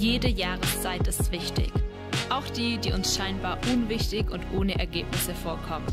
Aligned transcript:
Jede 0.00 0.28
Jahreszeit 0.28 1.06
ist 1.08 1.30
wichtig. 1.30 1.70
Auch 2.30 2.48
die, 2.56 2.78
die 2.78 2.90
uns 2.90 3.14
scheinbar 3.14 3.58
unwichtig 3.70 4.30
und 4.30 4.42
ohne 4.56 4.78
Ergebnisse 4.78 5.34
vorkommen. 5.34 5.84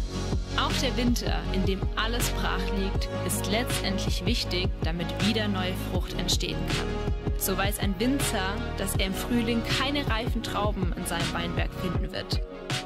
Auch 0.55 0.71
der 0.81 0.95
Winter, 0.95 1.41
in 1.52 1.65
dem 1.65 1.81
alles 1.97 2.29
brach 2.29 2.62
liegt, 2.79 3.09
ist 3.25 3.51
letztendlich 3.51 4.25
wichtig, 4.25 4.70
damit 4.81 5.07
wieder 5.27 5.49
neue 5.49 5.73
Frucht 5.91 6.17
entstehen 6.17 6.55
kann. 6.70 7.34
So 7.38 7.57
weiß 7.57 7.80
ein 7.80 7.99
Winzer, 7.99 8.55
dass 8.77 8.95
er 8.95 9.07
im 9.07 9.13
Frühling 9.13 9.62
keine 9.77 10.08
reifen 10.08 10.41
Trauben 10.41 10.94
in 10.95 11.05
seinem 11.05 11.34
Weinberg 11.34 11.73
finden 11.81 12.09
wird. 12.13 12.39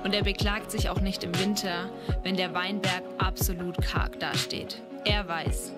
Und 0.03 0.16
er 0.16 0.23
beklagt 0.23 0.72
sich 0.72 0.90
auch 0.90 1.02
nicht 1.02 1.23
im 1.23 1.38
Winter, 1.38 1.91
wenn 2.23 2.35
der 2.35 2.55
Weinberg 2.55 3.03
absolut 3.20 3.80
karg 3.80 4.20
dasteht. 4.20 4.81
Er 5.05 5.27
weiß, 5.27 5.73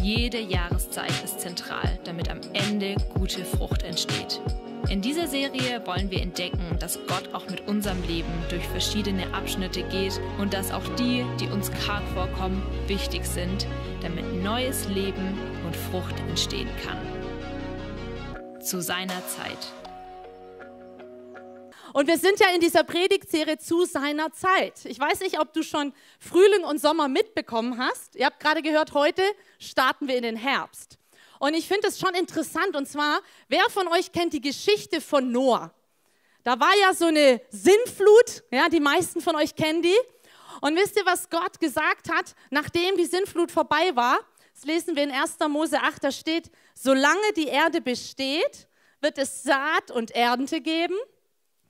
jede 0.00 0.40
Jahreszeit 0.40 1.22
ist 1.22 1.40
zentral, 1.40 1.98
damit 2.04 2.30
am 2.30 2.40
Ende 2.54 2.94
gute 3.12 3.44
Frucht 3.44 3.82
entsteht. 3.82 4.40
In 4.88 5.02
dieser 5.02 5.26
Serie 5.26 5.84
wollen 5.84 6.12
wir 6.12 6.22
entdecken, 6.22 6.78
dass 6.78 6.96
Gott 7.08 7.34
auch 7.34 7.48
mit 7.50 7.66
unserem 7.66 8.00
Leben 8.04 8.32
durch 8.48 8.64
verschiedene 8.68 9.34
Abschnitte 9.34 9.82
geht 9.82 10.20
und 10.38 10.54
dass 10.54 10.70
auch 10.70 10.86
die, 10.94 11.24
die 11.40 11.48
uns 11.48 11.72
karg 11.84 12.04
vorkommen, 12.14 12.62
wichtig 12.86 13.26
sind, 13.26 13.66
damit 14.00 14.24
neues 14.44 14.86
Leben 14.88 15.36
und 15.66 15.74
Frucht 15.74 16.14
entstehen 16.28 16.68
kann. 16.84 16.98
Zu 18.60 18.80
seiner 18.80 19.26
Zeit. 19.26 19.58
Und 21.92 22.06
wir 22.06 22.18
sind 22.18 22.38
ja 22.38 22.54
in 22.54 22.60
dieser 22.60 22.84
Predigtserie 22.84 23.58
zu 23.58 23.86
seiner 23.86 24.30
Zeit. 24.30 24.84
Ich 24.84 25.00
weiß 25.00 25.20
nicht, 25.20 25.40
ob 25.40 25.52
du 25.52 25.64
schon 25.64 25.94
Frühling 26.20 26.62
und 26.62 26.80
Sommer 26.80 27.08
mitbekommen 27.08 27.78
hast. 27.78 28.14
Ihr 28.14 28.26
habt 28.26 28.38
gerade 28.38 28.62
gehört, 28.62 28.94
heute 28.94 29.22
starten 29.58 30.06
wir 30.06 30.16
in 30.16 30.22
den 30.22 30.36
Herbst. 30.36 30.98
Und 31.38 31.54
ich 31.54 31.66
finde 31.68 31.88
es 31.88 31.98
schon 31.98 32.14
interessant. 32.14 32.76
Und 32.76 32.88
zwar, 32.88 33.20
wer 33.48 33.68
von 33.70 33.88
euch 33.88 34.12
kennt 34.12 34.32
die 34.32 34.40
Geschichte 34.40 35.00
von 35.00 35.30
Noah? 35.30 35.72
Da 36.42 36.58
war 36.60 36.76
ja 36.80 36.94
so 36.94 37.06
eine 37.06 37.40
Sinnflut. 37.50 38.44
Ja, 38.50 38.68
die 38.68 38.80
meisten 38.80 39.20
von 39.20 39.36
euch 39.36 39.54
kennen 39.54 39.82
die. 39.82 39.96
Und 40.60 40.76
wisst 40.76 40.96
ihr, 40.96 41.04
was 41.04 41.28
Gott 41.28 41.58
gesagt 41.60 42.10
hat, 42.10 42.34
nachdem 42.50 42.96
die 42.96 43.04
Sinnflut 43.04 43.50
vorbei 43.50 43.94
war? 43.94 44.18
Das 44.54 44.64
lesen 44.64 44.96
wir 44.96 45.02
in 45.02 45.10
1. 45.10 45.36
Mose 45.48 45.78
8, 45.78 46.04
da 46.04 46.10
steht, 46.10 46.50
solange 46.74 47.32
die 47.36 47.48
Erde 47.48 47.82
besteht, 47.82 48.68
wird 49.00 49.18
es 49.18 49.42
Saat 49.42 49.90
und 49.90 50.12
Ernte 50.12 50.62
geben, 50.62 50.96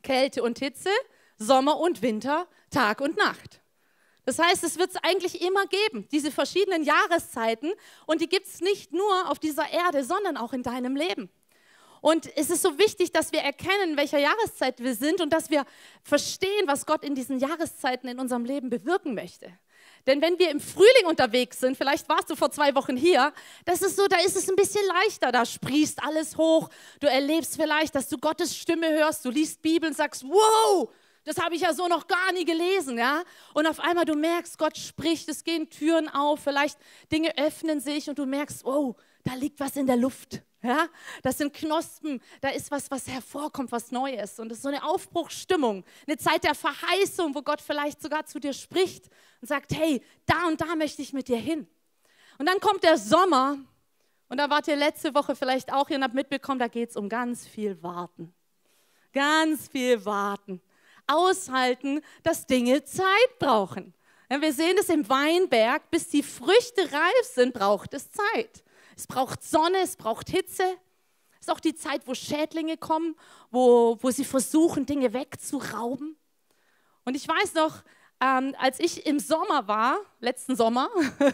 Kälte 0.03 0.43
und 0.43 0.61
Hitze, 0.61 0.91
Sommer 1.37 1.79
und 1.79 2.01
Winter, 2.03 2.47
Tag 2.71 3.01
und 3.01 3.17
Nacht. 3.17 3.61
Das 4.27 4.41
heißt, 4.41 4.65
es 4.65 4.77
wird 4.77 4.91
es 4.91 4.97
eigentlich 5.03 5.41
immer 5.41 5.67
geben, 5.67 6.07
diese 6.11 6.31
verschiedenen 6.31 6.83
Jahreszeiten. 6.83 7.73
Und 8.07 8.21
die 8.21 8.29
gibt 8.29 8.47
es 8.47 8.61
nicht 8.61 8.93
nur 8.93 9.31
auf 9.31 9.39
dieser 9.39 9.71
Erde, 9.71 10.05
sondern 10.05 10.37
auch 10.37 10.53
in 10.53 10.63
deinem 10.63 10.97
Leben. 10.97 11.31
Und 12.01 12.29
es 12.37 12.51
ist 12.51 12.63
so 12.63 12.77
wichtig, 12.79 13.13
dass 13.13 13.33
wir 13.33 13.41
erkennen, 13.41 13.91
in 13.91 13.97
welcher 13.97 14.19
Jahreszeit 14.19 14.81
wir 14.81 14.95
sind 14.95 15.21
und 15.21 15.33
dass 15.33 15.49
wir 15.51 15.65
verstehen, 16.03 16.67
was 16.67 16.87
Gott 16.87 17.05
in 17.05 17.15
diesen 17.15 17.39
Jahreszeiten 17.39 18.09
in 18.09 18.19
unserem 18.19 18.45
Leben 18.45 18.69
bewirken 18.69 19.15
möchte. 19.15 19.51
Denn 20.07 20.21
wenn 20.23 20.39
wir 20.39 20.51
im 20.51 20.61
Frühling 20.61 21.07
unterwegs 21.07 21.59
sind, 21.59 21.77
vielleicht 21.77 22.09
warst 22.09 22.31
du 22.31 22.37
vor 22.37 22.51
zwei 22.51 22.75
Wochen 22.75 22.97
hier, 22.97 23.33
das 23.65 23.83
ist 23.83 23.97
so, 23.97 24.07
da 24.07 24.19
ist 24.19 24.37
es 24.37 24.49
ein 24.49 24.55
bisschen 24.55 24.87
leichter, 24.87 25.33
da 25.33 25.45
sprießt 25.45 26.03
alles 26.05 26.37
hoch. 26.37 26.69
Du 27.01 27.09
erlebst 27.09 27.57
vielleicht, 27.57 27.95
dass 27.95 28.09
du 28.09 28.19
Gottes 28.19 28.57
Stimme 28.57 28.89
hörst, 28.93 29.25
du 29.25 29.31
liest 29.31 29.63
Bibel 29.63 29.89
und 29.89 29.97
sagst, 29.97 30.25
wow, 30.25 30.89
das 31.27 31.39
habe 31.39 31.57
ich 31.57 31.63
ja 31.63 31.75
so 31.75 31.89
noch 31.89 32.07
gar 32.07 32.33
nie 32.33 32.45
gelesen, 32.45 32.97
ja? 32.97 33.25
Und 33.53 33.67
auf 33.67 33.81
einmal 33.81 34.05
du 34.05 34.15
merkst, 34.15 34.57
Gott 34.59 34.79
spricht, 34.79 35.29
es 35.29 35.43
gehen 35.43 35.69
Türen 35.69 36.09
auf, 36.09 36.41
vielleicht 36.41 36.79
Dinge 37.11 37.37
öffnen 37.37 37.81
sich 37.81 38.09
und 38.09 38.19
du 38.19 38.27
merkst, 38.27 38.65
oh, 38.65 38.95
da 39.25 39.35
liegt 39.35 39.59
was 39.59 39.75
in 39.77 39.87
der 39.87 39.97
Luft. 39.97 40.43
Ja, 40.63 40.89
das 41.23 41.39
sind 41.39 41.53
Knospen, 41.53 42.21
da 42.41 42.49
ist 42.49 42.71
was, 42.71 42.91
was 42.91 43.07
hervorkommt, 43.09 43.71
was 43.73 43.91
Neues. 43.91 44.39
Und 44.39 44.51
es 44.51 44.59
ist 44.59 44.63
so 44.63 44.69
eine 44.69 44.85
Aufbruchsstimmung, 44.85 45.85
eine 46.07 46.17
Zeit 46.17 46.45
der 46.45 46.55
Verheißung, 46.55 47.35
wo 47.35 47.43
Gott 47.43 47.61
vielleicht 47.61 48.01
sogar 48.01 48.25
zu 48.25 48.39
dir 48.39 48.53
spricht 48.53 49.09
und 49.41 49.49
sagt, 49.49 49.73
hey, 49.75 50.03
da 50.27 50.47
und 50.47 50.61
da 50.61 50.77
möchte 50.77 51.03
ich 51.03 51.13
mit 51.13 51.29
dir 51.29 51.37
hin. 51.37 51.67
Und 52.39 52.47
dann 52.47 52.61
kommt 52.61 52.85
der 52.85 52.99
Sommer 52.99 53.59
und 54.29 54.39
da 54.39 54.49
wart 54.49 54.69
ihr 54.69 54.77
letzte 54.77 55.15
Woche 55.15 55.35
vielleicht 55.35 55.73
auch 55.73 55.89
hier 55.89 55.97
und 55.97 56.05
habt 56.05 56.15
mitbekommen, 56.15 56.59
da 56.59 56.69
geht 56.69 56.91
es 56.91 56.97
um 56.97 57.09
ganz 57.09 57.47
viel 57.47 57.83
Warten. 57.83 58.33
Ganz 59.13 59.69
viel 59.69 60.05
Warten 60.05 60.61
aushalten, 61.07 62.01
dass 62.23 62.47
Dinge 62.47 62.85
Zeit 62.85 63.39
brauchen. 63.39 63.95
Wir 64.29 64.53
sehen 64.53 64.77
es 64.79 64.89
im 64.89 65.09
Weinberg, 65.09 65.91
bis 65.91 66.09
die 66.09 66.23
Früchte 66.23 66.83
reif 66.93 67.23
sind, 67.35 67.55
braucht 67.55 67.95
es 67.95 68.11
Zeit. 68.11 68.65
Es 68.97 69.07
braucht 69.07 69.45
Sonne, 69.45 69.79
es 69.83 69.97
braucht 69.97 70.31
Hitze. 70.31 70.65
Es 71.35 71.49
ist 71.49 71.51
auch 71.51 71.61
die 71.61 71.75
Zeit, 71.75 72.07
wo 72.07 72.15
Schädlinge 72.15 72.77
kommen, 72.77 73.15
wo, 73.51 73.99
wo 74.01 74.11
sie 74.11 74.25
versuchen, 74.25 74.87
Dinge 74.87 75.13
wegzurauben. 75.13 76.17
Und 77.05 77.15
ich 77.15 77.29
weiß 77.29 77.55
noch, 77.55 77.85
ähm, 78.21 78.55
als 78.59 78.81
ich 78.81 79.07
im 79.07 79.19
Sommer 79.19 79.69
war, 79.69 79.99
letzten 80.21 80.57
Sommer, 80.57 80.89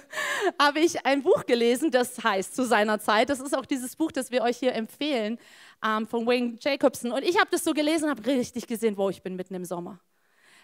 habe 0.60 0.80
ich 0.80 1.06
ein 1.06 1.22
Buch 1.22 1.46
gelesen, 1.46 1.90
das 1.90 2.22
heißt 2.22 2.56
zu 2.56 2.64
seiner 2.64 2.98
Zeit. 2.98 3.30
Das 3.30 3.40
ist 3.40 3.56
auch 3.56 3.66
dieses 3.66 3.94
Buch, 3.94 4.10
das 4.10 4.30
wir 4.30 4.42
euch 4.42 4.58
hier 4.58 4.74
empfehlen 4.74 5.38
ähm, 5.84 6.06
von 6.06 6.26
Wayne 6.26 6.56
Jacobson. 6.60 7.12
Und 7.12 7.22
ich 7.22 7.38
habe 7.38 7.48
das 7.50 7.62
so 7.62 7.72
gelesen 7.72 8.10
habe 8.10 8.24
richtig 8.26 8.66
gesehen, 8.66 8.96
wo 8.96 9.10
ich 9.10 9.22
bin 9.22 9.36
mitten 9.36 9.54
im 9.54 9.64
Sommer. 9.64 10.00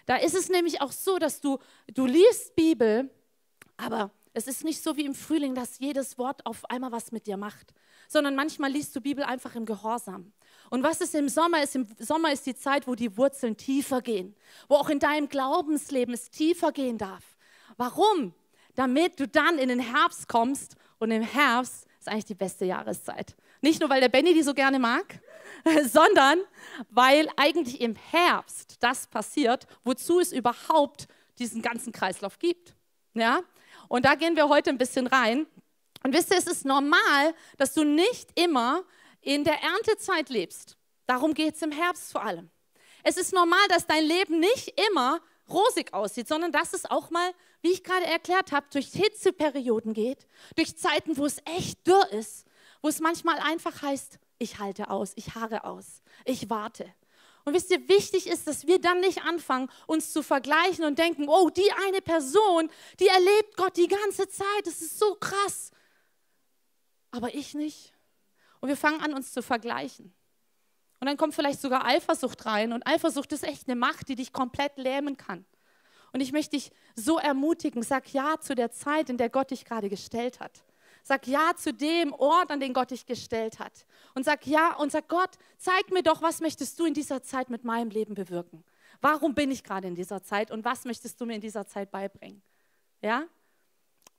Da 0.05 0.17
ist 0.17 0.35
es 0.35 0.49
nämlich 0.49 0.81
auch 0.81 0.91
so, 0.91 1.19
dass 1.19 1.39
du, 1.39 1.59
du 1.93 2.05
liest 2.05 2.55
Bibel, 2.55 3.09
aber 3.77 4.11
es 4.33 4.47
ist 4.47 4.63
nicht 4.63 4.83
so 4.83 4.97
wie 4.97 5.05
im 5.05 5.15
Frühling, 5.15 5.55
dass 5.55 5.79
jedes 5.79 6.17
Wort 6.17 6.45
auf 6.45 6.69
einmal 6.69 6.91
was 6.91 7.11
mit 7.11 7.27
dir 7.27 7.37
macht, 7.37 7.73
sondern 8.07 8.35
manchmal 8.35 8.71
liest 8.71 8.95
du 8.95 9.01
Bibel 9.01 9.23
einfach 9.23 9.55
im 9.55 9.65
Gehorsam. 9.65 10.33
Und 10.69 10.83
was 10.83 11.01
ist 11.01 11.15
im 11.15 11.29
Sommer? 11.29 11.63
Ist 11.63 11.75
Im 11.75 11.87
Sommer 11.97 12.31
ist 12.31 12.45
die 12.45 12.55
Zeit, 12.55 12.87
wo 12.87 12.95
die 12.95 13.17
Wurzeln 13.17 13.57
tiefer 13.57 14.01
gehen, 14.01 14.35
wo 14.67 14.75
auch 14.75 14.89
in 14.89 14.99
deinem 14.99 15.29
Glaubensleben 15.29 16.13
es 16.13 16.29
tiefer 16.29 16.71
gehen 16.71 16.97
darf. 16.97 17.23
Warum? 17.77 18.33
Damit 18.75 19.19
du 19.19 19.27
dann 19.27 19.57
in 19.57 19.69
den 19.69 19.79
Herbst 19.79 20.27
kommst 20.27 20.75
und 20.99 21.11
im 21.11 21.23
Herbst 21.23 21.87
ist 21.99 22.07
eigentlich 22.07 22.25
die 22.25 22.35
beste 22.35 22.65
Jahreszeit. 22.65 23.35
Nicht 23.61 23.81
nur, 23.81 23.89
weil 23.89 23.99
der 23.99 24.09
Benny 24.09 24.33
die 24.33 24.43
so 24.43 24.53
gerne 24.53 24.79
mag, 24.79 25.19
sondern 25.83 26.39
weil 26.89 27.27
eigentlich 27.35 27.81
im 27.81 27.95
Herbst 27.95 28.77
das 28.79 29.07
passiert, 29.07 29.67
wozu 29.83 30.19
es 30.19 30.31
überhaupt 30.31 31.07
diesen 31.39 31.61
ganzen 31.61 31.91
Kreislauf 31.91 32.39
gibt. 32.39 32.75
Ja? 33.13 33.41
Und 33.87 34.05
da 34.05 34.15
gehen 34.15 34.35
wir 34.35 34.49
heute 34.49 34.69
ein 34.69 34.77
bisschen 34.77 35.07
rein. 35.07 35.47
Und 36.03 36.13
wisst 36.13 36.31
ihr, 36.31 36.37
es 36.37 36.47
ist 36.47 36.65
normal, 36.65 37.33
dass 37.57 37.73
du 37.73 37.83
nicht 37.83 38.39
immer 38.39 38.83
in 39.21 39.43
der 39.43 39.61
Erntezeit 39.61 40.29
lebst. 40.29 40.77
Darum 41.07 41.33
geht 41.33 41.55
es 41.55 41.61
im 41.61 41.71
Herbst 41.71 42.11
vor 42.11 42.23
allem. 42.23 42.49
Es 43.03 43.17
ist 43.17 43.33
normal, 43.33 43.65
dass 43.69 43.87
dein 43.87 44.05
Leben 44.05 44.39
nicht 44.39 44.79
immer 44.89 45.21
rosig 45.49 45.93
aussieht, 45.93 46.27
sondern 46.27 46.51
dass 46.51 46.73
es 46.73 46.85
auch 46.85 47.09
mal, 47.09 47.31
wie 47.61 47.71
ich 47.71 47.83
gerade 47.83 48.05
erklärt 48.05 48.51
habe, 48.51 48.67
durch 48.71 48.91
Hitzeperioden 48.91 49.93
geht, 49.93 50.27
durch 50.55 50.77
Zeiten, 50.77 51.17
wo 51.17 51.25
es 51.25 51.37
echt 51.45 51.85
dürr 51.87 52.11
ist, 52.11 52.45
wo 52.81 52.87
es 52.87 52.99
manchmal 52.99 53.39
einfach 53.39 53.81
heißt, 53.81 54.19
ich 54.37 54.59
halte 54.59 54.89
aus, 54.89 55.13
ich 55.15 55.35
harre 55.35 55.63
aus, 55.63 56.01
ich 56.25 56.49
warte. 56.49 56.85
Und 57.45 57.53
wisst 57.53 57.71
ihr, 57.71 57.87
wichtig 57.89 58.27
ist, 58.27 58.47
dass 58.47 58.67
wir 58.67 58.79
dann 58.79 58.99
nicht 58.99 59.23
anfangen, 59.23 59.69
uns 59.87 60.13
zu 60.13 60.21
vergleichen 60.21 60.85
und 60.85 60.99
denken, 60.99 61.27
oh, 61.27 61.49
die 61.49 61.71
eine 61.87 62.01
Person, 62.01 62.69
die 62.99 63.07
erlebt 63.07 63.57
Gott 63.57 63.75
die 63.77 63.87
ganze 63.87 64.27
Zeit, 64.29 64.65
das 64.65 64.81
ist 64.81 64.99
so 64.99 65.15
krass. 65.15 65.71
Aber 67.11 67.33
ich 67.33 67.53
nicht. 67.55 67.93
Und 68.59 68.69
wir 68.69 68.77
fangen 68.77 69.01
an, 69.01 69.13
uns 69.13 69.31
zu 69.31 69.41
vergleichen. 69.41 70.13
Und 70.99 71.07
dann 71.07 71.17
kommt 71.17 71.33
vielleicht 71.33 71.61
sogar 71.61 71.85
Eifersucht 71.85 72.45
rein. 72.45 72.73
Und 72.73 72.85
Eifersucht 72.85 73.31
ist 73.31 73.43
echt 73.43 73.67
eine 73.67 73.75
Macht, 73.75 74.09
die 74.09 74.15
dich 74.15 74.33
komplett 74.33 74.77
lähmen 74.77 75.17
kann. 75.17 75.45
Und 76.11 76.21
ich 76.21 76.31
möchte 76.31 76.57
dich 76.57 76.71
so 76.95 77.17
ermutigen, 77.17 77.83
sag 77.83 78.11
ja 78.13 78.39
zu 78.39 78.55
der 78.55 78.71
Zeit, 78.71 79.09
in 79.09 79.17
der 79.17 79.29
Gott 79.29 79.51
dich 79.51 79.63
gerade 79.63 79.89
gestellt 79.89 80.39
hat. 80.39 80.63
Sag 81.03 81.27
ja 81.27 81.55
zu 81.55 81.73
dem 81.73 82.13
Ort, 82.13 82.51
an 82.51 82.59
den 82.59 82.73
Gott 82.73 82.91
dich 82.91 83.05
gestellt 83.05 83.59
hat. 83.59 83.85
Und 84.15 84.25
sag 84.25 84.45
ja 84.45 84.75
und 84.75 84.91
sag 84.91 85.07
Gott, 85.07 85.37
zeig 85.57 85.91
mir 85.91 86.03
doch, 86.03 86.21
was 86.21 86.41
möchtest 86.41 86.79
du 86.79 86.85
in 86.85 86.93
dieser 86.93 87.23
Zeit 87.23 87.49
mit 87.49 87.63
meinem 87.63 87.89
Leben 87.89 88.15
bewirken? 88.15 88.65
Warum 89.01 89.33
bin 89.33 89.49
ich 89.49 89.63
gerade 89.63 89.87
in 89.87 89.95
dieser 89.95 90.21
Zeit 90.23 90.51
und 90.51 90.65
was 90.65 90.83
möchtest 90.83 91.21
du 91.21 91.25
mir 91.25 91.35
in 91.35 91.41
dieser 91.41 91.65
Zeit 91.65 91.89
beibringen? 91.91 92.41
Ja? 93.01 93.25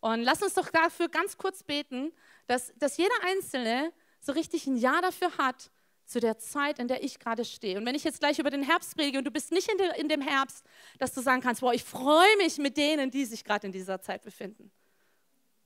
Und 0.00 0.22
lass 0.22 0.43
uns 0.43 0.54
doch 0.54 0.70
dafür 0.70 1.08
ganz 1.08 1.36
kurz 1.36 1.62
beten, 1.62 2.12
dass, 2.46 2.72
dass 2.76 2.96
jeder 2.96 3.14
Einzelne 3.26 3.93
so 4.20 4.32
richtig 4.32 4.67
ein 4.67 4.76
Ja 4.76 5.00
dafür 5.00 5.37
hat, 5.38 5.70
zu 6.11 6.20
der 6.20 6.38
Zeit, 6.38 6.78
in 6.78 6.88
der 6.88 7.05
ich 7.05 7.20
gerade 7.20 7.44
stehe. 7.44 7.78
Und 7.78 7.87
wenn 7.87 7.94
ich 7.94 8.02
jetzt 8.02 8.19
gleich 8.19 8.38
über 8.40 8.50
den 8.50 8.64
Herbst 8.64 8.99
rede 8.99 9.19
und 9.19 9.25
du 9.25 9.31
bist 9.31 9.52
nicht 9.52 9.70
in, 9.70 9.78
de, 9.78 10.00
in 10.00 10.08
dem 10.08 10.20
Herbst, 10.20 10.64
dass 10.99 11.14
du 11.14 11.20
sagen 11.20 11.40
kannst, 11.40 11.61
boah, 11.61 11.72
ich 11.72 11.84
freue 11.84 12.37
mich 12.38 12.58
mit 12.58 12.76
denen, 12.76 13.11
die 13.11 13.25
sich 13.25 13.44
gerade 13.44 13.67
in 13.69 13.72
dieser 13.72 14.00
Zeit 14.00 14.22
befinden. 14.22 14.72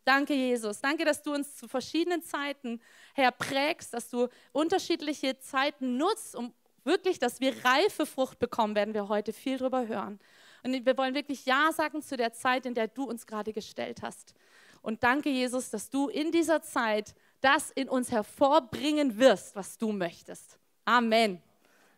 Danke, 0.04 0.34
Jesus. 0.34 0.82
Danke, 0.82 1.06
dass 1.06 1.22
du 1.22 1.32
uns 1.32 1.56
zu 1.56 1.66
verschiedenen 1.66 2.22
Zeiten, 2.22 2.82
Herr, 3.14 3.32
prägst, 3.32 3.94
dass 3.94 4.10
du 4.10 4.28
unterschiedliche 4.52 5.38
Zeiten 5.38 5.96
nutzt, 5.96 6.36
um 6.36 6.52
wirklich, 6.84 7.18
dass 7.18 7.40
wir 7.40 7.64
reife 7.64 8.04
Frucht 8.04 8.38
bekommen, 8.38 8.74
werden 8.74 8.92
wir 8.92 9.08
heute 9.08 9.32
viel 9.32 9.56
darüber 9.56 9.86
hören. 9.86 10.20
Und 10.62 10.84
wir 10.84 10.98
wollen 10.98 11.14
wirklich 11.14 11.46
Ja 11.46 11.72
sagen 11.72 12.02
zu 12.02 12.18
der 12.18 12.34
Zeit, 12.34 12.66
in 12.66 12.74
der 12.74 12.88
du 12.88 13.04
uns 13.04 13.26
gerade 13.26 13.54
gestellt 13.54 14.02
hast. 14.02 14.34
Und 14.82 15.02
danke, 15.02 15.30
Jesus, 15.30 15.70
dass 15.70 15.88
du 15.88 16.08
in 16.08 16.30
dieser 16.30 16.60
Zeit 16.60 17.14
das 17.44 17.70
in 17.72 17.88
uns 17.88 18.10
hervorbringen 18.10 19.18
wirst, 19.18 19.54
was 19.54 19.76
du 19.76 19.92
möchtest. 19.92 20.58
Amen. 20.86 21.42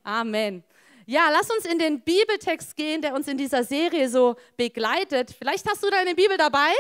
Amen. 0.03 0.65
Ja, 1.07 1.29
lass 1.31 1.49
uns 1.51 1.65
in 1.65 1.79
den 1.79 2.01
Bibeltext 2.01 2.75
gehen, 2.75 3.01
der 3.01 3.15
uns 3.15 3.29
in 3.29 3.39
dieser 3.39 3.63
Serie 3.63 4.09
so 4.09 4.35
begleitet. 4.57 5.35
Vielleicht 5.39 5.69
hast 5.69 5.85
du 5.85 5.89
deine 5.89 6.17
Bibel 6.17 6.37
dabei. 6.37 6.73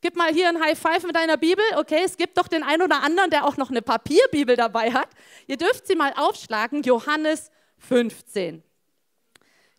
Gib 0.00 0.14
mal 0.14 0.32
hier 0.32 0.48
ein 0.48 0.60
High 0.60 0.78
Five 0.78 1.02
mit 1.02 1.16
deiner 1.16 1.36
Bibel. 1.36 1.64
Okay, 1.76 2.02
es 2.04 2.16
gibt 2.16 2.38
doch 2.38 2.46
den 2.46 2.62
einen 2.62 2.82
oder 2.82 3.02
anderen, 3.02 3.30
der 3.30 3.44
auch 3.44 3.56
noch 3.56 3.70
eine 3.70 3.82
Papierbibel 3.82 4.54
dabei 4.54 4.92
hat. 4.92 5.08
Ihr 5.48 5.56
dürft 5.56 5.88
sie 5.88 5.96
mal 5.96 6.12
aufschlagen. 6.16 6.82
Johannes 6.82 7.50
15. 7.78 8.62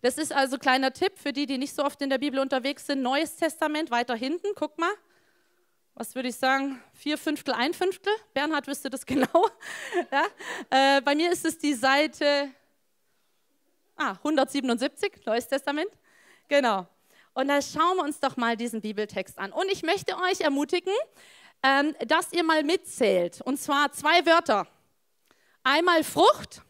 Das 0.01 0.17
ist 0.17 0.33
also 0.33 0.57
ein 0.57 0.59
kleiner 0.59 0.91
Tipp 0.91 1.13
für 1.15 1.31
die, 1.31 1.45
die 1.45 1.57
nicht 1.57 1.73
so 1.73 1.85
oft 1.85 2.01
in 2.01 2.09
der 2.09 2.17
Bibel 2.17 2.39
unterwegs 2.39 2.85
sind. 2.85 3.01
Neues 3.01 3.37
Testament 3.37 3.91
weiter 3.91 4.15
hinten. 4.15 4.47
Guck 4.55 4.77
mal 4.77 4.91
was 6.01 6.15
würde 6.15 6.29
ich 6.29 6.35
sagen, 6.35 6.81
vier 6.95 7.15
Fünftel, 7.15 7.53
ein 7.53 7.75
Fünftel. 7.75 8.11
Bernhard 8.33 8.65
wüsste 8.65 8.89
das 8.89 9.05
genau. 9.05 9.49
ja? 10.11 10.97
äh, 10.97 11.01
bei 11.01 11.13
mir 11.13 11.31
ist 11.31 11.45
es 11.45 11.59
die 11.59 11.75
Seite 11.75 12.49
ah, 13.97 14.13
177, 14.13 15.23
Neues 15.27 15.47
Testament. 15.47 15.91
Genau. 16.47 16.87
Und 17.35 17.49
da 17.49 17.61
schauen 17.61 17.97
wir 17.97 18.03
uns 18.03 18.19
doch 18.19 18.35
mal 18.35 18.57
diesen 18.57 18.81
Bibeltext 18.81 19.37
an. 19.37 19.51
Und 19.51 19.71
ich 19.71 19.83
möchte 19.83 20.17
euch 20.17 20.41
ermutigen, 20.41 20.91
ähm, 21.61 21.95
dass 22.07 22.33
ihr 22.33 22.43
mal 22.43 22.63
mitzählt. 22.63 23.39
Und 23.41 23.57
zwar 23.57 23.91
zwei 23.91 24.25
Wörter. 24.25 24.65
Einmal 25.61 26.03
Frucht 26.03 26.63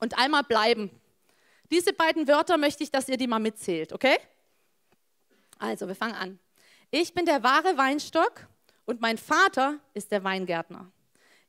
und 0.00 0.18
einmal 0.18 0.42
bleiben. 0.42 0.90
Diese 1.70 1.92
beiden 1.92 2.26
Wörter 2.26 2.58
möchte 2.58 2.82
ich, 2.82 2.90
dass 2.90 3.08
ihr 3.08 3.18
die 3.18 3.28
mal 3.28 3.38
mitzählt, 3.38 3.92
okay? 3.92 4.16
Also, 5.60 5.86
wir 5.86 5.94
fangen 5.94 6.16
an. 6.16 6.40
Ich 6.90 7.14
bin 7.14 7.24
der 7.24 7.44
wahre 7.44 7.76
Weinstock 7.76 8.47
und 8.88 9.02
mein 9.02 9.18
Vater 9.18 9.80
ist 9.92 10.10
der 10.12 10.24
Weingärtner. 10.24 10.90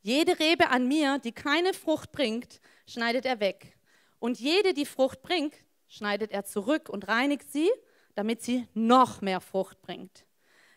Jede 0.02 0.38
Rebe 0.38 0.68
an 0.68 0.86
mir, 0.86 1.18
die 1.18 1.32
keine 1.32 1.72
Frucht 1.72 2.12
bringt, 2.12 2.60
schneidet 2.86 3.24
er 3.24 3.40
weg. 3.40 3.78
Und 4.18 4.38
jede, 4.38 4.74
die 4.74 4.84
Frucht 4.84 5.22
bringt, 5.22 5.54
schneidet 5.88 6.32
er 6.32 6.44
zurück 6.44 6.90
und 6.90 7.08
reinigt 7.08 7.50
sie, 7.50 7.70
damit 8.14 8.42
sie 8.42 8.68
noch 8.74 9.22
mehr 9.22 9.40
Frucht 9.40 9.80
bringt. 9.80 10.26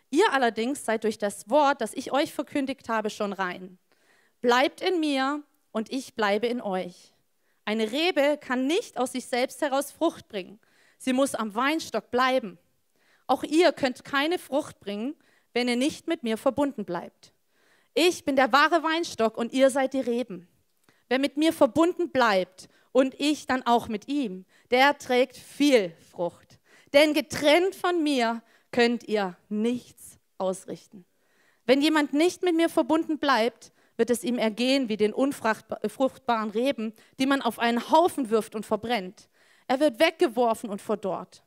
Ihr 0.10 0.32
allerdings 0.32 0.86
seid 0.86 1.04
durch 1.04 1.18
das 1.18 1.50
Wort, 1.50 1.82
das 1.82 1.94
ich 1.94 2.14
euch 2.14 2.34
verkündigt 2.34 2.88
habe, 2.88 3.10
schon 3.10 3.34
rein. 3.34 3.78
Bleibt 4.40 4.80
in 4.80 5.02
mir 5.02 5.44
und 5.74 5.92
ich 5.92 6.16
bleibe 6.16 6.48
in 6.48 6.62
euch. 6.62 7.14
Eine 7.66 7.92
Rebe 7.92 8.38
kann 8.40 8.68
nicht 8.68 8.98
aus 8.98 9.12
sich 9.12 9.26
selbst 9.26 9.62
heraus 9.62 9.92
Frucht 9.92 10.30
bringen. 10.30 10.62
Sie 10.98 11.12
muss 11.12 11.36
am 11.36 11.56
Weinstock 11.56 12.10
bleiben. 12.10 12.58
Auch 13.28 13.44
ihr 13.44 13.74
könnt 13.74 14.06
keine 14.06 14.40
Frucht 14.40 14.80
bringen, 14.80 15.16
wenn 15.54 15.68
ihr 15.68 15.76
nicht 15.76 16.08
mit 16.08 16.24
mir 16.24 16.38
verbunden 16.38 16.86
bleibt. 16.86 17.34
Ich 17.94 18.26
bin 18.26 18.36
der 18.36 18.52
wahre 18.52 18.84
Weinstock 18.84 19.38
und 19.38 19.54
ihr 19.54 19.70
seid 19.70 19.94
die 19.94 20.00
Reben. 20.00 20.48
Wer 21.10 21.20
mit 21.20 21.38
mir 21.38 21.54
verbunden 21.54 22.10
bleibt 22.10 22.70
und 22.92 23.20
ich 23.20 23.46
dann 23.46 23.66
auch 23.66 23.88
mit 23.88 24.08
ihm, 24.08 24.46
der 24.72 24.98
trägt 24.98 25.38
viel 25.38 25.94
Frucht. 26.12 26.60
Denn 26.94 27.14
getrennt 27.14 27.76
von 27.76 28.02
mir 28.02 28.42
könnt 28.72 29.04
ihr 29.08 29.38
nichts 29.50 30.18
ausrichten. 30.38 31.06
Wenn 31.66 31.82
jemand 31.82 32.14
nicht 32.14 32.44
mit 32.44 32.56
mir 32.56 32.70
verbunden 32.70 33.20
bleibt, 33.20 33.72
wird 33.96 34.10
es 34.10 34.24
ihm 34.24 34.38
ergehen 34.38 34.90
wie 34.90 34.98
den 34.98 35.14
unfruchtbaren 35.14 36.50
Reben, 36.50 36.94
die 37.20 37.26
man 37.26 37.42
auf 37.42 37.60
einen 37.60 37.92
Haufen 37.92 38.30
wirft 38.30 38.56
und 38.56 38.66
verbrennt. 38.66 39.30
Er 39.68 39.80
wird 39.80 40.00
weggeworfen 40.00 40.70
und 40.70 40.82
verdorrt. 40.82 41.44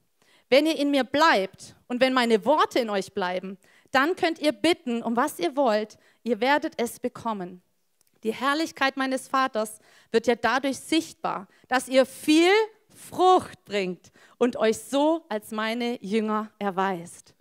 Wenn 0.49 0.67
ihr 0.67 0.79
in 0.79 0.91
mir 0.91 1.05
bleibt 1.05 1.75
und 1.89 2.01
wenn 2.01 2.13
meine 2.13 2.45
Worte 2.45 2.79
in 2.79 2.89
euch 2.89 3.13
bleiben, 3.13 3.59
dann 3.91 4.17
könnt 4.17 4.39
ihr 4.39 4.53
bitten, 4.53 5.03
um 5.03 5.17
was 5.17 5.39
ihr 5.39 5.57
wollt, 5.57 5.99
ihr 6.23 6.41
werdet 6.41 6.75
es 6.77 6.99
bekommen. 6.99 7.63
Die 8.23 8.33
Herrlichkeit 8.33 8.97
meines 8.97 9.29
Vaters 9.29 9.79
wird 10.11 10.27
ja 10.27 10.35
dadurch 10.35 10.79
sichtbar, 10.79 11.47
dass 11.69 11.89
ihr 11.89 12.07
viel 12.07 12.51
Frucht 12.95 13.65
bringt 13.65 14.11
und 14.39 14.57
euch 14.57 14.79
so 14.79 15.25
als 15.29 15.51
meine 15.51 16.03
Jünger 16.03 16.51
erweist. 16.59 17.35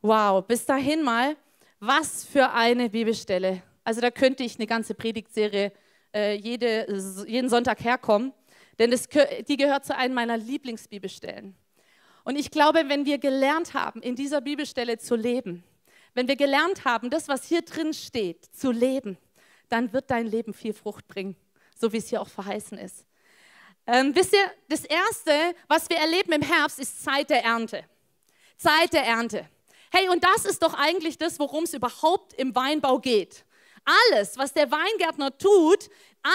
Wow, 0.00 0.44
bis 0.46 0.64
dahin 0.64 1.02
mal, 1.02 1.36
was 1.80 2.24
für 2.24 2.50
eine 2.50 2.90
Bibelstelle. 2.90 3.62
Also 3.84 4.00
da 4.00 4.10
könnte 4.10 4.42
ich 4.42 4.56
eine 4.56 4.66
ganze 4.66 4.94
Predigtserie 4.94 5.72
äh, 6.14 6.34
jede, 6.34 6.86
jeden 7.26 7.48
Sonntag 7.48 7.82
herkommen, 7.84 8.32
denn 8.78 8.90
das, 8.90 9.08
die 9.48 9.56
gehört 9.56 9.84
zu 9.84 9.96
einem 9.96 10.14
meiner 10.14 10.36
Lieblingsbibelstellen. 10.36 11.54
Und 12.28 12.36
ich 12.36 12.50
glaube, 12.50 12.90
wenn 12.90 13.06
wir 13.06 13.16
gelernt 13.16 13.72
haben, 13.72 14.02
in 14.02 14.14
dieser 14.14 14.42
Bibelstelle 14.42 14.98
zu 14.98 15.16
leben, 15.16 15.64
wenn 16.12 16.28
wir 16.28 16.36
gelernt 16.36 16.84
haben, 16.84 17.08
das, 17.08 17.26
was 17.26 17.46
hier 17.46 17.62
drin 17.62 17.94
steht, 17.94 18.44
zu 18.54 18.70
leben, 18.70 19.16
dann 19.70 19.94
wird 19.94 20.10
dein 20.10 20.26
Leben 20.26 20.52
viel 20.52 20.74
Frucht 20.74 21.08
bringen, 21.08 21.36
so 21.74 21.90
wie 21.90 21.96
es 21.96 22.10
hier 22.10 22.20
auch 22.20 22.28
verheißen 22.28 22.76
ist. 22.76 23.06
Ähm, 23.86 24.14
wisst 24.14 24.34
ihr, 24.34 24.44
das 24.68 24.84
Erste, 24.84 25.32
was 25.68 25.88
wir 25.88 25.96
erleben 25.96 26.32
im 26.32 26.42
Herbst, 26.42 26.78
ist 26.78 27.02
Zeit 27.02 27.30
der 27.30 27.42
Ernte. 27.42 27.82
Zeit 28.58 28.92
der 28.92 29.04
Ernte. 29.04 29.48
Hey, 29.90 30.10
und 30.10 30.22
das 30.22 30.44
ist 30.44 30.62
doch 30.62 30.74
eigentlich 30.74 31.16
das, 31.16 31.38
worum 31.38 31.64
es 31.64 31.72
überhaupt 31.72 32.34
im 32.34 32.54
Weinbau 32.54 32.98
geht. 32.98 33.46
Alles, 34.10 34.36
was 34.36 34.52
der 34.52 34.70
Weingärtner 34.70 35.38
tut, 35.38 35.88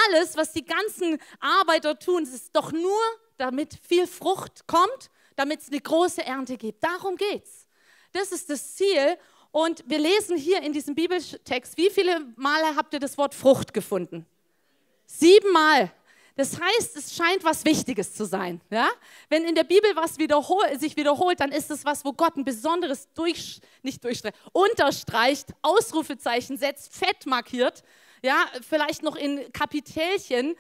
alles, 0.09 0.35
was 0.37 0.53
die 0.53 0.65
ganzen 0.65 1.19
Arbeiter 1.39 1.99
tun, 1.99 2.23
ist 2.23 2.49
doch 2.55 2.71
nur, 2.71 2.99
damit 3.37 3.77
viel 3.87 4.07
Frucht 4.07 4.65
kommt 4.65 5.11
damit 5.35 5.61
es 5.61 5.69
eine 5.69 5.81
große 5.81 6.25
Ernte 6.25 6.57
gibt. 6.57 6.83
Darum 6.83 7.15
geht's. 7.15 7.67
Das 8.11 8.31
ist 8.31 8.49
das 8.49 8.75
Ziel. 8.75 9.17
Und 9.51 9.83
wir 9.87 9.99
lesen 9.99 10.37
hier 10.37 10.61
in 10.61 10.73
diesem 10.73 10.95
Bibeltext, 10.95 11.77
wie 11.77 11.89
viele 11.89 12.25
Male 12.35 12.75
habt 12.75 12.93
ihr 12.93 12.99
das 12.99 13.17
Wort 13.17 13.35
Frucht 13.35 13.73
gefunden? 13.73 14.25
Siebenmal. 15.05 15.91
Das 16.35 16.59
heißt, 16.59 16.97
es 16.97 17.15
scheint 17.15 17.43
was 17.43 17.63
Wichtiges 17.63 18.15
zu 18.15 18.25
sein. 18.25 18.59
Ja? 18.71 18.89
Wenn 19.29 19.45
in 19.45 19.53
der 19.53 19.63
Bibel 19.63 19.95
was 19.95 20.17
wiederhol 20.17 20.79
sich 20.79 20.97
wiederholt, 20.97 21.39
dann 21.39 21.51
ist 21.51 21.69
es 21.69 21.85
was, 21.85 22.03
wo 22.03 22.13
Gott 22.13 22.35
ein 22.35 22.43
besonderes 22.43 23.07
durch, 23.13 23.59
nicht 23.83 24.03
durchstreicht, 24.03 24.35
unterstreicht, 24.51 25.49
Ausrufezeichen 25.61 26.57
setzt, 26.57 26.95
fett 26.95 27.27
markiert, 27.27 27.83
ja, 28.23 28.45
vielleicht 28.67 29.03
noch 29.03 29.15
in 29.15 29.51
Kapitelchen, 29.51 30.55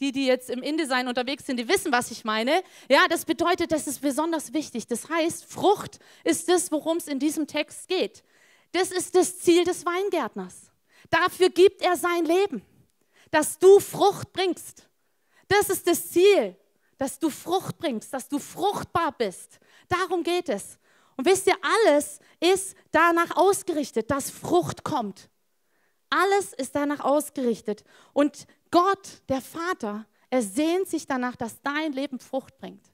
die, 0.00 0.12
die 0.12 0.26
jetzt 0.26 0.50
im 0.50 0.62
InDesign 0.62 1.08
unterwegs 1.08 1.46
sind, 1.46 1.58
die 1.58 1.68
wissen, 1.68 1.92
was 1.92 2.10
ich 2.10 2.24
meine. 2.24 2.62
Ja, 2.88 3.06
das 3.08 3.24
bedeutet, 3.24 3.72
das 3.72 3.86
ist 3.86 4.00
besonders 4.00 4.52
wichtig. 4.52 4.86
Das 4.86 5.08
heißt, 5.08 5.44
Frucht 5.44 5.98
ist 6.24 6.48
das, 6.48 6.72
worum 6.72 6.96
es 6.96 7.08
in 7.08 7.18
diesem 7.18 7.46
Text 7.46 7.88
geht. 7.88 8.22
Das 8.72 8.90
ist 8.90 9.14
das 9.14 9.38
Ziel 9.38 9.64
des 9.64 9.86
Weingärtners. 9.86 10.72
Dafür 11.10 11.48
gibt 11.48 11.82
er 11.82 11.96
sein 11.96 12.24
Leben, 12.24 12.62
dass 13.30 13.58
du 13.58 13.78
Frucht 13.78 14.32
bringst. 14.32 14.88
Das 15.48 15.70
ist 15.70 15.86
das 15.86 16.10
Ziel, 16.10 16.56
dass 16.98 17.18
du 17.18 17.30
Frucht 17.30 17.78
bringst, 17.78 18.12
dass 18.12 18.28
du 18.28 18.38
fruchtbar 18.38 19.12
bist. 19.12 19.58
Darum 19.88 20.22
geht 20.22 20.48
es. 20.48 20.78
Und 21.16 21.26
wisst 21.26 21.46
ihr, 21.46 21.56
alles 21.62 22.18
ist 22.40 22.76
danach 22.90 23.36
ausgerichtet, 23.36 24.10
dass 24.10 24.30
Frucht 24.30 24.82
kommt. 24.82 25.28
Alles 26.14 26.52
ist 26.52 26.76
danach 26.76 27.00
ausgerichtet. 27.00 27.82
Und 28.12 28.46
Gott, 28.70 29.22
der 29.28 29.40
Vater, 29.40 30.06
er 30.30 30.42
sehnt 30.42 30.86
sich 30.88 31.06
danach, 31.06 31.34
dass 31.34 31.60
dein 31.62 31.92
Leben 31.92 32.20
Frucht 32.20 32.56
bringt. 32.58 32.84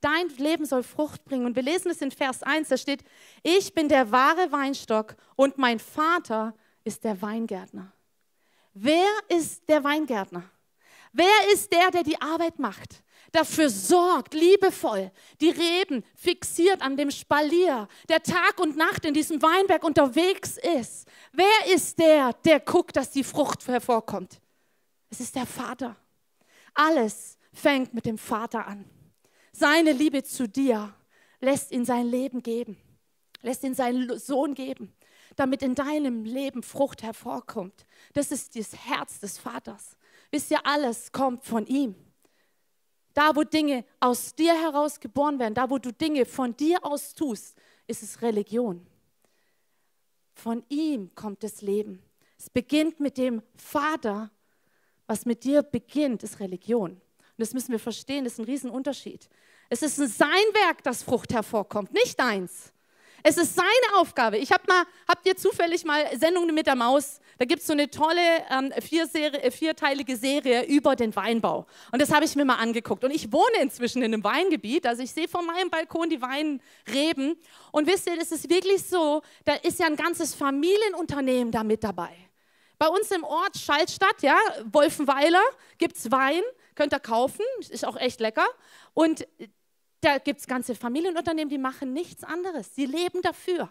Dein 0.00 0.28
Leben 0.36 0.64
soll 0.64 0.82
Frucht 0.82 1.24
bringen. 1.24 1.46
Und 1.46 1.54
wir 1.54 1.62
lesen 1.62 1.90
es 1.90 2.02
in 2.02 2.10
Vers 2.10 2.42
1, 2.42 2.68
da 2.68 2.76
steht, 2.76 3.04
ich 3.44 3.72
bin 3.72 3.88
der 3.88 4.10
wahre 4.10 4.50
Weinstock 4.50 5.16
und 5.36 5.58
mein 5.58 5.78
Vater 5.78 6.54
ist 6.82 7.04
der 7.04 7.20
Weingärtner. 7.22 7.92
Wer 8.74 9.08
ist 9.28 9.68
der 9.68 9.84
Weingärtner? 9.84 10.42
Wer 11.12 11.52
ist 11.52 11.72
der, 11.72 11.90
der 11.90 12.02
die 12.02 12.20
Arbeit 12.20 12.58
macht? 12.58 13.04
Dafür 13.32 13.70
sorgt, 13.70 14.34
liebevoll, 14.34 15.12
die 15.40 15.50
Reben 15.50 16.04
fixiert 16.16 16.82
an 16.82 16.96
dem 16.96 17.10
Spalier, 17.10 17.86
der 18.08 18.22
Tag 18.22 18.58
und 18.58 18.76
Nacht 18.76 19.04
in 19.04 19.14
diesem 19.14 19.40
Weinberg 19.40 19.84
unterwegs 19.84 20.58
ist. 20.76 21.06
Wer 21.32 21.74
ist 21.74 21.98
der, 21.98 22.32
der 22.44 22.58
guckt, 22.58 22.96
dass 22.96 23.10
die 23.10 23.22
Frucht 23.22 23.66
hervorkommt? 23.68 24.40
Es 25.10 25.20
ist 25.20 25.36
der 25.36 25.46
Vater. 25.46 25.96
Alles 26.74 27.38
fängt 27.52 27.94
mit 27.94 28.06
dem 28.06 28.18
Vater 28.18 28.66
an. 28.66 28.84
Seine 29.52 29.92
Liebe 29.92 30.22
zu 30.24 30.48
dir 30.48 30.94
lässt 31.40 31.70
ihn 31.70 31.84
sein 31.84 32.06
Leben 32.06 32.42
geben, 32.42 32.76
lässt 33.42 33.62
ihn 33.62 33.74
seinen 33.74 34.18
Sohn 34.18 34.54
geben, 34.54 34.92
damit 35.36 35.62
in 35.62 35.74
deinem 35.74 36.24
Leben 36.24 36.62
Frucht 36.62 37.02
hervorkommt. 37.02 37.86
Das 38.12 38.32
ist 38.32 38.56
das 38.56 38.74
Herz 38.74 39.20
des 39.20 39.38
Vaters. 39.38 39.96
Wisst 40.30 40.50
ihr, 40.50 40.64
alles 40.66 41.12
kommt 41.12 41.44
von 41.44 41.66
ihm. 41.66 41.94
Da, 43.14 43.34
wo 43.34 43.42
Dinge 43.42 43.84
aus 43.98 44.34
dir 44.34 44.54
heraus 44.54 45.00
geboren 45.00 45.38
werden, 45.38 45.54
da, 45.54 45.68
wo 45.68 45.78
du 45.78 45.92
Dinge 45.92 46.24
von 46.24 46.56
dir 46.56 46.84
aus 46.84 47.14
tust, 47.14 47.56
ist 47.86 48.02
es 48.02 48.22
Religion. 48.22 48.86
Von 50.34 50.64
ihm 50.68 51.14
kommt 51.14 51.42
das 51.42 51.60
Leben. 51.60 52.02
Es 52.38 52.48
beginnt 52.48 53.00
mit 53.00 53.18
dem 53.18 53.42
Vater 53.56 54.30
was 55.10 55.26
mit 55.26 55.42
dir 55.42 55.64
beginnt, 55.64 56.22
ist 56.22 56.38
Religion. 56.38 56.92
Und 56.92 57.00
das 57.36 57.52
müssen 57.52 57.72
wir 57.72 57.80
verstehen, 57.80 58.22
das 58.22 58.34
ist 58.34 58.38
ein 58.38 58.44
Riesenunterschied. 58.44 59.28
Es 59.68 59.82
ist 59.82 59.96
sein 59.96 60.28
Werk, 60.52 60.84
dass 60.84 61.02
Frucht 61.02 61.32
hervorkommt, 61.32 61.92
nicht 61.92 62.16
deins. 62.20 62.72
Es 63.22 63.36
ist 63.36 63.54
seine 63.54 63.98
Aufgabe. 63.98 64.38
Ich 64.38 64.50
habe 64.50 64.62
mal, 64.66 64.84
habt 65.06 65.26
ihr 65.26 65.36
zufällig 65.36 65.84
mal 65.84 66.06
Sendungen 66.18 66.54
mit 66.54 66.66
der 66.66 66.76
Maus? 66.76 67.20
Da 67.38 67.44
gibt 67.44 67.60
es 67.60 67.66
so 67.66 67.72
eine 67.72 67.90
tolle 67.90 68.20
ähm, 68.50 68.72
vier 68.80 69.06
Serie, 69.06 69.42
äh, 69.42 69.50
vierteilige 69.50 70.16
Serie 70.16 70.64
über 70.66 70.96
den 70.96 71.14
Weinbau. 71.14 71.66
Und 71.92 72.00
das 72.00 72.12
habe 72.12 72.24
ich 72.24 72.36
mir 72.36 72.44
mal 72.44 72.56
angeguckt. 72.56 73.04
Und 73.04 73.10
ich 73.10 73.32
wohne 73.32 73.62
inzwischen 73.62 74.02
in 74.02 74.12
einem 74.12 74.24
Weingebiet. 74.24 74.86
Also 74.86 75.02
ich 75.02 75.10
sehe 75.10 75.28
von 75.28 75.46
meinem 75.46 75.70
Balkon 75.70 76.08
die 76.08 76.20
Weinreben. 76.20 77.36
Und 77.72 77.86
wisst 77.86 78.06
ihr, 78.08 78.16
das 78.16 78.32
ist 78.32 78.48
wirklich 78.48 78.84
so, 78.84 79.22
da 79.44 79.54
ist 79.54 79.78
ja 79.78 79.86
ein 79.86 79.96
ganzes 79.96 80.34
Familienunternehmen 80.34 81.50
da 81.50 81.64
mit 81.64 81.84
dabei. 81.84 82.10
Bei 82.78 82.88
uns 82.88 83.10
im 83.10 83.24
Ort 83.24 83.58
Schallstadt, 83.58 84.22
ja, 84.22 84.38
Wolfenweiler, 84.72 85.42
gibt 85.76 85.96
es 85.96 86.10
Wein, 86.10 86.42
könnt 86.74 86.94
ihr 86.94 87.00
kaufen, 87.00 87.44
ist 87.68 87.84
auch 87.84 87.96
echt 87.96 88.20
lecker. 88.20 88.46
Und 88.94 89.26
da 90.00 90.18
gibt 90.18 90.40
es 90.40 90.46
ganze 90.46 90.74
Familienunternehmen, 90.74 91.50
die 91.50 91.58
machen 91.58 91.92
nichts 91.92 92.24
anderes. 92.24 92.74
Sie 92.74 92.86
leben 92.86 93.22
dafür. 93.22 93.70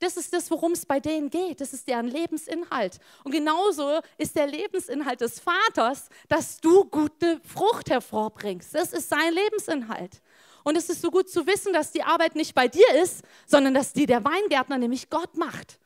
Das 0.00 0.16
ist 0.16 0.32
das, 0.32 0.50
worum 0.50 0.72
es 0.72 0.84
bei 0.84 1.00
denen 1.00 1.30
geht. 1.30 1.60
Das 1.60 1.72
ist 1.72 1.88
deren 1.88 2.08
Lebensinhalt. 2.08 2.98
Und 3.22 3.32
genauso 3.32 4.00
ist 4.18 4.36
der 4.36 4.46
Lebensinhalt 4.46 5.20
des 5.20 5.40
Vaters, 5.40 6.08
dass 6.28 6.60
du 6.60 6.84
gute 6.84 7.40
Frucht 7.44 7.90
hervorbringst. 7.90 8.74
Das 8.74 8.92
ist 8.92 9.08
sein 9.08 9.32
Lebensinhalt. 9.32 10.20
Und 10.64 10.76
es 10.76 10.88
ist 10.88 11.02
so 11.02 11.10
gut 11.10 11.28
zu 11.28 11.46
wissen, 11.46 11.72
dass 11.72 11.92
die 11.92 12.02
Arbeit 12.02 12.34
nicht 12.34 12.54
bei 12.54 12.68
dir 12.68 12.88
ist, 13.02 13.22
sondern 13.46 13.74
dass 13.74 13.92
die 13.92 14.06
der 14.06 14.24
Weingärtner, 14.24 14.78
nämlich 14.78 15.10
Gott, 15.10 15.36
macht. 15.36 15.78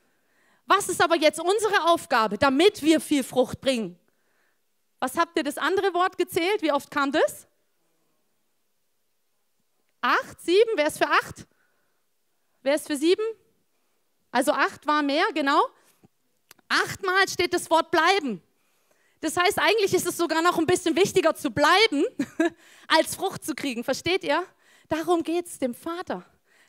Was 0.66 0.88
ist 0.88 1.02
aber 1.02 1.16
jetzt 1.16 1.40
unsere 1.40 1.88
Aufgabe, 1.88 2.38
damit 2.38 2.82
wir 2.82 3.00
viel 3.00 3.24
Frucht 3.24 3.60
bringen? 3.60 3.98
Was 5.00 5.16
habt 5.16 5.36
ihr 5.36 5.44
das 5.44 5.58
andere 5.58 5.92
Wort 5.94 6.16
gezählt? 6.16 6.62
Wie 6.62 6.72
oft 6.72 6.90
kam 6.90 7.12
das? 7.12 7.47
Acht, 10.00 10.40
sieben, 10.40 10.70
wer 10.76 10.86
ist 10.86 10.98
für 10.98 11.08
acht? 11.08 11.46
Wer 12.62 12.74
ist 12.74 12.86
für 12.86 12.96
sieben? 12.96 13.24
Also 14.30 14.52
acht 14.52 14.86
war 14.86 15.02
mehr, 15.02 15.26
genau. 15.34 15.60
Achtmal 16.68 17.28
steht 17.28 17.54
das 17.54 17.70
Wort 17.70 17.90
bleiben. 17.90 18.42
Das 19.20 19.36
heißt, 19.36 19.58
eigentlich 19.58 19.94
ist 19.94 20.06
es 20.06 20.16
sogar 20.16 20.42
noch 20.42 20.58
ein 20.58 20.66
bisschen 20.66 20.94
wichtiger 20.94 21.34
zu 21.34 21.50
bleiben, 21.50 22.04
als 22.88 23.16
Frucht 23.16 23.44
zu 23.44 23.54
kriegen. 23.54 23.82
Versteht 23.82 24.22
ihr? 24.22 24.44
Darum 24.88 25.22
geht 25.22 25.46
es 25.46 25.58
dem 25.58 25.74
Vater, 25.74 26.24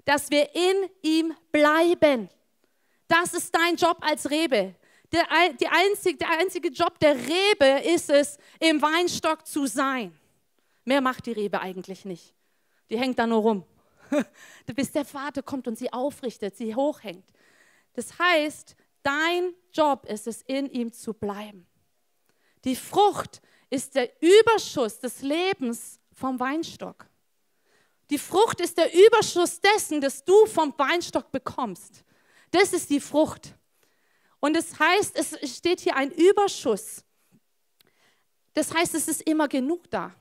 dass 0.05 0.29
wir 0.31 0.49
in 0.55 0.89
ihm 1.01 1.35
bleiben. 1.51 2.29
Das 3.07 3.33
ist 3.33 3.53
dein 3.53 3.75
Job 3.75 3.97
als 4.01 4.29
Rebe. 4.29 4.75
Der, 5.11 5.25
die 5.59 5.67
einzig, 5.67 6.19
der 6.19 6.29
einzige 6.31 6.69
Job 6.69 6.99
der 6.99 7.15
Rebe 7.15 7.83
ist 7.87 8.09
es, 8.09 8.37
im 8.59 8.81
Weinstock 8.81 9.45
zu 9.45 9.65
sein. 9.65 10.17
Mehr 10.85 11.01
macht 11.01 11.25
die 11.25 11.31
Rebe 11.31 11.59
eigentlich 11.59 12.05
nicht. 12.05 12.33
Die 12.89 12.97
hängt 12.97 13.19
da 13.19 13.27
nur 13.27 13.41
rum. 13.41 13.63
Bis 14.65 14.91
der 14.91 15.05
Vater 15.05 15.43
kommt 15.43 15.67
und 15.67 15.77
sie 15.77 15.91
aufrichtet, 15.91 16.55
sie 16.55 16.75
hochhängt. 16.75 17.25
Das 17.93 18.17
heißt, 18.17 18.75
dein 19.03 19.53
Job 19.71 20.05
ist 20.05 20.27
es, 20.27 20.41
in 20.43 20.69
ihm 20.69 20.91
zu 20.91 21.13
bleiben. 21.13 21.67
Die 22.65 22.75
Frucht 22.75 23.41
ist 23.69 23.95
der 23.95 24.09
Überschuss 24.21 24.99
des 24.99 25.21
Lebens 25.21 25.99
vom 26.13 26.39
Weinstock. 26.39 27.07
Die 28.09 28.17
Frucht 28.17 28.59
ist 28.59 28.77
der 28.77 28.91
Überschuss 28.93 29.59
dessen, 29.61 30.01
das 30.01 30.23
du 30.25 30.45
vom 30.47 30.73
Weinstock 30.77 31.31
bekommst. 31.31 32.03
Das 32.51 32.73
ist 32.73 32.89
die 32.89 32.99
Frucht. 32.99 33.53
Und 34.39 34.57
es 34.57 34.69
das 34.69 34.79
heißt, 34.79 35.15
es 35.17 35.57
steht 35.57 35.81
hier 35.81 35.95
ein 35.95 36.11
Überschuss. 36.11 37.03
Das 38.53 38.73
heißt, 38.73 38.95
es 38.95 39.07
ist 39.07 39.21
immer 39.21 39.47
genug 39.47 39.89
da. 39.91 40.15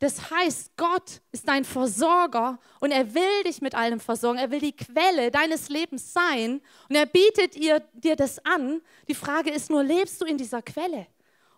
Das 0.00 0.30
heißt, 0.30 0.76
Gott 0.76 1.20
ist 1.32 1.48
dein 1.48 1.64
Versorger 1.64 2.58
und 2.80 2.90
er 2.90 3.14
will 3.14 3.42
dich 3.46 3.62
mit 3.62 3.74
allem 3.74 4.00
versorgen. 4.00 4.38
Er 4.38 4.50
will 4.50 4.60
die 4.60 4.76
Quelle 4.76 5.30
deines 5.30 5.68
Lebens 5.68 6.12
sein 6.12 6.60
und 6.88 6.96
er 6.96 7.06
bietet 7.06 7.56
ihr, 7.56 7.80
dir 7.92 8.16
das 8.16 8.44
an. 8.44 8.82
Die 9.08 9.14
Frage 9.14 9.50
ist 9.50 9.70
nur, 9.70 9.82
lebst 9.82 10.20
du 10.20 10.26
in 10.26 10.36
dieser 10.36 10.62
Quelle? 10.62 11.06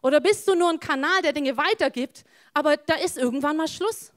Oder 0.03 0.21
bist 0.21 0.47
du 0.47 0.55
nur 0.55 0.71
ein 0.71 0.79
Kanal, 0.79 1.23
der 1.23 1.33
Dinge 1.33 1.57
weitergibt, 1.57 2.25
aber 2.53 2.77
da 2.77 2.95
ist 2.95 3.17
irgendwann 3.17 3.57
mal 3.57 3.69
Schluss? 3.69 4.13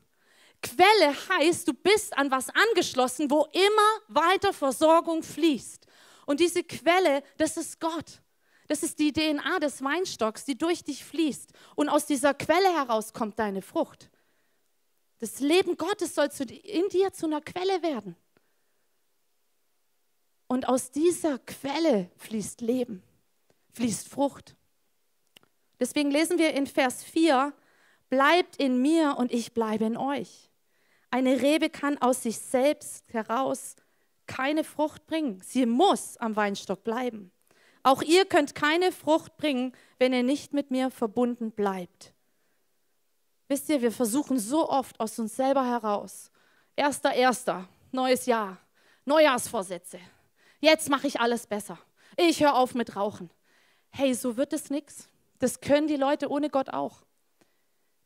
Quelle 0.61 1.15
heißt, 1.29 1.67
du 1.67 1.73
bist 1.73 2.15
an 2.17 2.29
was 2.29 2.49
angeschlossen, 2.49 3.31
wo 3.31 3.47
immer 3.53 3.99
weiter 4.09 4.51
Versorgung 4.51 5.23
fließt. 5.23 5.87
Und 6.25 6.39
diese 6.39 6.63
Quelle, 6.63 7.23
das 7.37 7.57
ist 7.57 7.79
Gott. 7.79 8.21
Das 8.69 8.83
ist 8.83 8.99
die 8.99 9.11
DNA 9.11 9.57
des 9.59 9.83
Weinstocks, 9.83 10.45
die 10.45 10.55
durch 10.55 10.83
dich 10.83 11.03
fließt. 11.03 11.51
Und 11.75 11.89
aus 11.89 12.05
dieser 12.05 12.35
Quelle 12.35 12.71
heraus 12.75 13.13
kommt 13.13 13.39
deine 13.39 13.63
Frucht. 13.63 14.11
Das 15.17 15.39
Leben 15.39 15.75
Gottes 15.75 16.13
soll 16.13 16.29
in 16.51 16.87
dir 16.89 17.11
zu 17.11 17.25
einer 17.25 17.41
Quelle 17.41 17.81
werden. 17.81 18.15
Und 20.47 20.67
aus 20.67 20.91
dieser 20.91 21.39
Quelle 21.39 22.11
fließt 22.17 22.61
Leben, 22.61 23.01
fließt 23.73 24.07
Frucht. 24.07 24.55
Deswegen 25.79 26.11
lesen 26.11 26.37
wir 26.37 26.53
in 26.53 26.67
Vers 26.67 27.03
4, 27.03 27.53
bleibt 28.09 28.57
in 28.57 28.83
mir 28.83 29.15
und 29.17 29.31
ich 29.31 29.51
bleibe 29.51 29.85
in 29.85 29.97
euch. 29.97 30.51
Eine 31.09 31.41
Rebe 31.41 31.71
kann 31.71 31.97
aus 31.97 32.21
sich 32.21 32.37
selbst 32.37 33.11
heraus 33.13 33.75
keine 34.27 34.63
Frucht 34.63 35.07
bringen. 35.07 35.41
Sie 35.43 35.65
muss 35.65 36.17
am 36.17 36.35
Weinstock 36.35 36.83
bleiben. 36.83 37.31
Auch 37.83 38.01
ihr 38.01 38.25
könnt 38.25 38.55
keine 38.55 38.91
Frucht 38.91 39.37
bringen, 39.37 39.73
wenn 39.97 40.13
ihr 40.13 40.23
nicht 40.23 40.53
mit 40.53 40.71
mir 40.71 40.91
verbunden 40.91 41.51
bleibt. 41.51 42.13
Wisst 43.47 43.69
ihr, 43.69 43.81
wir 43.81 43.91
versuchen 43.91 44.37
so 44.37 44.69
oft 44.69 44.99
aus 44.99 45.17
uns 45.17 45.35
selber 45.35 45.65
heraus. 45.65 46.31
Erster, 46.75 47.13
erster, 47.13 47.67
neues 47.91 48.25
Jahr, 48.25 48.57
Neujahrsvorsätze. 49.05 49.99
Jetzt 50.59 50.89
mache 50.89 51.07
ich 51.07 51.19
alles 51.19 51.47
besser. 51.47 51.79
Ich 52.15 52.43
höre 52.43 52.55
auf 52.55 52.75
mit 52.75 52.95
Rauchen. 52.95 53.29
Hey, 53.89 54.13
so 54.13 54.37
wird 54.37 54.53
es 54.53 54.69
nichts. 54.69 55.09
Das 55.39 55.61
können 55.61 55.87
die 55.87 55.95
Leute 55.95 56.29
ohne 56.29 56.49
Gott 56.49 56.69
auch. 56.69 57.03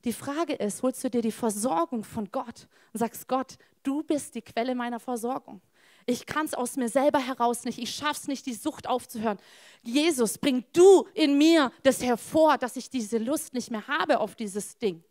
Die 0.05 0.13
Frage 0.13 0.53
ist, 0.53 0.83
holst 0.83 1.03
du 1.03 1.09
dir 1.09 1.21
die 1.21 1.31
Versorgung 1.31 2.03
von 2.03 2.31
Gott 2.31 2.67
und 2.93 2.99
sagst, 2.99 3.27
Gott, 3.27 3.57
du 3.83 4.03
bist 4.03 4.35
die 4.35 4.41
Quelle 4.41 4.75
meiner 4.75 4.99
Versorgung. 4.99 5.61
Ich 6.05 6.25
kann 6.25 6.45
es 6.45 6.53
aus 6.53 6.75
mir 6.75 6.89
selber 6.89 7.19
heraus 7.19 7.63
nicht. 7.65 7.79
Ich 7.79 7.95
schaffe 7.95 8.21
es 8.21 8.27
nicht, 8.27 8.45
die 8.45 8.53
Sucht 8.53 8.87
aufzuhören. 8.87 9.37
Jesus, 9.83 10.37
bring 10.37 10.63
du 10.73 11.07
in 11.13 11.37
mir 11.37 11.71
das 11.83 12.01
hervor, 12.01 12.57
dass 12.57 12.75
ich 12.75 12.89
diese 12.89 13.17
Lust 13.17 13.53
nicht 13.53 13.71
mehr 13.71 13.87
habe 13.87 14.19
auf 14.19 14.35
dieses 14.35 14.77
Ding. 14.77 15.03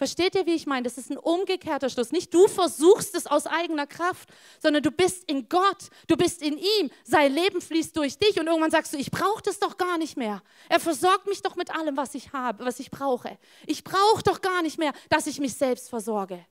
Versteht 0.00 0.34
ihr, 0.34 0.46
wie 0.46 0.54
ich 0.54 0.66
meine? 0.66 0.84
Das 0.84 0.96
ist 0.96 1.10
ein 1.10 1.18
umgekehrter 1.18 1.90
Schluss. 1.90 2.10
Nicht 2.10 2.32
du 2.32 2.48
versuchst 2.48 3.14
es 3.14 3.26
aus 3.26 3.46
eigener 3.46 3.86
Kraft, 3.86 4.30
sondern 4.58 4.82
du 4.82 4.90
bist 4.90 5.30
in 5.30 5.46
Gott, 5.50 5.90
du 6.06 6.16
bist 6.16 6.40
in 6.40 6.56
ihm. 6.56 6.90
Sein 7.04 7.34
Leben 7.34 7.60
fließt 7.60 7.94
durch 7.94 8.16
dich 8.16 8.40
und 8.40 8.46
irgendwann 8.46 8.70
sagst 8.70 8.94
du, 8.94 8.96
ich 8.96 9.10
brauche 9.10 9.42
das 9.42 9.58
doch 9.58 9.76
gar 9.76 9.98
nicht 9.98 10.16
mehr. 10.16 10.42
Er 10.70 10.80
versorgt 10.80 11.26
mich 11.26 11.42
doch 11.42 11.54
mit 11.54 11.70
allem, 11.76 11.98
was 11.98 12.14
ich 12.14 12.32
habe, 12.32 12.64
was 12.64 12.80
ich 12.80 12.90
brauche. 12.90 13.36
Ich 13.66 13.84
brauche 13.84 14.22
doch 14.22 14.40
gar 14.40 14.62
nicht 14.62 14.78
mehr, 14.78 14.94
dass 15.10 15.26
ich 15.26 15.38
mich 15.38 15.52
selbst 15.52 15.90
versorge. 15.90 16.46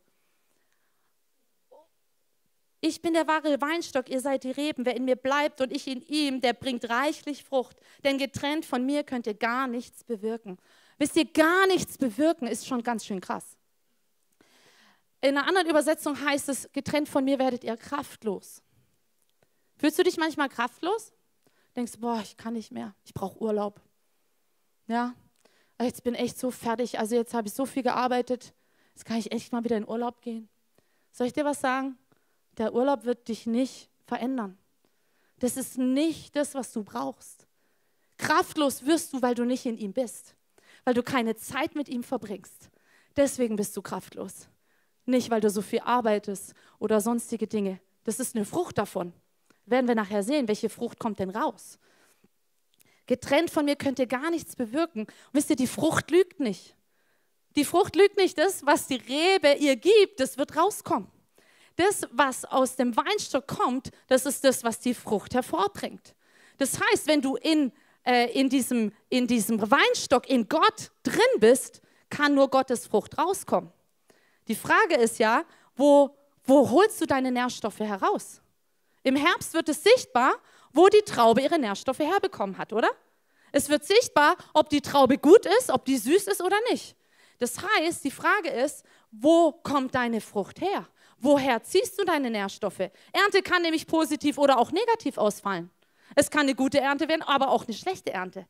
Ich 2.81 3.01
bin 3.01 3.13
der 3.13 3.27
wahre 3.27 3.59
Weinstock, 3.59 4.09
ihr 4.09 4.21
seid 4.21 4.43
die 4.43 4.51
Reben. 4.51 4.85
Wer 4.85 4.95
in 4.95 5.05
mir 5.05 5.17
bleibt 5.17 5.59
und 5.59 5.73
ich 5.73 5.87
in 5.87 6.01
ihm, 6.01 6.39
der 6.39 6.53
bringt 6.53 6.89
reichlich 6.89 7.43
Frucht. 7.43 7.77
Denn 8.03 8.17
getrennt 8.17 8.65
von 8.65 8.85
mir 8.85 9.03
könnt 9.03 9.27
ihr 9.27 9.33
gar 9.33 9.67
nichts 9.67 10.03
bewirken. 10.03 10.57
Wisst 10.97 11.15
ihr, 11.17 11.25
gar 11.25 11.67
nichts 11.67 11.97
bewirken 11.97 12.47
ist 12.47 12.67
schon 12.67 12.83
ganz 12.83 13.05
schön 13.05 13.19
krass. 13.19 13.57
In 15.21 15.37
einer 15.37 15.47
anderen 15.47 15.69
Übersetzung 15.69 16.19
heißt 16.19 16.47
es, 16.47 16.71
getrennt 16.71 17.09
von 17.09 17.25
mir 17.25 17.39
werdet 17.39 17.65
ihr 17.65 17.75
kraftlos. 17.75 18.63
Fühlst 19.77 19.99
du 19.99 20.03
dich 20.03 20.17
manchmal 20.17 20.47
kraftlos? 20.47 21.11
Denkst, 21.75 21.93
boah, 21.99 22.21
ich 22.21 22.37
kann 22.37 22.53
nicht 22.53 22.71
mehr, 22.71 22.95
ich 23.03 23.13
brauche 23.13 23.41
Urlaub. 23.41 23.81
Ja, 24.87 25.13
jetzt 25.79 26.03
bin 26.03 26.15
ich 26.15 26.21
echt 26.21 26.39
so 26.39 26.51
fertig, 26.51 26.99
also 26.99 27.15
jetzt 27.15 27.33
habe 27.33 27.47
ich 27.47 27.53
so 27.53 27.65
viel 27.65 27.83
gearbeitet, 27.83 28.53
jetzt 28.95 29.05
kann 29.05 29.17
ich 29.17 29.31
echt 29.31 29.51
mal 29.51 29.63
wieder 29.63 29.77
in 29.77 29.87
Urlaub 29.87 30.21
gehen. 30.21 30.49
Soll 31.11 31.27
ich 31.27 31.33
dir 31.33 31.45
was 31.45 31.59
sagen? 31.61 31.97
Der 32.59 32.73
Urlaub 32.75 33.05
wird 33.05 33.27
dich 33.27 33.47
nicht 33.47 33.89
verändern. 34.05 34.57
Das 35.39 35.57
ist 35.57 35.79
nicht 35.79 36.35
das, 36.35 36.53
was 36.53 36.71
du 36.71 36.83
brauchst. 36.83 37.47
Kraftlos 38.17 38.85
wirst 38.85 39.13
du, 39.13 39.21
weil 39.21 39.33
du 39.33 39.45
nicht 39.45 39.65
in 39.65 39.77
ihm 39.77 39.93
bist 39.93 40.35
weil 40.83 40.93
du 40.93 41.03
keine 41.03 41.35
Zeit 41.35 41.75
mit 41.75 41.89
ihm 41.89 42.03
verbringst. 42.03 42.69
Deswegen 43.15 43.55
bist 43.55 43.77
du 43.77 43.81
kraftlos. 43.83 44.47
Nicht, 45.05 45.29
weil 45.29 45.41
du 45.41 45.49
so 45.49 45.61
viel 45.61 45.81
arbeitest 45.81 46.53
oder 46.77 47.01
sonstige 47.01 47.47
Dinge. 47.47 47.79
Das 48.03 48.19
ist 48.19 48.35
eine 48.35 48.45
Frucht 48.45 48.77
davon. 48.77 49.13
Werden 49.65 49.87
wir 49.87 49.95
nachher 49.95 50.23
sehen, 50.23 50.47
welche 50.47 50.69
Frucht 50.69 50.99
kommt 50.99 51.19
denn 51.19 51.29
raus. 51.29 51.77
Getrennt 53.05 53.49
von 53.49 53.65
mir 53.65 53.75
könnt 53.75 53.99
ihr 53.99 54.07
gar 54.07 54.29
nichts 54.29 54.55
bewirken. 54.55 55.01
Und 55.01 55.33
wisst 55.33 55.49
ihr, 55.49 55.55
die 55.55 55.67
Frucht 55.67 56.11
lügt 56.11 56.39
nicht. 56.39 56.75
Die 57.55 57.65
Frucht 57.65 57.95
lügt 57.95 58.17
nicht. 58.17 58.37
Das, 58.37 58.65
was 58.65 58.87
die 58.87 58.95
Rebe 58.95 59.53
ihr 59.59 59.75
gibt, 59.75 60.19
das 60.19 60.37
wird 60.37 60.55
rauskommen. 60.55 61.07
Das, 61.79 62.05
was 62.11 62.43
aus 62.45 62.75
dem 62.75 62.95
Weinstock 62.95 63.47
kommt, 63.47 63.91
das 64.07 64.25
ist 64.25 64.43
das, 64.43 64.63
was 64.63 64.79
die 64.79 64.93
Frucht 64.93 65.33
hervorbringt. 65.33 66.13
Das 66.57 66.79
heißt, 66.79 67.07
wenn 67.07 67.21
du 67.21 67.37
in 67.37 67.71
äh, 68.05 68.31
in, 68.31 68.49
diesem, 68.49 68.91
in 69.09 69.27
diesem 69.27 69.59
Weinstock, 69.59 70.27
in 70.29 70.47
Gott 70.47 70.91
drin 71.03 71.39
bist, 71.39 71.81
kann 72.09 72.33
nur 72.33 72.49
Gottes 72.49 72.87
Frucht 72.87 73.17
rauskommen. 73.17 73.71
Die 74.47 74.55
Frage 74.55 74.95
ist 74.95 75.19
ja, 75.19 75.43
wo, 75.75 76.17
wo 76.43 76.69
holst 76.69 76.99
du 77.01 77.05
deine 77.05 77.31
Nährstoffe 77.31 77.79
heraus? 77.79 78.41
Im 79.03 79.15
Herbst 79.15 79.53
wird 79.53 79.69
es 79.69 79.83
sichtbar, 79.83 80.33
wo 80.71 80.87
die 80.87 81.03
Traube 81.03 81.41
ihre 81.41 81.59
Nährstoffe 81.59 81.99
herbekommen 81.99 82.57
hat, 82.57 82.73
oder? 82.73 82.89
Es 83.51 83.69
wird 83.69 83.85
sichtbar, 83.85 84.37
ob 84.53 84.69
die 84.69 84.81
Traube 84.81 85.17
gut 85.17 85.45
ist, 85.59 85.69
ob 85.69 85.85
die 85.85 85.97
süß 85.97 86.27
ist 86.27 86.41
oder 86.41 86.57
nicht. 86.71 86.95
Das 87.37 87.57
heißt, 87.61 88.03
die 88.03 88.11
Frage 88.11 88.49
ist, 88.49 88.83
wo 89.11 89.51
kommt 89.51 89.95
deine 89.95 90.21
Frucht 90.21 90.61
her? 90.61 90.87
Woher 91.21 91.61
ziehst 91.63 91.99
du 91.99 92.05
deine 92.05 92.29
Nährstoffe? 92.29 92.79
Ernte 93.11 93.41
kann 93.43 93.61
nämlich 93.61 93.87
positiv 93.87 94.37
oder 94.37 94.57
auch 94.57 94.71
negativ 94.71 95.17
ausfallen. 95.17 95.69
Es 96.15 96.31
kann 96.31 96.41
eine 96.41 96.55
gute 96.55 96.79
Ernte 96.79 97.07
werden, 97.07 97.21
aber 97.23 97.49
auch 97.49 97.65
eine 97.65 97.75
schlechte 97.75 98.13
Ernte. 98.13 98.47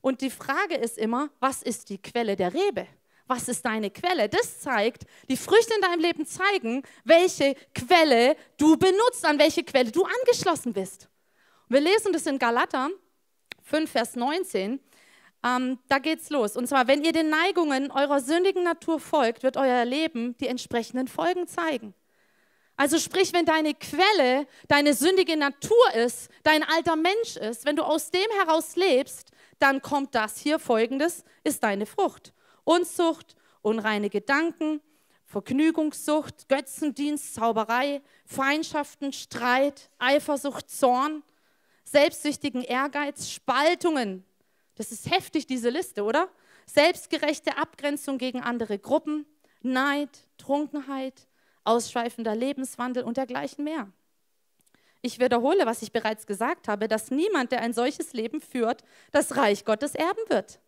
Und 0.00 0.20
die 0.20 0.30
Frage 0.30 0.76
ist 0.76 0.98
immer, 0.98 1.30
was 1.40 1.62
ist 1.62 1.88
die 1.90 1.98
Quelle 1.98 2.36
der 2.36 2.54
Rebe? 2.54 2.86
Was 3.26 3.48
ist 3.48 3.64
deine 3.64 3.90
Quelle? 3.90 4.28
Das 4.28 4.60
zeigt, 4.60 5.04
die 5.28 5.36
Früchte 5.36 5.74
in 5.74 5.82
deinem 5.82 6.00
Leben 6.00 6.24
zeigen, 6.24 6.82
welche 7.04 7.56
Quelle 7.74 8.36
du 8.56 8.76
benutzt, 8.76 9.24
an 9.24 9.38
welche 9.38 9.64
Quelle 9.64 9.90
du 9.90 10.04
angeschlossen 10.04 10.72
bist. 10.72 11.08
Wir 11.68 11.80
lesen 11.80 12.12
das 12.12 12.26
in 12.26 12.38
Galater 12.38 12.88
5, 13.64 13.90
Vers 13.90 14.16
19. 14.16 14.80
Ähm, 15.44 15.78
da 15.88 15.98
geht's 15.98 16.30
los. 16.30 16.56
Und 16.56 16.66
zwar, 16.66 16.88
wenn 16.88 17.02
ihr 17.02 17.12
den 17.12 17.30
Neigungen 17.30 17.90
eurer 17.90 18.20
sündigen 18.20 18.64
Natur 18.64 18.98
folgt, 18.98 19.42
wird 19.42 19.56
euer 19.56 19.84
Leben 19.84 20.36
die 20.38 20.48
entsprechenden 20.48 21.06
Folgen 21.08 21.46
zeigen. 21.46 21.94
Also 22.76 22.98
sprich, 22.98 23.32
wenn 23.32 23.44
deine 23.44 23.74
Quelle 23.74 24.46
deine 24.68 24.94
sündige 24.94 25.36
Natur 25.36 25.94
ist, 25.94 26.30
dein 26.44 26.62
alter 26.62 26.94
Mensch 26.96 27.36
ist, 27.36 27.64
wenn 27.64 27.76
du 27.76 27.82
aus 27.82 28.10
dem 28.10 28.30
heraus 28.38 28.76
lebst, 28.76 29.32
dann 29.58 29.82
kommt 29.82 30.14
das 30.14 30.38
hier 30.38 30.60
folgendes, 30.60 31.24
ist 31.42 31.64
deine 31.64 31.86
Frucht. 31.86 32.32
Unzucht, 32.62 33.34
unreine 33.62 34.10
Gedanken, 34.10 34.80
Vergnügungssucht, 35.24 36.48
Götzendienst, 36.48 37.34
Zauberei, 37.34 38.00
Feindschaften, 38.24 39.12
Streit, 39.12 39.90
Eifersucht, 39.98 40.70
Zorn, 40.70 41.22
selbstsüchtigen 41.84 42.62
Ehrgeiz, 42.62 43.28
Spaltungen. 43.28 44.24
Das 44.78 44.92
ist 44.92 45.10
heftig, 45.10 45.46
diese 45.46 45.70
Liste, 45.70 46.04
oder? 46.04 46.28
Selbstgerechte 46.64 47.58
Abgrenzung 47.58 48.16
gegen 48.16 48.40
andere 48.40 48.78
Gruppen, 48.78 49.26
Neid, 49.60 50.10
Trunkenheit, 50.38 51.26
ausschweifender 51.64 52.36
Lebenswandel 52.36 53.02
und 53.02 53.16
dergleichen 53.16 53.64
mehr. 53.64 53.88
Ich 55.02 55.18
wiederhole, 55.18 55.66
was 55.66 55.82
ich 55.82 55.90
bereits 55.90 56.26
gesagt 56.26 56.68
habe, 56.68 56.86
dass 56.86 57.10
niemand, 57.10 57.50
der 57.50 57.60
ein 57.60 57.72
solches 57.72 58.12
Leben 58.12 58.40
führt, 58.40 58.84
das 59.10 59.36
Reich 59.36 59.64
Gottes 59.64 59.96
erben 59.96 60.22
wird. 60.28 60.60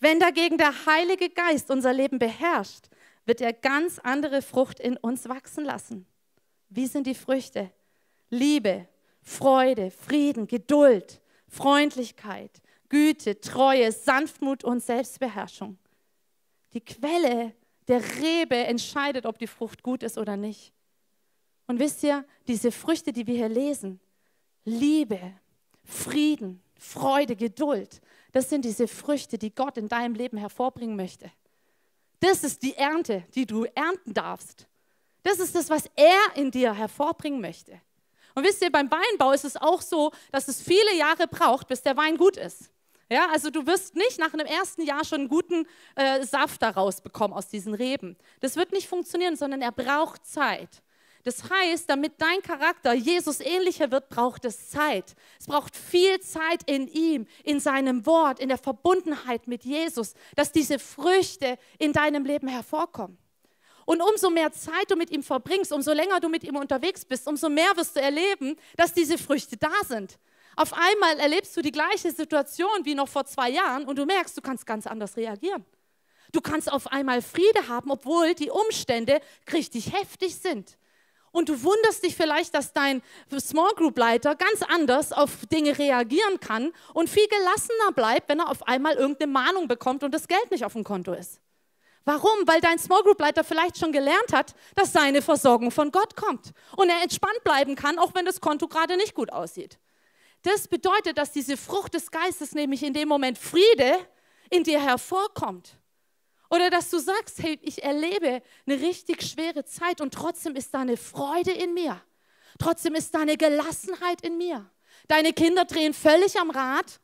Wenn 0.00 0.18
dagegen 0.18 0.56
der 0.56 0.86
Heilige 0.86 1.28
Geist 1.28 1.70
unser 1.70 1.92
Leben 1.92 2.18
beherrscht, 2.18 2.86
wird 3.26 3.42
er 3.42 3.52
ganz 3.52 3.98
andere 3.98 4.40
Frucht 4.40 4.80
in 4.80 4.96
uns 4.96 5.28
wachsen 5.28 5.64
lassen. 5.64 6.06
Wie 6.70 6.86
sind 6.86 7.06
die 7.06 7.14
Früchte? 7.14 7.70
Liebe, 8.30 8.88
Freude, 9.20 9.90
Frieden, 9.90 10.46
Geduld, 10.46 11.20
Freundlichkeit, 11.48 12.62
Güte, 12.88 13.40
Treue, 13.40 13.92
Sanftmut 13.92 14.64
und 14.64 14.82
Selbstbeherrschung. 14.82 15.78
Die 16.72 16.80
Quelle 16.80 17.54
der 17.86 18.02
Rebe 18.20 18.56
entscheidet, 18.56 19.26
ob 19.26 19.38
die 19.38 19.46
Frucht 19.46 19.82
gut 19.82 20.02
ist 20.02 20.18
oder 20.18 20.36
nicht. 20.36 20.72
Und 21.66 21.78
wisst 21.78 22.02
ihr, 22.02 22.24
diese 22.46 22.72
Früchte, 22.72 23.12
die 23.12 23.26
wir 23.26 23.34
hier 23.34 23.48
lesen, 23.48 24.00
Liebe, 24.64 25.20
Frieden, 25.84 26.62
Freude, 26.78 27.36
Geduld, 27.36 28.00
das 28.32 28.50
sind 28.50 28.64
diese 28.64 28.88
Früchte, 28.88 29.38
die 29.38 29.54
Gott 29.54 29.76
in 29.78 29.88
deinem 29.88 30.14
Leben 30.14 30.36
hervorbringen 30.36 30.96
möchte. 30.96 31.30
Das 32.20 32.44
ist 32.44 32.62
die 32.62 32.74
Ernte, 32.74 33.24
die 33.34 33.46
du 33.46 33.64
ernten 33.74 34.12
darfst. 34.12 34.66
Das 35.22 35.38
ist 35.38 35.54
das, 35.54 35.70
was 35.70 35.90
er 35.94 36.36
in 36.36 36.50
dir 36.50 36.74
hervorbringen 36.74 37.40
möchte. 37.40 37.80
Und 38.34 38.44
wisst 38.44 38.62
ihr, 38.62 38.70
beim 38.70 38.90
Weinbau 38.90 39.32
ist 39.32 39.44
es 39.44 39.56
auch 39.56 39.82
so, 39.82 40.12
dass 40.30 40.48
es 40.48 40.62
viele 40.62 40.96
Jahre 40.96 41.26
braucht, 41.26 41.68
bis 41.68 41.82
der 41.82 41.96
Wein 41.96 42.16
gut 42.16 42.36
ist. 42.36 42.70
Ja, 43.10 43.28
also 43.30 43.50
du 43.50 43.66
wirst 43.66 43.96
nicht 43.96 44.18
nach 44.18 44.34
einem 44.34 44.46
ersten 44.46 44.82
Jahr 44.82 45.04
schon 45.04 45.20
einen 45.20 45.28
guten 45.28 45.66
äh, 45.94 46.22
Saft 46.24 46.60
daraus 46.62 47.00
bekommen 47.00 47.32
aus 47.32 47.48
diesen 47.48 47.72
Reben. 47.72 48.16
Das 48.40 48.56
wird 48.56 48.72
nicht 48.72 48.86
funktionieren, 48.86 49.36
sondern 49.36 49.62
er 49.62 49.72
braucht 49.72 50.26
Zeit. 50.26 50.82
Das 51.24 51.50
heißt, 51.50 51.90
damit 51.90 52.14
dein 52.18 52.42
Charakter 52.42 52.92
Jesus 52.92 53.40
ähnlicher 53.40 53.90
wird, 53.90 54.08
braucht 54.08 54.44
es 54.44 54.70
Zeit. 54.70 55.14
Es 55.38 55.46
braucht 55.46 55.74
viel 55.74 56.20
Zeit 56.20 56.62
in 56.66 56.86
ihm, 56.88 57.26
in 57.44 57.60
seinem 57.60 58.06
Wort, 58.06 58.40
in 58.40 58.48
der 58.48 58.58
Verbundenheit 58.58 59.46
mit 59.46 59.64
Jesus, 59.64 60.14
dass 60.36 60.52
diese 60.52 60.78
Früchte 60.78 61.58
in 61.78 61.92
deinem 61.92 62.24
Leben 62.24 62.48
hervorkommen. 62.48 63.18
Und 63.84 64.02
umso 64.02 64.28
mehr 64.28 64.52
Zeit 64.52 64.90
du 64.90 64.96
mit 64.96 65.10
ihm 65.10 65.22
verbringst, 65.22 65.72
umso 65.72 65.92
länger 65.92 66.20
du 66.20 66.28
mit 66.28 66.44
ihm 66.44 66.56
unterwegs 66.56 67.06
bist, 67.06 67.26
umso 67.26 67.48
mehr 67.48 67.74
wirst 67.74 67.96
du 67.96 68.00
erleben, 68.00 68.56
dass 68.76 68.92
diese 68.92 69.16
Früchte 69.16 69.56
da 69.56 69.72
sind. 69.86 70.18
Auf 70.58 70.72
einmal 70.72 71.20
erlebst 71.20 71.56
du 71.56 71.62
die 71.62 71.70
gleiche 71.70 72.10
Situation 72.10 72.80
wie 72.82 72.96
noch 72.96 73.08
vor 73.08 73.24
zwei 73.24 73.48
Jahren 73.48 73.84
und 73.84 73.96
du 73.96 74.04
merkst, 74.04 74.36
du 74.36 74.40
kannst 74.40 74.66
ganz 74.66 74.88
anders 74.88 75.16
reagieren. 75.16 75.64
Du 76.32 76.40
kannst 76.40 76.72
auf 76.72 76.88
einmal 76.88 77.22
Friede 77.22 77.68
haben, 77.68 77.92
obwohl 77.92 78.34
die 78.34 78.50
Umstände 78.50 79.20
richtig 79.52 79.92
heftig 79.92 80.34
sind. 80.34 80.76
Und 81.30 81.48
du 81.48 81.62
wunderst 81.62 82.04
dich 82.04 82.16
vielleicht, 82.16 82.56
dass 82.56 82.72
dein 82.72 83.02
Small 83.38 83.70
Group 83.76 83.96
Leiter 83.96 84.34
ganz 84.34 84.62
anders 84.68 85.12
auf 85.12 85.46
Dinge 85.46 85.78
reagieren 85.78 86.40
kann 86.40 86.72
und 86.92 87.08
viel 87.08 87.28
gelassener 87.28 87.92
bleibt, 87.94 88.28
wenn 88.28 88.40
er 88.40 88.50
auf 88.50 88.66
einmal 88.66 88.94
irgendeine 88.94 89.30
Mahnung 89.30 89.68
bekommt 89.68 90.02
und 90.02 90.12
das 90.12 90.26
Geld 90.26 90.50
nicht 90.50 90.64
auf 90.64 90.72
dem 90.72 90.82
Konto 90.82 91.12
ist. 91.12 91.40
Warum? 92.04 92.36
Weil 92.46 92.60
dein 92.60 92.80
Small 92.80 93.04
Group 93.04 93.20
Leiter 93.20 93.44
vielleicht 93.44 93.78
schon 93.78 93.92
gelernt 93.92 94.32
hat, 94.32 94.56
dass 94.74 94.92
seine 94.92 95.22
Versorgung 95.22 95.70
von 95.70 95.92
Gott 95.92 96.16
kommt 96.16 96.50
und 96.76 96.88
er 96.88 97.00
entspannt 97.00 97.44
bleiben 97.44 97.76
kann, 97.76 98.00
auch 98.00 98.12
wenn 98.16 98.24
das 98.24 98.40
Konto 98.40 98.66
gerade 98.66 98.96
nicht 98.96 99.14
gut 99.14 99.32
aussieht. 99.32 99.78
Das 100.48 100.66
bedeutet, 100.66 101.18
dass 101.18 101.30
diese 101.30 101.58
Frucht 101.58 101.92
des 101.92 102.10
Geistes, 102.10 102.52
nämlich 102.52 102.82
in 102.82 102.94
dem 102.94 103.06
Moment 103.06 103.36
Friede, 103.36 103.98
in 104.48 104.64
dir 104.64 104.82
hervorkommt. 104.82 105.76
Oder 106.48 106.70
dass 106.70 106.88
du 106.88 106.98
sagst, 106.98 107.42
hey, 107.42 107.58
ich 107.60 107.82
erlebe 107.82 108.42
eine 108.66 108.80
richtig 108.80 109.22
schwere 109.22 109.66
Zeit 109.66 110.00
und 110.00 110.14
trotzdem 110.14 110.56
ist 110.56 110.72
da 110.72 110.80
eine 110.80 110.96
Freude 110.96 111.50
in 111.50 111.74
mir. 111.74 112.00
Trotzdem 112.58 112.94
ist 112.94 113.14
da 113.14 113.20
eine 113.20 113.36
Gelassenheit 113.36 114.22
in 114.22 114.38
mir. 114.38 114.64
Deine 115.06 115.34
Kinder 115.34 115.66
drehen 115.66 115.92
völlig 115.92 116.40
am 116.40 116.50
Rad. 116.50 116.98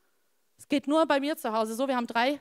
Es 0.57 0.67
geht 0.67 0.87
nur 0.87 1.05
bei 1.05 1.21
mir 1.21 1.37
zu 1.37 1.53
Hause 1.53 1.75
so, 1.75 1.87
wir 1.87 1.97
haben 1.97 2.07
drei. 2.07 2.41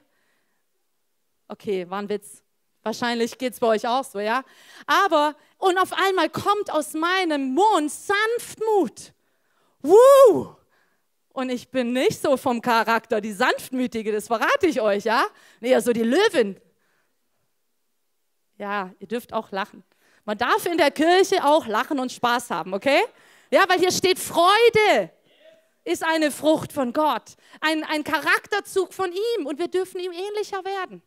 Okay, 1.49 1.89
war 1.89 1.99
ein 1.99 2.07
Witz. 2.07 2.41
Wahrscheinlich 2.81 3.37
geht 3.37 3.51
es 3.51 3.59
bei 3.59 3.67
euch 3.67 3.85
auch 3.85 4.05
so, 4.05 4.21
ja? 4.21 4.45
Aber, 4.87 5.35
und 5.57 5.77
auf 5.77 5.91
einmal 5.91 6.29
kommt 6.29 6.71
aus 6.71 6.93
meinem 6.93 7.53
Mund 7.53 7.91
Sanftmut. 7.91 9.11
Woo! 9.81 10.62
Und 11.33 11.49
ich 11.49 11.69
bin 11.69 11.93
nicht 11.93 12.21
so 12.21 12.37
vom 12.37 12.61
Charakter 12.61 13.19
die 13.19 13.33
Sanftmütige, 13.33 14.11
das 14.11 14.27
verrate 14.27 14.67
ich 14.67 14.79
euch, 14.79 15.03
ja? 15.03 15.25
Nee, 15.59 15.77
so 15.79 15.91
die 15.91 16.03
Löwin. 16.03 16.59
Ja, 18.57 18.91
ihr 18.99 19.07
dürft 19.07 19.33
auch 19.33 19.51
lachen. 19.51 19.83
Man 20.25 20.37
darf 20.37 20.65
in 20.67 20.77
der 20.77 20.91
Kirche 20.91 21.43
auch 21.43 21.67
lachen 21.67 21.99
und 21.99 22.11
Spaß 22.11 22.51
haben, 22.51 22.73
okay? 22.73 23.01
Ja, 23.49 23.65
weil 23.67 23.79
hier 23.79 23.91
steht 23.91 24.19
Freude 24.19 25.11
ist 25.83 26.03
eine 26.03 26.31
Frucht 26.31 26.71
von 26.71 26.93
Gott, 26.93 27.35
ein, 27.59 27.83
ein 27.83 28.03
Charakterzug 28.03 28.93
von 28.93 29.11
ihm 29.11 29.45
und 29.45 29.59
wir 29.59 29.67
dürfen 29.67 29.99
ihm 29.99 30.11
ähnlicher 30.11 30.63
werden. 30.63 31.01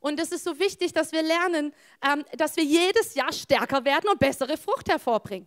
Und 0.00 0.18
es 0.18 0.32
ist 0.32 0.42
so 0.42 0.58
wichtig, 0.58 0.92
dass 0.92 1.12
wir 1.12 1.22
lernen, 1.22 1.72
ähm, 2.04 2.24
dass 2.36 2.56
wir 2.56 2.64
jedes 2.64 3.14
Jahr 3.14 3.32
stärker 3.32 3.84
werden 3.84 4.10
und 4.10 4.18
bessere 4.18 4.56
Frucht 4.56 4.88
hervorbringen. 4.88 5.46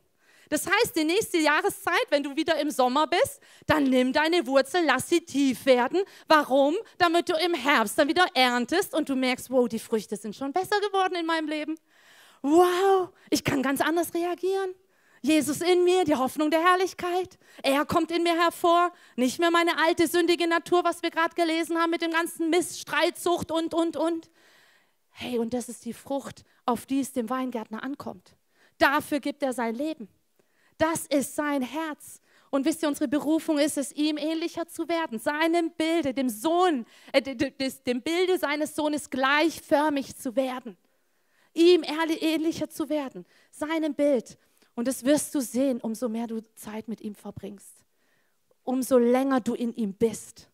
Das 0.49 0.67
heißt, 0.67 0.95
die 0.95 1.03
nächste 1.03 1.37
Jahreszeit, 1.37 2.05
wenn 2.09 2.23
du 2.23 2.35
wieder 2.35 2.59
im 2.59 2.69
Sommer 2.69 3.07
bist, 3.07 3.41
dann 3.65 3.85
nimm 3.85 4.13
deine 4.13 4.45
Wurzel, 4.45 4.83
lass 4.85 5.09
sie 5.09 5.21
tief 5.21 5.65
werden. 5.65 6.01
Warum? 6.27 6.75
Damit 6.97 7.29
du 7.29 7.33
im 7.33 7.53
Herbst 7.53 7.97
dann 7.97 8.07
wieder 8.07 8.25
erntest 8.33 8.93
und 8.93 9.09
du 9.09 9.15
merkst, 9.15 9.49
wow, 9.49 9.67
die 9.67 9.79
Früchte 9.79 10.15
sind 10.15 10.35
schon 10.35 10.53
besser 10.53 10.79
geworden 10.81 11.15
in 11.15 11.25
meinem 11.25 11.47
Leben. 11.47 11.75
Wow, 12.41 13.09
ich 13.29 13.43
kann 13.43 13.63
ganz 13.63 13.81
anders 13.81 14.13
reagieren. 14.13 14.75
Jesus 15.25 15.61
in 15.61 15.83
mir, 15.83 16.03
die 16.03 16.15
Hoffnung 16.15 16.51
der 16.51 16.63
Herrlichkeit. 16.63 17.39
Er 17.63 17.83
kommt 17.85 18.11
in 18.11 18.21
mir 18.21 18.39
hervor. 18.39 18.91
Nicht 19.15 19.39
mehr 19.39 19.49
meine 19.49 19.79
alte 19.79 20.07
sündige 20.07 20.47
Natur, 20.47 20.83
was 20.83 21.01
wir 21.01 21.09
gerade 21.09 21.33
gelesen 21.33 21.79
haben 21.79 21.89
mit 21.89 22.03
dem 22.03 22.11
ganzen 22.11 22.51
Mist, 22.51 22.79
Streitsucht 22.79 23.51
und, 23.51 23.73
und, 23.73 23.97
und. 23.97 24.29
Hey, 25.09 25.39
und 25.39 25.53
das 25.55 25.69
ist 25.69 25.85
die 25.85 25.93
Frucht, 25.93 26.43
auf 26.65 26.85
die 26.85 26.99
es 26.99 27.13
dem 27.13 27.29
Weingärtner 27.29 27.81
ankommt. 27.81 28.35
Dafür 28.77 29.19
gibt 29.19 29.41
er 29.41 29.53
sein 29.53 29.73
Leben. 29.73 30.07
Das 30.77 31.05
ist 31.05 31.35
sein 31.35 31.61
Herz. 31.61 32.21
Und 32.49 32.65
wisst 32.65 32.83
ihr, 32.83 32.87
unsere 32.87 33.09
Berufung 33.09 33.59
ist 33.59 33.77
es, 33.77 33.91
ihm 33.91 34.17
ähnlicher 34.17 34.65
zu 34.67 34.87
werden, 34.87 35.19
seinem 35.19 35.71
Bilde, 35.71 36.13
dem 36.13 36.29
Sohn, 36.29 36.85
äh, 37.11 37.21
dem 37.21 38.01
Bilde 38.01 38.37
seines 38.39 38.75
Sohnes 38.75 39.09
gleichförmig 39.09 40.15
zu 40.15 40.35
werden, 40.35 40.77
ihm 41.53 41.83
ähnlicher 41.83 42.69
zu 42.69 42.87
werden, 42.87 43.25
seinem 43.51 43.93
Bild. 43.93 44.37
Und 44.73 44.87
das 44.87 45.03
wirst 45.03 45.35
du 45.35 45.41
sehen, 45.41 45.81
umso 45.81 46.07
mehr 46.07 46.27
du 46.27 46.41
Zeit 46.55 46.87
mit 46.87 47.01
ihm 47.01 47.15
verbringst, 47.15 47.83
umso 48.63 48.97
länger 48.97 49.41
du 49.41 49.53
in 49.53 49.73
ihm 49.75 49.93
bist, 49.93 50.49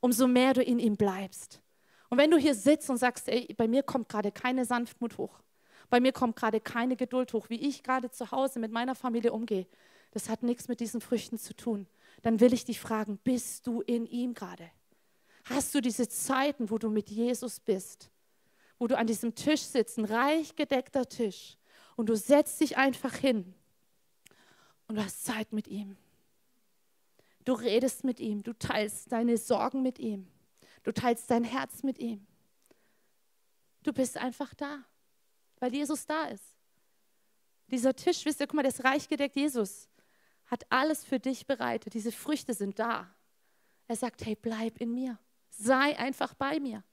umso 0.00 0.26
mehr 0.26 0.54
du 0.54 0.62
in 0.62 0.78
ihm 0.78 0.96
bleibst. 0.96 1.60
Und 2.08 2.18
wenn 2.18 2.30
du 2.30 2.36
hier 2.36 2.54
sitzt 2.54 2.90
und 2.90 2.96
sagst, 2.96 3.28
ey, 3.28 3.52
bei 3.56 3.68
mir 3.68 3.82
kommt 3.82 4.08
gerade 4.08 4.32
keine 4.32 4.64
Sanftmut 4.64 5.18
hoch, 5.18 5.40
bei 5.90 6.00
mir 6.00 6.12
kommt 6.12 6.36
gerade 6.36 6.60
keine 6.60 6.96
Geduld 6.96 7.32
hoch, 7.32 7.48
wie 7.48 7.60
ich 7.60 7.82
gerade 7.82 8.10
zu 8.10 8.30
Hause 8.30 8.58
mit 8.58 8.72
meiner 8.72 8.94
Familie 8.94 9.32
umgehe, 9.32 9.66
das 10.12 10.28
hat 10.28 10.42
nichts 10.42 10.68
mit 10.68 10.80
diesen 10.80 11.00
Früchten 11.00 11.38
zu 11.38 11.54
tun. 11.54 11.86
Dann 12.22 12.40
will 12.40 12.52
ich 12.52 12.64
dich 12.64 12.80
fragen, 12.80 13.18
bist 13.18 13.66
du 13.66 13.80
in 13.80 14.06
ihm 14.06 14.34
gerade? 14.34 14.70
Hast 15.44 15.74
du 15.74 15.80
diese 15.80 16.08
Zeiten, 16.08 16.70
wo 16.70 16.78
du 16.78 16.88
mit 16.88 17.10
Jesus 17.10 17.60
bist, 17.60 18.10
wo 18.78 18.86
du 18.86 18.96
an 18.96 19.06
diesem 19.06 19.34
Tisch 19.34 19.62
sitzt, 19.62 19.98
ein 19.98 20.04
reich 20.04 20.56
gedeckter 20.56 21.08
Tisch, 21.08 21.56
und 21.96 22.08
du 22.08 22.16
setzt 22.16 22.60
dich 22.60 22.76
einfach 22.76 23.14
hin 23.14 23.54
und 24.88 24.96
du 24.96 25.04
hast 25.04 25.24
Zeit 25.24 25.52
mit 25.52 25.68
ihm. 25.68 25.96
Du 27.44 27.52
redest 27.52 28.04
mit 28.04 28.20
ihm, 28.20 28.42
du 28.42 28.52
teilst 28.52 29.12
deine 29.12 29.36
Sorgen 29.36 29.82
mit 29.82 29.98
ihm, 29.98 30.26
du 30.82 30.92
teilst 30.92 31.30
dein 31.30 31.44
Herz 31.44 31.82
mit 31.82 31.98
ihm. 31.98 32.26
Du 33.82 33.92
bist 33.92 34.16
einfach 34.16 34.54
da, 34.54 34.82
weil 35.64 35.74
Jesus 35.74 36.04
da 36.04 36.24
ist. 36.24 36.44
Dieser 37.68 37.96
Tisch, 37.96 38.22
wisst 38.26 38.38
ihr, 38.38 38.46
guck 38.46 38.56
mal, 38.56 38.62
der 38.62 38.70
ist 38.70 38.84
reich 38.84 39.08
gedeckt. 39.08 39.34
Jesus 39.34 39.88
hat 40.44 40.66
alles 40.68 41.06
für 41.06 41.18
dich 41.18 41.46
bereitet. 41.46 41.94
Diese 41.94 42.12
Früchte 42.12 42.52
sind 42.52 42.78
da. 42.78 43.08
Er 43.88 43.96
sagt, 43.96 44.26
hey, 44.26 44.36
bleib 44.36 44.76
in 44.76 44.92
mir. 44.92 45.18
Sei 45.48 45.98
einfach 45.98 46.34
bei 46.34 46.60
mir. 46.60 46.84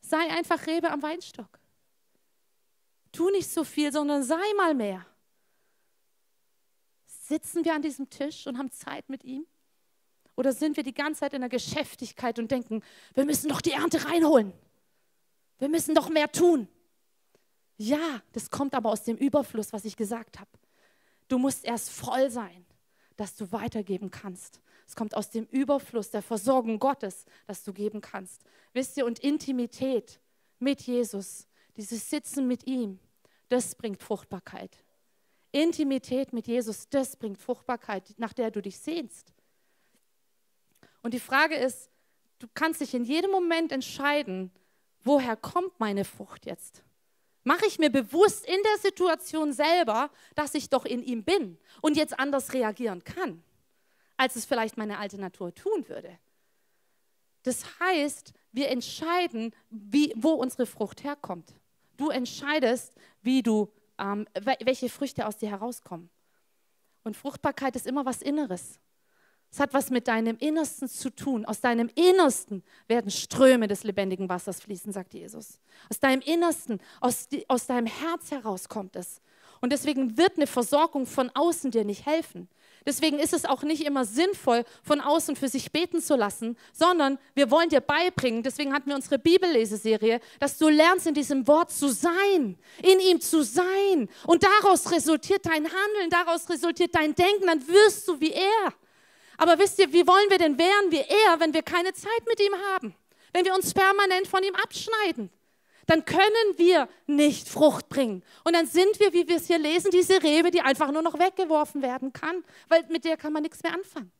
Sei 0.00 0.26
einfach 0.30 0.66
Rebe 0.66 0.90
am 0.90 1.02
Weinstock. 1.02 1.60
Tu 3.12 3.28
nicht 3.28 3.50
so 3.50 3.62
viel, 3.62 3.92
sondern 3.92 4.22
sei 4.22 4.54
mal 4.56 4.72
mehr. 4.72 5.04
Sitzen 7.04 7.62
wir 7.62 7.74
an 7.74 7.82
diesem 7.82 8.08
Tisch 8.08 8.46
und 8.46 8.56
haben 8.56 8.70
Zeit 8.70 9.10
mit 9.10 9.22
ihm? 9.22 9.46
Oder 10.34 10.54
sind 10.54 10.78
wir 10.78 10.82
die 10.82 10.94
ganze 10.94 11.20
Zeit 11.20 11.34
in 11.34 11.42
der 11.42 11.50
Geschäftigkeit 11.50 12.38
und 12.38 12.50
denken, 12.50 12.82
wir 13.12 13.26
müssen 13.26 13.50
doch 13.50 13.60
die 13.60 13.72
Ernte 13.72 14.02
reinholen? 14.06 14.54
Wir 15.58 15.68
müssen 15.68 15.94
doch 15.94 16.08
mehr 16.08 16.32
tun. 16.32 16.68
Ja, 17.76 18.22
das 18.32 18.50
kommt 18.50 18.74
aber 18.74 18.90
aus 18.90 19.04
dem 19.04 19.16
Überfluss, 19.16 19.72
was 19.72 19.84
ich 19.84 19.96
gesagt 19.96 20.38
habe. 20.38 20.50
Du 21.28 21.38
musst 21.38 21.64
erst 21.64 21.90
voll 21.90 22.30
sein, 22.30 22.64
dass 23.16 23.34
du 23.34 23.50
weitergeben 23.52 24.10
kannst. 24.10 24.60
Es 24.86 24.96
kommt 24.96 25.14
aus 25.16 25.30
dem 25.30 25.46
Überfluss 25.46 26.10
der 26.10 26.22
Versorgung 26.22 26.78
Gottes, 26.78 27.24
dass 27.46 27.64
du 27.64 27.72
geben 27.72 28.00
kannst. 28.00 28.42
Wisst 28.72 28.96
ihr, 28.96 29.06
und 29.06 29.20
Intimität 29.20 30.20
mit 30.58 30.82
Jesus, 30.82 31.46
dieses 31.76 32.10
Sitzen 32.10 32.46
mit 32.46 32.66
ihm, 32.66 32.98
das 33.48 33.74
bringt 33.74 34.02
Fruchtbarkeit. 34.02 34.84
Intimität 35.50 36.32
mit 36.32 36.46
Jesus, 36.46 36.88
das 36.88 37.16
bringt 37.16 37.38
Fruchtbarkeit, 37.38 38.14
nach 38.18 38.32
der 38.32 38.50
du 38.50 38.62
dich 38.62 38.78
sehnst. 38.78 39.32
Und 41.02 41.14
die 41.14 41.20
Frage 41.20 41.56
ist, 41.56 41.90
du 42.38 42.48
kannst 42.54 42.80
dich 42.80 42.94
in 42.94 43.04
jedem 43.04 43.30
Moment 43.30 43.72
entscheiden, 43.72 44.50
woher 45.04 45.36
kommt 45.36 45.78
meine 45.78 46.04
Frucht 46.04 46.46
jetzt? 46.46 46.82
Mache 47.44 47.66
ich 47.66 47.78
mir 47.78 47.90
bewusst 47.90 48.46
in 48.46 48.62
der 48.62 48.78
Situation 48.78 49.52
selber, 49.52 50.10
dass 50.34 50.54
ich 50.54 50.70
doch 50.70 50.84
in 50.84 51.02
ihm 51.02 51.24
bin 51.24 51.58
und 51.80 51.96
jetzt 51.96 52.18
anders 52.18 52.52
reagieren 52.52 53.02
kann, 53.02 53.42
als 54.16 54.36
es 54.36 54.44
vielleicht 54.44 54.76
meine 54.76 54.98
alte 54.98 55.18
Natur 55.18 55.54
tun 55.54 55.88
würde. 55.88 56.18
Das 57.42 57.64
heißt, 57.80 58.32
wir 58.52 58.68
entscheiden, 58.68 59.52
wie, 59.70 60.12
wo 60.16 60.30
unsere 60.30 60.66
Frucht 60.66 61.02
herkommt. 61.02 61.52
Du 61.96 62.10
entscheidest, 62.10 62.94
wie 63.22 63.42
du, 63.42 63.72
ähm, 63.98 64.26
welche 64.34 64.88
Früchte 64.88 65.26
aus 65.26 65.36
dir 65.36 65.50
herauskommen. 65.50 66.10
Und 67.02 67.16
Fruchtbarkeit 67.16 67.74
ist 67.74 67.86
immer 67.86 68.04
was 68.04 68.22
Inneres. 68.22 68.78
Es 69.52 69.60
hat 69.60 69.74
was 69.74 69.90
mit 69.90 70.08
deinem 70.08 70.38
Innersten 70.38 70.88
zu 70.88 71.10
tun. 71.10 71.44
Aus 71.44 71.60
deinem 71.60 71.90
Innersten 71.94 72.62
werden 72.88 73.10
Ströme 73.10 73.68
des 73.68 73.84
lebendigen 73.84 74.30
Wassers 74.30 74.60
fließen, 74.60 74.92
sagt 74.92 75.12
Jesus. 75.12 75.58
Aus 75.90 76.00
deinem 76.00 76.22
Innersten, 76.22 76.80
aus, 77.02 77.28
aus 77.48 77.66
deinem 77.66 77.86
Herz 77.86 78.30
heraus 78.30 78.70
kommt 78.70 78.96
es. 78.96 79.20
Und 79.60 79.70
deswegen 79.70 80.16
wird 80.16 80.36
eine 80.36 80.46
Versorgung 80.46 81.04
von 81.04 81.30
außen 81.34 81.70
dir 81.70 81.84
nicht 81.84 82.06
helfen. 82.06 82.48
Deswegen 82.86 83.18
ist 83.18 83.34
es 83.34 83.44
auch 83.44 83.62
nicht 83.62 83.84
immer 83.84 84.06
sinnvoll, 84.06 84.64
von 84.82 85.02
außen 85.02 85.36
für 85.36 85.48
sich 85.48 85.70
beten 85.70 86.00
zu 86.00 86.16
lassen, 86.16 86.56
sondern 86.72 87.18
wir 87.34 87.50
wollen 87.50 87.68
dir 87.68 87.80
beibringen, 87.80 88.42
deswegen 88.42 88.72
hatten 88.72 88.88
wir 88.88 88.96
unsere 88.96 89.20
Bibelleseserie, 89.20 90.20
dass 90.40 90.58
du 90.58 90.68
lernst, 90.68 91.06
in 91.06 91.14
diesem 91.14 91.46
Wort 91.46 91.70
zu 91.70 91.88
sein, 91.88 92.58
in 92.82 93.00
ihm 93.08 93.20
zu 93.20 93.44
sein. 93.44 94.08
Und 94.26 94.42
daraus 94.42 94.90
resultiert 94.90 95.46
dein 95.46 95.64
Handeln, 95.64 96.10
daraus 96.10 96.48
resultiert 96.48 96.92
dein 96.94 97.14
Denken, 97.14 97.46
dann 97.46 97.68
wirst 97.68 98.08
du 98.08 98.18
wie 98.18 98.32
er. 98.32 98.74
Aber 99.38 99.58
wisst 99.58 99.78
ihr, 99.78 99.92
wie 99.92 100.06
wollen 100.06 100.30
wir 100.30 100.38
denn 100.38 100.58
werden 100.58 100.90
wie 100.90 101.00
er, 101.00 101.40
wenn 101.40 101.54
wir 101.54 101.62
keine 101.62 101.92
Zeit 101.92 102.26
mit 102.28 102.40
ihm 102.40 102.54
haben? 102.72 102.94
Wenn 103.32 103.44
wir 103.44 103.54
uns 103.54 103.72
permanent 103.72 104.26
von 104.26 104.42
ihm 104.42 104.54
abschneiden? 104.54 105.30
Dann 105.86 106.04
können 106.04 106.56
wir 106.56 106.88
nicht 107.06 107.48
Frucht 107.48 107.88
bringen. 107.88 108.22
Und 108.44 108.54
dann 108.54 108.66
sind 108.66 109.00
wir, 109.00 109.12
wie 109.12 109.26
wir 109.28 109.36
es 109.36 109.46
hier 109.46 109.58
lesen, 109.58 109.90
diese 109.90 110.22
Rebe, 110.22 110.50
die 110.50 110.60
einfach 110.60 110.92
nur 110.92 111.02
noch 111.02 111.18
weggeworfen 111.18 111.82
werden 111.82 112.12
kann, 112.12 112.44
weil 112.68 112.84
mit 112.88 113.04
der 113.04 113.16
kann 113.16 113.32
man 113.32 113.42
nichts 113.42 113.62
mehr 113.62 113.74
anfangen. 113.74 114.12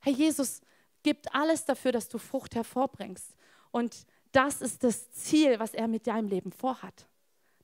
Herr 0.00 0.12
Jesus 0.12 0.60
gibt 1.02 1.34
alles 1.34 1.64
dafür, 1.64 1.92
dass 1.92 2.08
du 2.08 2.18
Frucht 2.18 2.54
hervorbringst. 2.54 3.34
Und 3.70 4.06
das 4.32 4.60
ist 4.60 4.82
das 4.82 5.10
Ziel, 5.12 5.58
was 5.60 5.74
er 5.74 5.86
mit 5.86 6.06
deinem 6.06 6.28
Leben 6.28 6.50
vorhat. 6.50 7.06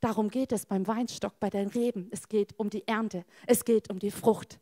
Darum 0.01 0.31
geht 0.31 0.53
es 0.53 0.65
beim 0.65 0.87
Weinstock, 0.87 1.39
bei 1.41 1.51
den 1.51 1.69
Reben. 1.69 2.09
Es 2.11 2.29
geht 2.29 2.59
um 2.59 2.71
die 2.71 2.87
Ernte. 2.87 3.25
Es 3.47 3.65
geht 3.65 3.91
um 3.91 3.99
die 3.99 4.11
Frucht. 4.11 4.59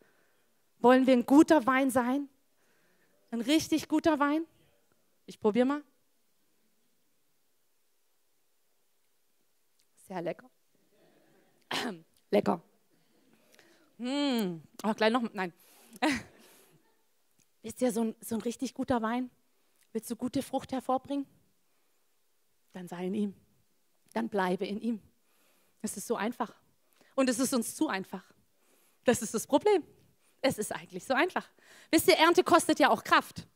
Wollen 0.80 1.06
wir 1.06 1.14
ein 1.14 1.26
guter 1.26 1.66
Wein 1.66 1.90
sein? 1.90 2.28
Ein 3.30 3.40
richtig 3.40 3.88
guter 3.88 4.18
Wein? 4.18 4.46
Ich 5.26 5.40
probiere 5.40 5.66
mal. 5.66 5.82
Sehr 10.06 10.22
lecker. 10.22 10.50
lecker. 12.30 12.62
Mmh. 13.98 14.60
Oh, 14.84 14.94
gleich 14.94 15.12
noch. 15.12 15.22
Nein. 15.32 15.52
Ist 17.62 17.80
ja 17.80 17.90
so 17.90 18.04
ein, 18.04 18.16
so 18.20 18.36
ein 18.36 18.40
richtig 18.40 18.72
guter 18.72 19.02
Wein? 19.02 19.30
Willst 19.92 20.10
du 20.10 20.16
gute 20.16 20.42
Frucht 20.42 20.72
hervorbringen? 20.72 21.26
Dann 22.72 22.88
sei 22.88 23.06
in 23.06 23.14
ihm. 23.14 23.34
Dann 24.12 24.28
bleibe 24.28 24.64
in 24.64 24.80
ihm. 24.80 25.02
Es 25.82 25.96
ist 25.96 26.06
so 26.06 26.16
einfach. 26.16 26.54
Und 27.14 27.28
es 27.28 27.38
ist 27.38 27.52
uns 27.52 27.74
zu 27.74 27.88
einfach. 27.88 28.24
Das 29.04 29.22
ist 29.22 29.34
das 29.34 29.46
Problem. 29.46 29.82
Es 30.40 30.58
ist 30.58 30.74
eigentlich 30.74 31.04
so 31.04 31.14
einfach. 31.14 31.48
Wisst 31.90 32.08
ihr, 32.08 32.14
Ernte 32.14 32.44
kostet 32.44 32.78
ja 32.78 32.90
auch 32.90 33.02
Kraft. 33.04 33.46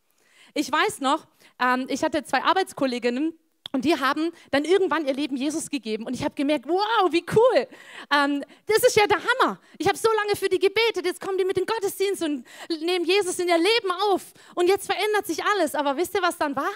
Ich 0.54 0.70
weiß 0.70 1.00
noch, 1.00 1.26
ähm, 1.58 1.86
ich 1.88 2.02
hatte 2.02 2.24
zwei 2.24 2.42
Arbeitskolleginnen, 2.42 3.38
und 3.72 3.86
die 3.86 3.98
haben 3.98 4.32
dann 4.50 4.66
irgendwann 4.66 5.06
ihr 5.06 5.14
Leben 5.14 5.34
Jesus 5.34 5.70
gegeben. 5.70 6.04
Und 6.04 6.12
ich 6.12 6.22
habe 6.22 6.34
gemerkt, 6.34 6.66
wow, 6.68 7.10
wie 7.10 7.24
cool. 7.34 7.66
Ähm, 8.14 8.44
das 8.66 8.84
ist 8.84 8.96
ja 8.96 9.06
der 9.06 9.16
Hammer. 9.16 9.58
Ich 9.78 9.88
habe 9.88 9.96
so 9.96 10.08
lange 10.12 10.36
für 10.36 10.50
die 10.50 10.58
gebetet. 10.58 11.06
Jetzt 11.06 11.22
kommen 11.22 11.38
die 11.38 11.44
mit 11.44 11.56
dem 11.56 11.64
Gottesdienst 11.64 12.22
und 12.22 12.46
nehmen 12.68 13.06
Jesus 13.06 13.38
in 13.38 13.48
ihr 13.48 13.56
Leben 13.56 13.90
auf. 14.10 14.34
Und 14.54 14.68
jetzt 14.68 14.84
verändert 14.84 15.26
sich 15.26 15.42
alles. 15.42 15.74
Aber 15.74 15.96
wisst 15.96 16.14
ihr, 16.14 16.20
was 16.20 16.36
dann 16.36 16.54
war? 16.54 16.70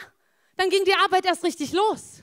Dann 0.56 0.70
ging 0.70 0.84
die 0.84 0.94
Arbeit 0.94 1.26
erst 1.26 1.44
richtig 1.44 1.72
los 1.72 2.15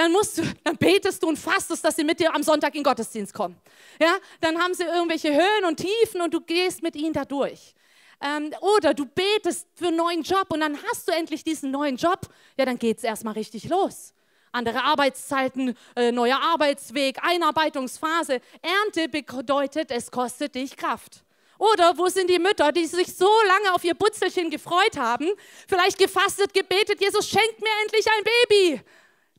dann 0.00 0.12
musst 0.12 0.38
du, 0.38 0.42
dann 0.64 0.78
betest 0.78 1.22
du 1.22 1.28
und 1.28 1.38
fastest, 1.38 1.84
dass 1.84 1.94
sie 1.94 2.04
mit 2.04 2.18
dir 2.18 2.34
am 2.34 2.42
Sonntag 2.42 2.74
in 2.74 2.80
den 2.80 2.84
Gottesdienst 2.84 3.34
kommen. 3.34 3.54
Ja, 4.00 4.16
dann 4.40 4.58
haben 4.58 4.72
sie 4.72 4.84
irgendwelche 4.84 5.30
Höhen 5.30 5.64
und 5.66 5.76
Tiefen 5.76 6.22
und 6.22 6.32
du 6.32 6.40
gehst 6.40 6.82
mit 6.82 6.96
ihnen 6.96 7.12
da 7.12 7.26
durch. 7.26 7.74
Ähm, 8.22 8.50
oder 8.62 8.94
du 8.94 9.04
betest 9.04 9.66
für 9.74 9.88
einen 9.88 9.98
neuen 9.98 10.22
Job 10.22 10.46
und 10.48 10.60
dann 10.60 10.78
hast 10.84 11.06
du 11.06 11.12
endlich 11.12 11.44
diesen 11.44 11.70
neuen 11.70 11.96
Job. 11.96 12.20
Ja, 12.56 12.64
dann 12.64 12.78
geht 12.78 12.96
es 12.96 13.04
erstmal 13.04 13.34
richtig 13.34 13.68
los. 13.68 14.14
Andere 14.52 14.82
Arbeitszeiten, 14.82 15.76
äh, 15.94 16.10
neuer 16.10 16.40
Arbeitsweg, 16.40 17.18
Einarbeitungsphase. 17.22 18.40
Ernte 18.62 19.06
bedeutet, 19.10 19.90
es 19.90 20.10
kostet 20.10 20.54
dich 20.54 20.78
Kraft. 20.78 21.22
Oder 21.58 21.98
wo 21.98 22.08
sind 22.08 22.30
die 22.30 22.38
Mütter, 22.38 22.72
die 22.72 22.86
sich 22.86 23.14
so 23.14 23.28
lange 23.46 23.74
auf 23.74 23.84
ihr 23.84 23.92
Butzelchen 23.92 24.48
gefreut 24.48 24.96
haben, 24.96 25.28
vielleicht 25.68 25.98
gefastet, 25.98 26.54
gebetet, 26.54 27.02
Jesus 27.02 27.28
schenkt 27.28 27.60
mir 27.60 27.68
endlich 27.82 28.06
ein 28.06 28.24
Baby. 28.24 28.82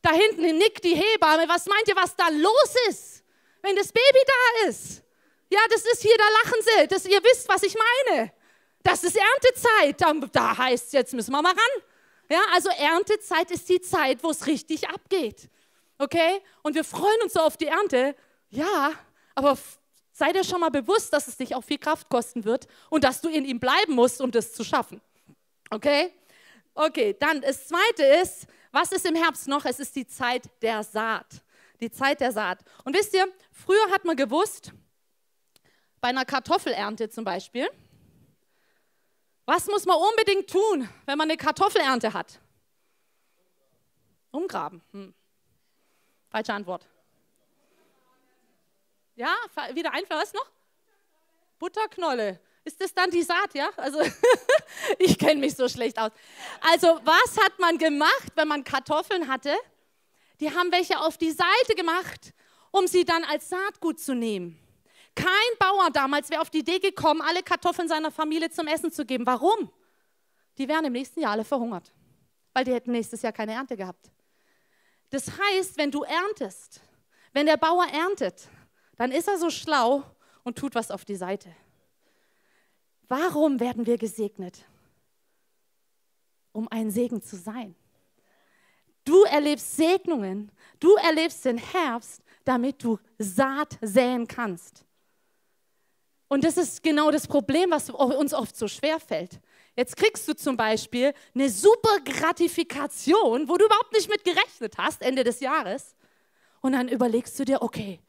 Da 0.02 0.12
hinten 0.12 0.58
nickt 0.58 0.84
die 0.84 0.96
Hebamme. 0.96 1.48
Was 1.48 1.66
meint 1.66 1.88
ihr, 1.88 1.96
was 1.96 2.14
da 2.16 2.28
los 2.28 2.74
ist, 2.88 3.24
wenn 3.62 3.76
das 3.76 3.92
Baby 3.92 4.18
da 4.26 4.68
ist? 4.68 5.02
Ja, 5.48 5.60
das 5.70 5.84
ist 5.84 6.02
hier, 6.02 6.16
da 6.16 6.24
lachen 6.42 6.60
sie. 6.62 6.86
Das, 6.88 7.06
ihr 7.06 7.22
wisst, 7.22 7.48
was 7.48 7.62
ich 7.62 7.74
meine. 7.74 8.32
Das 8.82 9.04
ist 9.04 9.16
Erntezeit. 9.16 10.00
Da, 10.00 10.12
da 10.32 10.58
heißt 10.58 10.86
es, 10.86 10.92
jetzt 10.92 11.14
müssen 11.14 11.30
wir 11.30 11.40
mal 11.40 11.50
ran. 11.50 11.82
Ja, 12.28 12.40
also 12.52 12.70
Erntezeit 12.70 13.50
ist 13.50 13.68
die 13.68 13.80
Zeit, 13.80 14.22
wo 14.22 14.30
es 14.30 14.46
richtig 14.46 14.88
abgeht. 14.88 15.48
Okay? 15.98 16.40
Und 16.62 16.74
wir 16.74 16.84
freuen 16.84 17.22
uns 17.22 17.34
so 17.34 17.40
auf 17.40 17.56
die 17.56 17.66
Ernte. 17.66 18.16
Ja, 18.50 18.92
aber 19.34 19.56
sei 20.12 20.32
dir 20.32 20.42
schon 20.42 20.60
mal 20.60 20.70
bewusst, 20.70 21.12
dass 21.12 21.28
es 21.28 21.36
dich 21.36 21.54
auch 21.54 21.62
viel 21.62 21.78
Kraft 21.78 22.08
kosten 22.08 22.44
wird 22.44 22.66
und 22.90 23.04
dass 23.04 23.20
du 23.20 23.28
in 23.28 23.44
ihm 23.44 23.60
bleiben 23.60 23.94
musst, 23.94 24.20
um 24.20 24.30
das 24.30 24.52
zu 24.52 24.64
schaffen. 24.64 25.00
Okay? 25.70 26.12
Okay, 26.74 27.14
dann 27.18 27.40
das 27.42 27.68
zweite 27.68 28.04
ist, 28.22 28.46
was 28.72 28.90
ist 28.90 29.06
im 29.06 29.14
Herbst 29.14 29.46
noch? 29.46 29.64
Es 29.64 29.78
ist 29.78 29.94
die 29.94 30.06
Zeit 30.06 30.50
der 30.62 30.82
Saat. 30.82 31.42
Die 31.80 31.90
Zeit 31.90 32.20
der 32.20 32.32
Saat. 32.32 32.64
Und 32.84 32.96
wisst 32.96 33.14
ihr, 33.14 33.26
früher 33.52 33.90
hat 33.90 34.04
man 34.04 34.16
gewusst, 34.16 34.72
bei 36.00 36.08
einer 36.08 36.24
Kartoffelernte 36.24 37.08
zum 37.10 37.24
Beispiel, 37.24 37.68
was 39.44 39.66
muss 39.66 39.84
man 39.84 39.96
unbedingt 39.96 40.50
tun, 40.50 40.88
wenn 41.06 41.18
man 41.18 41.28
eine 41.28 41.36
Kartoffelernte 41.36 42.12
hat? 42.12 42.40
Umgraben. 44.30 44.82
Hm. 44.92 45.14
Falsche 46.30 46.54
Antwort. 46.54 46.88
Ja, 49.14 49.34
wieder 49.74 49.92
einfach, 49.92 50.16
was 50.16 50.32
noch? 50.32 50.50
Butterknolle. 51.58 52.40
Ist 52.64 52.80
das 52.80 52.94
dann 52.94 53.10
die 53.10 53.22
Saat, 53.22 53.54
ja? 53.54 53.70
Also 53.76 54.00
ich 54.98 55.18
kenne 55.18 55.40
mich 55.40 55.56
so 55.56 55.68
schlecht 55.68 55.98
aus. 55.98 56.12
Also 56.60 57.00
was 57.04 57.36
hat 57.42 57.58
man 57.58 57.76
gemacht, 57.78 58.32
wenn 58.36 58.48
man 58.48 58.62
Kartoffeln 58.62 59.26
hatte? 59.28 59.54
Die 60.40 60.50
haben 60.50 60.70
welche 60.70 60.98
auf 61.00 61.18
die 61.18 61.32
Seite 61.32 61.74
gemacht, 61.76 62.32
um 62.70 62.86
sie 62.86 63.04
dann 63.04 63.24
als 63.24 63.48
Saatgut 63.48 64.00
zu 64.00 64.14
nehmen. 64.14 64.58
Kein 65.14 65.28
Bauer 65.58 65.90
damals 65.92 66.30
wäre 66.30 66.40
auf 66.40 66.50
die 66.50 66.60
Idee 66.60 66.78
gekommen, 66.78 67.20
alle 67.20 67.42
Kartoffeln 67.42 67.88
seiner 67.88 68.10
Familie 68.10 68.50
zum 68.50 68.66
Essen 68.66 68.90
zu 68.90 69.04
geben. 69.04 69.26
Warum? 69.26 69.70
Die 70.58 70.68
wären 70.68 70.84
im 70.84 70.92
nächsten 70.92 71.20
Jahr 71.20 71.32
alle 71.32 71.44
verhungert, 71.44 71.92
weil 72.52 72.64
die 72.64 72.72
hätten 72.72 72.92
nächstes 72.92 73.22
Jahr 73.22 73.32
keine 73.32 73.52
Ernte 73.52 73.76
gehabt. 73.76 74.10
Das 75.10 75.26
heißt, 75.30 75.76
wenn 75.76 75.90
du 75.90 76.02
erntest, 76.04 76.80
wenn 77.32 77.46
der 77.46 77.56
Bauer 77.56 77.86
erntet, 77.86 78.48
dann 78.96 79.10
ist 79.10 79.28
er 79.28 79.36
so 79.38 79.50
schlau 79.50 80.02
und 80.42 80.56
tut 80.56 80.74
was 80.74 80.90
auf 80.90 81.04
die 81.04 81.16
Seite. 81.16 81.54
Warum 83.12 83.60
werden 83.60 83.84
wir 83.84 83.98
gesegnet? 83.98 84.64
Um 86.52 86.66
ein 86.68 86.90
Segen 86.90 87.20
zu 87.20 87.36
sein. 87.36 87.74
Du 89.04 89.24
erlebst 89.24 89.76
Segnungen, 89.76 90.50
du 90.80 90.94
erlebst 90.94 91.44
den 91.44 91.58
Herbst, 91.58 92.22
damit 92.42 92.82
du 92.82 92.98
Saat 93.18 93.76
säen 93.82 94.26
kannst. 94.26 94.86
Und 96.28 96.42
das 96.42 96.56
ist 96.56 96.82
genau 96.82 97.10
das 97.10 97.28
Problem, 97.28 97.70
was 97.70 97.90
uns 97.90 98.32
oft 98.32 98.56
so 98.56 98.66
schwer 98.66 98.98
fällt. 98.98 99.40
Jetzt 99.76 99.98
kriegst 99.98 100.26
du 100.26 100.34
zum 100.34 100.56
Beispiel 100.56 101.12
eine 101.34 101.50
super 101.50 102.00
Gratifikation, 102.02 103.46
wo 103.46 103.58
du 103.58 103.66
überhaupt 103.66 103.92
nicht 103.92 104.08
mit 104.08 104.24
gerechnet 104.24 104.78
hast, 104.78 105.02
Ende 105.02 105.22
des 105.22 105.40
Jahres. 105.40 105.96
Und 106.62 106.72
dann 106.72 106.88
überlegst 106.88 107.38
du 107.38 107.44
dir, 107.44 107.60
okay, 107.60 108.00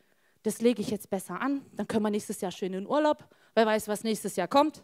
das 0.44 0.62
lege 0.62 0.82
ich 0.82 0.92
jetzt 0.92 1.10
besser 1.10 1.42
an, 1.42 1.66
dann 1.74 1.90
können 1.90 2.04
wir 2.04 2.10
nächstes 2.10 2.40
Jahr 2.40 2.54
schön 2.54 2.74
in 2.74 2.88
Urlaub. 2.88 3.28
Wer 3.54 3.66
weiß, 3.66 3.90
was 3.90 4.06
nächstes 4.06 4.38
Jahr 4.38 4.48
kommt. 4.48 4.82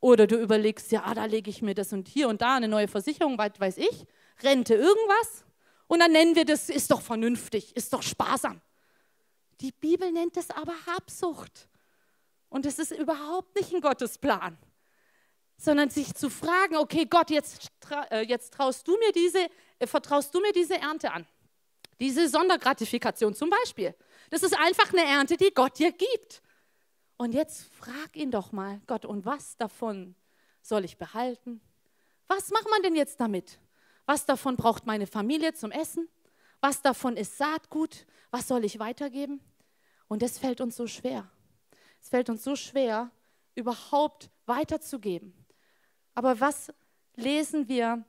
Oder 0.00 0.26
du 0.26 0.36
überlegst, 0.36 0.92
ja, 0.92 1.12
da 1.14 1.26
lege 1.26 1.50
ich 1.50 1.60
mir 1.60 1.74
das 1.74 1.92
und 1.92 2.08
hier 2.08 2.28
und 2.28 2.40
da 2.40 2.56
eine 2.56 2.68
neue 2.68 2.88
Versicherung, 2.88 3.36
was 3.36 3.52
weiß 3.58 3.76
ich, 3.76 4.06
Rente, 4.42 4.74
irgendwas. 4.74 5.44
Und 5.86 6.00
dann 6.00 6.12
nennen 6.12 6.36
wir 6.36 6.44
das, 6.44 6.70
ist 6.70 6.90
doch 6.90 7.02
vernünftig, 7.02 7.76
ist 7.76 7.92
doch 7.92 8.02
sparsam. 8.02 8.60
Die 9.60 9.72
Bibel 9.72 10.10
nennt 10.10 10.36
es 10.36 10.50
aber 10.50 10.72
Habsucht. 10.86 11.68
Und 12.48 12.64
es 12.64 12.78
ist 12.78 12.92
überhaupt 12.92 13.54
nicht 13.56 13.72
ein 13.72 13.80
Gottesplan, 13.80 14.56
sondern 15.56 15.90
sich 15.90 16.14
zu 16.14 16.30
fragen, 16.30 16.76
okay, 16.76 17.06
Gott, 17.08 17.30
jetzt, 17.30 17.70
äh, 18.10 18.22
jetzt 18.22 18.54
traust 18.54 18.88
du 18.88 18.96
mir 18.98 19.12
diese, 19.12 19.46
äh, 19.78 19.86
vertraust 19.86 20.34
du 20.34 20.40
mir 20.40 20.52
diese 20.52 20.76
Ernte 20.76 21.12
an. 21.12 21.26
Diese 22.00 22.28
Sondergratifikation 22.28 23.34
zum 23.34 23.50
Beispiel. 23.50 23.94
Das 24.30 24.42
ist 24.42 24.58
einfach 24.58 24.92
eine 24.92 25.04
Ernte, 25.04 25.36
die 25.36 25.52
Gott 25.54 25.78
dir 25.78 25.92
gibt. 25.92 26.42
Und 27.20 27.34
jetzt 27.34 27.70
frag 27.74 28.16
ihn 28.16 28.30
doch 28.30 28.50
mal, 28.50 28.80
Gott, 28.86 29.04
und 29.04 29.26
was 29.26 29.54
davon 29.58 30.14
soll 30.62 30.86
ich 30.86 30.96
behalten? 30.96 31.60
Was 32.28 32.50
macht 32.50 32.66
man 32.70 32.80
denn 32.82 32.96
jetzt 32.96 33.20
damit? 33.20 33.58
Was 34.06 34.24
davon 34.24 34.56
braucht 34.56 34.86
meine 34.86 35.06
Familie 35.06 35.52
zum 35.52 35.70
Essen? 35.70 36.08
Was 36.62 36.80
davon 36.80 37.18
ist 37.18 37.36
Saatgut? 37.36 38.06
Was 38.30 38.48
soll 38.48 38.64
ich 38.64 38.78
weitergeben? 38.78 39.42
Und 40.08 40.22
das 40.22 40.38
fällt 40.38 40.62
uns 40.62 40.76
so 40.76 40.86
schwer. 40.86 41.30
Es 42.00 42.08
fällt 42.08 42.30
uns 42.30 42.42
so 42.42 42.56
schwer, 42.56 43.10
überhaupt 43.54 44.30
weiterzugeben. 44.46 45.34
Aber 46.14 46.40
was 46.40 46.72
lesen 47.16 47.68
wir 47.68 48.02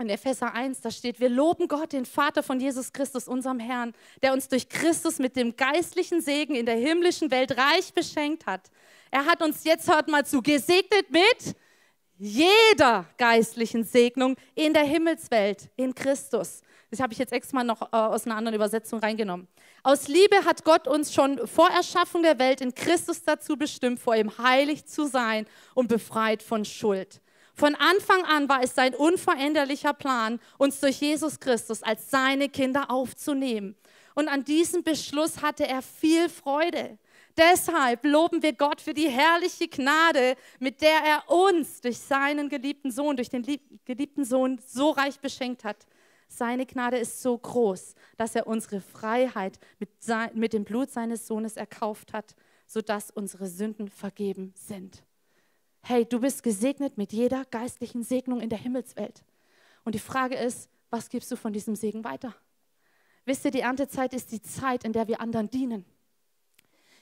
in 0.00 0.08
Epheser 0.08 0.54
1, 0.54 0.80
da 0.80 0.90
steht, 0.90 1.20
wir 1.20 1.28
loben 1.28 1.68
Gott, 1.68 1.92
den 1.92 2.06
Vater 2.06 2.42
von 2.42 2.58
Jesus 2.58 2.92
Christus, 2.92 3.28
unserem 3.28 3.58
Herrn, 3.58 3.94
der 4.22 4.32
uns 4.32 4.48
durch 4.48 4.68
Christus 4.68 5.18
mit 5.18 5.36
dem 5.36 5.56
geistlichen 5.56 6.20
Segen 6.20 6.54
in 6.54 6.66
der 6.66 6.76
himmlischen 6.76 7.30
Welt 7.30 7.56
reich 7.56 7.92
beschenkt 7.92 8.46
hat. 8.46 8.70
Er 9.10 9.26
hat 9.26 9.42
uns 9.42 9.64
jetzt, 9.64 9.88
hört 9.88 10.08
mal 10.08 10.24
zu, 10.24 10.42
gesegnet 10.42 11.10
mit 11.10 11.56
jeder 12.18 13.06
geistlichen 13.16 13.84
Segnung 13.84 14.36
in 14.54 14.74
der 14.74 14.84
Himmelswelt, 14.84 15.70
in 15.76 15.94
Christus. 15.94 16.62
Das 16.90 17.00
habe 17.00 17.12
ich 17.12 17.18
jetzt 17.18 17.32
extra 17.32 17.62
noch 17.62 17.80
äh, 17.80 17.96
aus 17.96 18.26
einer 18.26 18.36
anderen 18.36 18.56
Übersetzung 18.56 18.98
reingenommen. 18.98 19.48
Aus 19.82 20.08
Liebe 20.08 20.44
hat 20.44 20.64
Gott 20.64 20.88
uns 20.88 21.14
schon 21.14 21.46
vor 21.46 21.70
Erschaffung 21.70 22.22
der 22.22 22.38
Welt 22.38 22.60
in 22.60 22.74
Christus 22.74 23.22
dazu 23.22 23.56
bestimmt, 23.56 24.00
vor 24.00 24.16
ihm 24.16 24.36
heilig 24.38 24.86
zu 24.86 25.06
sein 25.06 25.46
und 25.74 25.88
befreit 25.88 26.42
von 26.42 26.64
Schuld. 26.64 27.20
Von 27.60 27.74
Anfang 27.74 28.24
an 28.24 28.48
war 28.48 28.62
es 28.62 28.74
sein 28.74 28.94
unveränderlicher 28.94 29.92
Plan, 29.92 30.40
uns 30.56 30.80
durch 30.80 31.02
Jesus 31.02 31.40
Christus 31.40 31.82
als 31.82 32.10
seine 32.10 32.48
Kinder 32.48 32.90
aufzunehmen. 32.90 33.76
Und 34.14 34.28
an 34.28 34.44
diesem 34.44 34.82
Beschluss 34.82 35.42
hatte 35.42 35.68
er 35.68 35.82
viel 35.82 36.30
Freude. 36.30 36.96
Deshalb 37.36 38.02
loben 38.06 38.42
wir 38.42 38.54
Gott 38.54 38.80
für 38.80 38.94
die 38.94 39.10
herrliche 39.10 39.68
Gnade, 39.68 40.36
mit 40.58 40.80
der 40.80 41.02
er 41.04 41.30
uns 41.30 41.82
durch 41.82 41.98
seinen 41.98 42.48
geliebten 42.48 42.90
Sohn, 42.90 43.14
durch 43.14 43.28
den 43.28 43.44
geliebten 43.84 44.24
Sohn 44.24 44.58
so 44.66 44.92
reich 44.92 45.20
beschenkt 45.20 45.62
hat. 45.62 45.86
Seine 46.28 46.64
Gnade 46.64 46.96
ist 46.96 47.20
so 47.20 47.36
groß, 47.36 47.94
dass 48.16 48.34
er 48.34 48.46
unsere 48.46 48.80
Freiheit 48.80 49.60
mit, 49.78 49.90
mit 50.32 50.54
dem 50.54 50.64
Blut 50.64 50.90
seines 50.90 51.26
Sohnes 51.26 51.58
erkauft 51.58 52.14
hat, 52.14 52.34
sodass 52.66 53.10
unsere 53.10 53.48
Sünden 53.48 53.90
vergeben 53.90 54.54
sind 54.56 55.02
hey, 55.82 56.04
du 56.04 56.20
bist 56.20 56.42
gesegnet 56.42 56.98
mit 56.98 57.12
jeder 57.12 57.44
geistlichen 57.44 58.02
Segnung 58.02 58.40
in 58.40 58.50
der 58.50 58.58
Himmelswelt. 58.58 59.22
Und 59.84 59.94
die 59.94 60.00
Frage 60.00 60.36
ist, 60.36 60.68
was 60.90 61.08
gibst 61.08 61.30
du 61.30 61.36
von 61.36 61.52
diesem 61.52 61.76
Segen 61.76 62.04
weiter? 62.04 62.34
Wisst 63.24 63.44
ihr, 63.44 63.50
die 63.50 63.60
Erntezeit 63.60 64.12
ist 64.12 64.32
die 64.32 64.42
Zeit, 64.42 64.84
in 64.84 64.92
der 64.92 65.08
wir 65.08 65.20
anderen 65.20 65.50
dienen. 65.50 65.84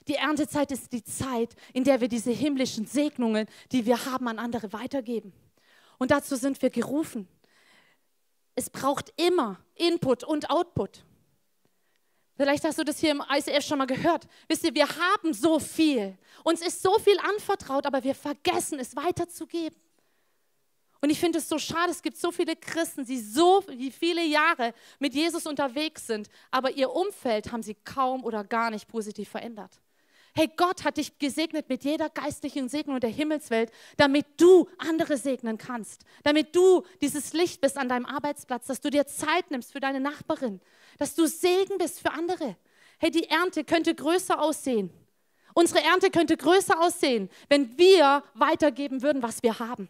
Die 0.07 0.15
Erntezeit 0.15 0.71
ist 0.71 0.91
die 0.91 1.03
Zeit, 1.03 1.55
in 1.73 1.83
der 1.83 2.01
wir 2.01 2.07
diese 2.07 2.31
himmlischen 2.31 2.85
Segnungen, 2.85 3.47
die 3.71 3.85
wir 3.85 4.05
haben, 4.05 4.27
an 4.27 4.39
andere 4.39 4.73
weitergeben. 4.73 5.33
Und 5.97 6.11
dazu 6.11 6.35
sind 6.35 6.61
wir 6.61 6.69
gerufen. 6.69 7.27
Es 8.55 8.69
braucht 8.69 9.13
immer 9.17 9.59
Input 9.75 10.23
und 10.23 10.49
Output. 10.49 11.03
Vielleicht 12.39 12.63
hast 12.63 12.79
du 12.79 12.85
das 12.85 12.99
hier 12.99 13.11
im 13.11 13.21
ICF 13.29 13.65
schon 13.65 13.79
mal 13.79 13.85
gehört. 13.85 14.25
Wisst 14.47 14.63
ihr, 14.63 14.73
wir 14.73 14.87
haben 14.87 15.33
so 15.33 15.59
viel. 15.59 16.17
Uns 16.45 16.61
ist 16.61 16.81
so 16.81 16.97
viel 16.97 17.19
anvertraut, 17.19 17.85
aber 17.85 18.01
wir 18.01 18.15
vergessen 18.15 18.79
es 18.79 18.95
weiterzugeben. 18.95 19.77
Und 21.01 21.09
ich 21.09 21.19
finde 21.19 21.39
es 21.39 21.49
so 21.49 21.59
schade, 21.59 21.91
es 21.91 22.01
gibt 22.01 22.15
so 22.15 22.31
viele 22.31 22.55
Christen, 22.55 23.03
die 23.03 23.19
so 23.19 23.61
viele 23.91 24.23
Jahre 24.23 24.73
mit 24.99 25.13
Jesus 25.15 25.45
unterwegs 25.47 26.07
sind, 26.07 26.29
aber 26.49 26.71
ihr 26.71 26.89
Umfeld 26.89 27.51
haben 27.51 27.61
sie 27.61 27.75
kaum 27.75 28.23
oder 28.23 28.45
gar 28.45 28.71
nicht 28.71 28.87
positiv 28.87 29.27
verändert. 29.27 29.81
Hey, 30.33 30.49
Gott 30.55 30.85
hat 30.85 30.95
dich 30.95 31.19
gesegnet 31.19 31.67
mit 31.67 31.83
jeder 31.83 32.09
geistlichen 32.09 32.69
Segnung 32.69 33.01
der 33.01 33.09
Himmelswelt, 33.09 33.69
damit 33.97 34.25
du 34.37 34.69
andere 34.77 35.17
segnen 35.17 35.57
kannst, 35.57 36.05
damit 36.23 36.55
du 36.55 36.83
dieses 37.01 37.33
Licht 37.33 37.59
bist 37.59 37.77
an 37.77 37.89
deinem 37.89 38.05
Arbeitsplatz, 38.05 38.67
dass 38.67 38.79
du 38.79 38.89
dir 38.89 39.07
Zeit 39.07 39.51
nimmst 39.51 39.73
für 39.73 39.81
deine 39.81 39.99
Nachbarin, 39.99 40.61
dass 40.99 41.15
du 41.15 41.27
Segen 41.27 41.77
bist 41.77 41.99
für 41.99 42.11
andere. 42.11 42.55
Hey, 42.99 43.09
die 43.09 43.27
Ernte 43.29 43.63
könnte 43.63 43.95
größer 43.95 44.39
aussehen. 44.39 44.91
Unsere 45.55 45.83
Ernte 45.83 46.11
könnte 46.11 46.37
größer 46.37 46.79
aussehen, 46.79 47.29
wenn 47.47 47.77
wir 47.77 48.23
weitergeben 48.35 49.01
würden, 49.01 49.23
was 49.23 49.41
wir 49.41 49.57
haben. 49.57 49.89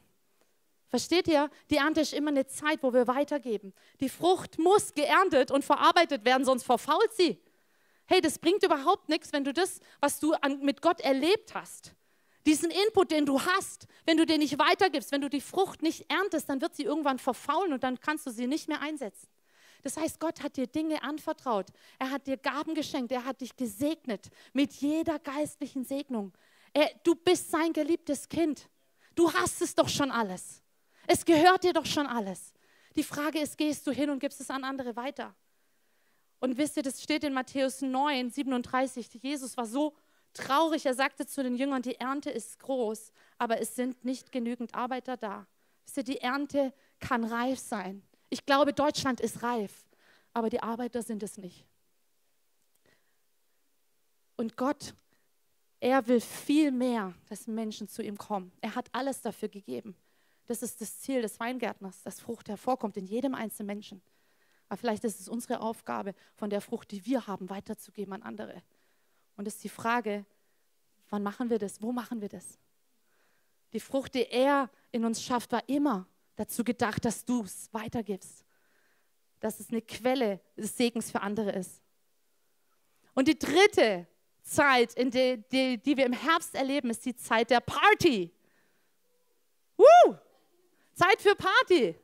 Versteht 0.87 1.27
ihr? 1.27 1.49
Die 1.69 1.77
Ernte 1.77 2.01
ist 2.01 2.13
immer 2.13 2.29
eine 2.29 2.47
Zeit, 2.47 2.81
wo 2.81 2.93
wir 2.93 3.07
weitergeben. 3.07 3.73
Die 3.99 4.09
Frucht 4.09 4.57
muss 4.57 4.93
geerntet 4.93 5.51
und 5.51 5.63
verarbeitet 5.63 6.25
werden, 6.25 6.45
sonst 6.45 6.63
verfault 6.63 7.13
sie. 7.13 7.37
Hey, 8.05 8.21
das 8.21 8.39
bringt 8.39 8.63
überhaupt 8.63 9.09
nichts, 9.09 9.33
wenn 9.33 9.43
du 9.43 9.53
das, 9.53 9.81
was 9.99 10.19
du 10.19 10.33
an, 10.33 10.61
mit 10.61 10.81
Gott 10.81 10.99
erlebt 11.01 11.53
hast, 11.53 11.93
diesen 12.47 12.71
Input, 12.71 13.11
den 13.11 13.27
du 13.27 13.39
hast, 13.39 13.85
wenn 14.05 14.17
du 14.17 14.25
den 14.25 14.39
nicht 14.39 14.57
weitergibst, 14.57 15.11
wenn 15.11 15.21
du 15.21 15.29
die 15.29 15.41
Frucht 15.41 15.83
nicht 15.83 16.11
erntest, 16.11 16.49
dann 16.49 16.61
wird 16.61 16.75
sie 16.75 16.83
irgendwann 16.83 17.19
verfaulen 17.19 17.73
und 17.73 17.83
dann 17.83 17.99
kannst 17.99 18.25
du 18.25 18.31
sie 18.31 18.47
nicht 18.47 18.67
mehr 18.67 18.81
einsetzen. 18.81 19.27
Das 19.81 19.97
heißt, 19.97 20.19
Gott 20.19 20.43
hat 20.43 20.57
dir 20.57 20.67
Dinge 20.67 21.01
anvertraut. 21.03 21.67
Er 21.97 22.11
hat 22.11 22.27
dir 22.27 22.37
Gaben 22.37 22.75
geschenkt. 22.75 23.11
Er 23.11 23.25
hat 23.25 23.41
dich 23.41 23.55
gesegnet 23.55 24.29
mit 24.53 24.73
jeder 24.73 25.19
geistlichen 25.19 25.83
Segnung. 25.83 26.33
Er, 26.73 26.89
du 27.03 27.15
bist 27.15 27.49
sein 27.49 27.73
geliebtes 27.73 28.27
Kind. 28.27 28.69
Du 29.15 29.31
hast 29.33 29.61
es 29.61 29.75
doch 29.75 29.89
schon 29.89 30.11
alles. 30.11 30.61
Es 31.07 31.25
gehört 31.25 31.63
dir 31.63 31.73
doch 31.73 31.85
schon 31.85 32.07
alles. 32.07 32.53
Die 32.95 33.03
Frage 33.03 33.39
ist, 33.39 33.57
gehst 33.57 33.87
du 33.87 33.91
hin 33.91 34.09
und 34.09 34.19
gibst 34.19 34.41
es 34.41 34.49
an 34.49 34.63
andere 34.63 34.95
weiter? 34.95 35.35
Und 36.39 36.57
wisst 36.57 36.77
ihr, 36.77 36.83
das 36.83 37.01
steht 37.01 37.23
in 37.23 37.33
Matthäus 37.33 37.81
9, 37.81 38.29
37. 38.29 39.19
Jesus 39.21 39.57
war 39.57 39.65
so 39.65 39.95
traurig. 40.33 40.85
Er 40.85 40.93
sagte 40.93 41.25
zu 41.25 41.43
den 41.43 41.55
Jüngern, 41.55 41.81
die 41.81 41.95
Ernte 41.95 42.29
ist 42.29 42.59
groß, 42.59 43.11
aber 43.37 43.59
es 43.59 43.75
sind 43.75 44.05
nicht 44.05 44.31
genügend 44.31 44.73
Arbeiter 44.73 45.17
da. 45.17 45.47
Wisst 45.85 45.97
ihr, 45.97 46.03
die 46.03 46.21
Ernte 46.21 46.73
kann 46.99 47.23
reif 47.23 47.59
sein. 47.59 48.03
Ich 48.29 48.45
glaube, 48.45 48.73
Deutschland 48.73 49.19
ist 49.19 49.43
reif, 49.43 49.85
aber 50.33 50.49
die 50.49 50.61
Arbeiter 50.61 51.01
sind 51.01 51.23
es 51.23 51.37
nicht. 51.37 51.65
Und 54.35 54.55
Gott, 54.55 54.93
er 55.79 56.07
will 56.07 56.21
viel 56.21 56.71
mehr, 56.71 57.13
dass 57.27 57.47
Menschen 57.47 57.87
zu 57.87 58.01
ihm 58.01 58.17
kommen. 58.17 58.51
Er 58.61 58.75
hat 58.75 58.87
alles 58.91 59.21
dafür 59.21 59.49
gegeben. 59.49 59.95
Das 60.45 60.61
ist 60.63 60.81
das 60.81 60.99
Ziel 60.99 61.21
des 61.21 61.39
Weingärtners, 61.39 62.01
dass 62.03 62.21
Frucht 62.21 62.49
hervorkommt 62.49 62.97
in 62.97 63.05
jedem 63.05 63.35
einzelnen 63.35 63.67
Menschen. 63.67 64.01
Aber 64.67 64.77
vielleicht 64.77 65.03
ist 65.03 65.19
es 65.19 65.27
unsere 65.27 65.61
Aufgabe, 65.61 66.13
von 66.35 66.49
der 66.49 66.61
Frucht, 66.61 66.91
die 66.91 67.05
wir 67.05 67.27
haben, 67.27 67.49
weiterzugeben 67.49 68.13
an 68.13 68.23
andere. 68.23 68.61
Und 69.35 69.47
es 69.47 69.55
ist 69.55 69.63
die 69.63 69.69
Frage, 69.69 70.25
Wann 71.09 71.23
machen 71.23 71.49
wir 71.49 71.59
das? 71.59 71.81
Wo 71.81 71.91
machen 71.91 72.21
wir 72.21 72.29
das? 72.29 72.57
Die 73.73 73.79
Frucht, 73.79 74.13
die 74.13 74.25
er 74.29 74.69
in 74.91 75.05
uns 75.05 75.23
schafft, 75.23 75.51
war 75.51 75.67
immer 75.67 76.07
dazu 76.39 76.63
gedacht, 76.63 77.03
dass 77.03 77.25
du 77.25 77.43
es 77.43 77.69
weitergibst. 77.73 78.45
Dass 79.41 79.59
es 79.59 79.69
eine 79.69 79.81
Quelle 79.81 80.39
des 80.55 80.75
Segens 80.75 81.11
für 81.11 81.21
andere 81.21 81.51
ist. 81.51 81.81
Und 83.13 83.27
die 83.27 83.37
dritte 83.37 84.07
Zeit, 84.41 84.93
in 84.93 85.11
die, 85.11 85.43
die, 85.51 85.77
die 85.77 85.97
wir 85.97 86.05
im 86.05 86.13
Herbst 86.13 86.55
erleben, 86.55 86.89
ist 86.89 87.05
die 87.05 87.15
Zeit 87.15 87.49
der 87.49 87.59
Party. 87.59 88.31
Woo! 89.75 90.15
Zeit 90.93 91.21
für 91.21 91.35
Party. 91.35 91.95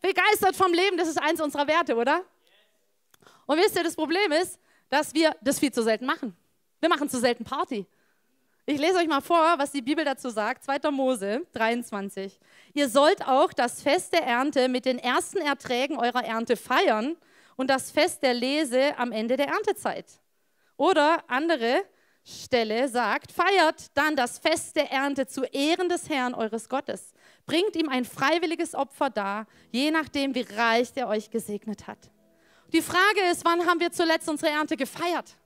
Begeistert 0.00 0.54
vom 0.54 0.72
Leben, 0.72 0.98
das 0.98 1.08
ist 1.08 1.18
eins 1.20 1.40
unserer 1.40 1.66
Werte, 1.66 1.96
oder? 1.96 2.24
Und 3.46 3.58
wisst 3.58 3.76
ihr, 3.76 3.84
das 3.84 3.96
Problem 3.96 4.32
ist, 4.32 4.58
dass 4.90 5.14
wir 5.14 5.34
das 5.40 5.58
viel 5.58 5.72
zu 5.72 5.82
selten 5.82 6.04
machen. 6.04 6.36
Wir 6.80 6.88
machen 6.88 7.08
zu 7.08 7.18
selten 7.18 7.44
Party. 7.44 7.86
Ich 8.68 8.80
lese 8.80 8.98
euch 8.98 9.06
mal 9.06 9.20
vor, 9.20 9.54
was 9.58 9.70
die 9.70 9.80
Bibel 9.80 10.04
dazu 10.04 10.28
sagt. 10.28 10.64
2. 10.64 10.90
Mose 10.90 11.46
23. 11.52 12.36
Ihr 12.74 12.88
sollt 12.88 13.24
auch 13.24 13.52
das 13.52 13.80
Fest 13.80 14.12
der 14.12 14.24
Ernte 14.24 14.68
mit 14.68 14.86
den 14.86 14.98
ersten 14.98 15.38
Erträgen 15.38 15.96
eurer 15.96 16.24
Ernte 16.24 16.56
feiern 16.56 17.16
und 17.54 17.70
das 17.70 17.92
Fest 17.92 18.24
der 18.24 18.34
Lese 18.34 18.98
am 18.98 19.12
Ende 19.12 19.36
der 19.36 19.46
Erntezeit. 19.46 20.06
Oder 20.76 21.22
andere 21.28 21.84
Stelle 22.24 22.88
sagt, 22.88 23.30
feiert 23.30 23.96
dann 23.96 24.16
das 24.16 24.40
Fest 24.40 24.74
der 24.74 24.90
Ernte 24.90 25.28
zu 25.28 25.44
Ehren 25.44 25.88
des 25.88 26.08
Herrn 26.08 26.34
eures 26.34 26.68
Gottes. 26.68 27.12
Bringt 27.46 27.76
ihm 27.76 27.88
ein 27.88 28.04
freiwilliges 28.04 28.74
Opfer 28.74 29.10
dar, 29.10 29.46
je 29.70 29.92
nachdem, 29.92 30.34
wie 30.34 30.44
reich 30.56 30.92
der 30.92 31.06
euch 31.06 31.30
gesegnet 31.30 31.86
hat. 31.86 32.10
Die 32.72 32.82
Frage 32.82 33.30
ist, 33.30 33.44
wann 33.44 33.64
haben 33.64 33.78
wir 33.78 33.92
zuletzt 33.92 34.28
unsere 34.28 34.50
Ernte 34.50 34.76
gefeiert? 34.76 35.36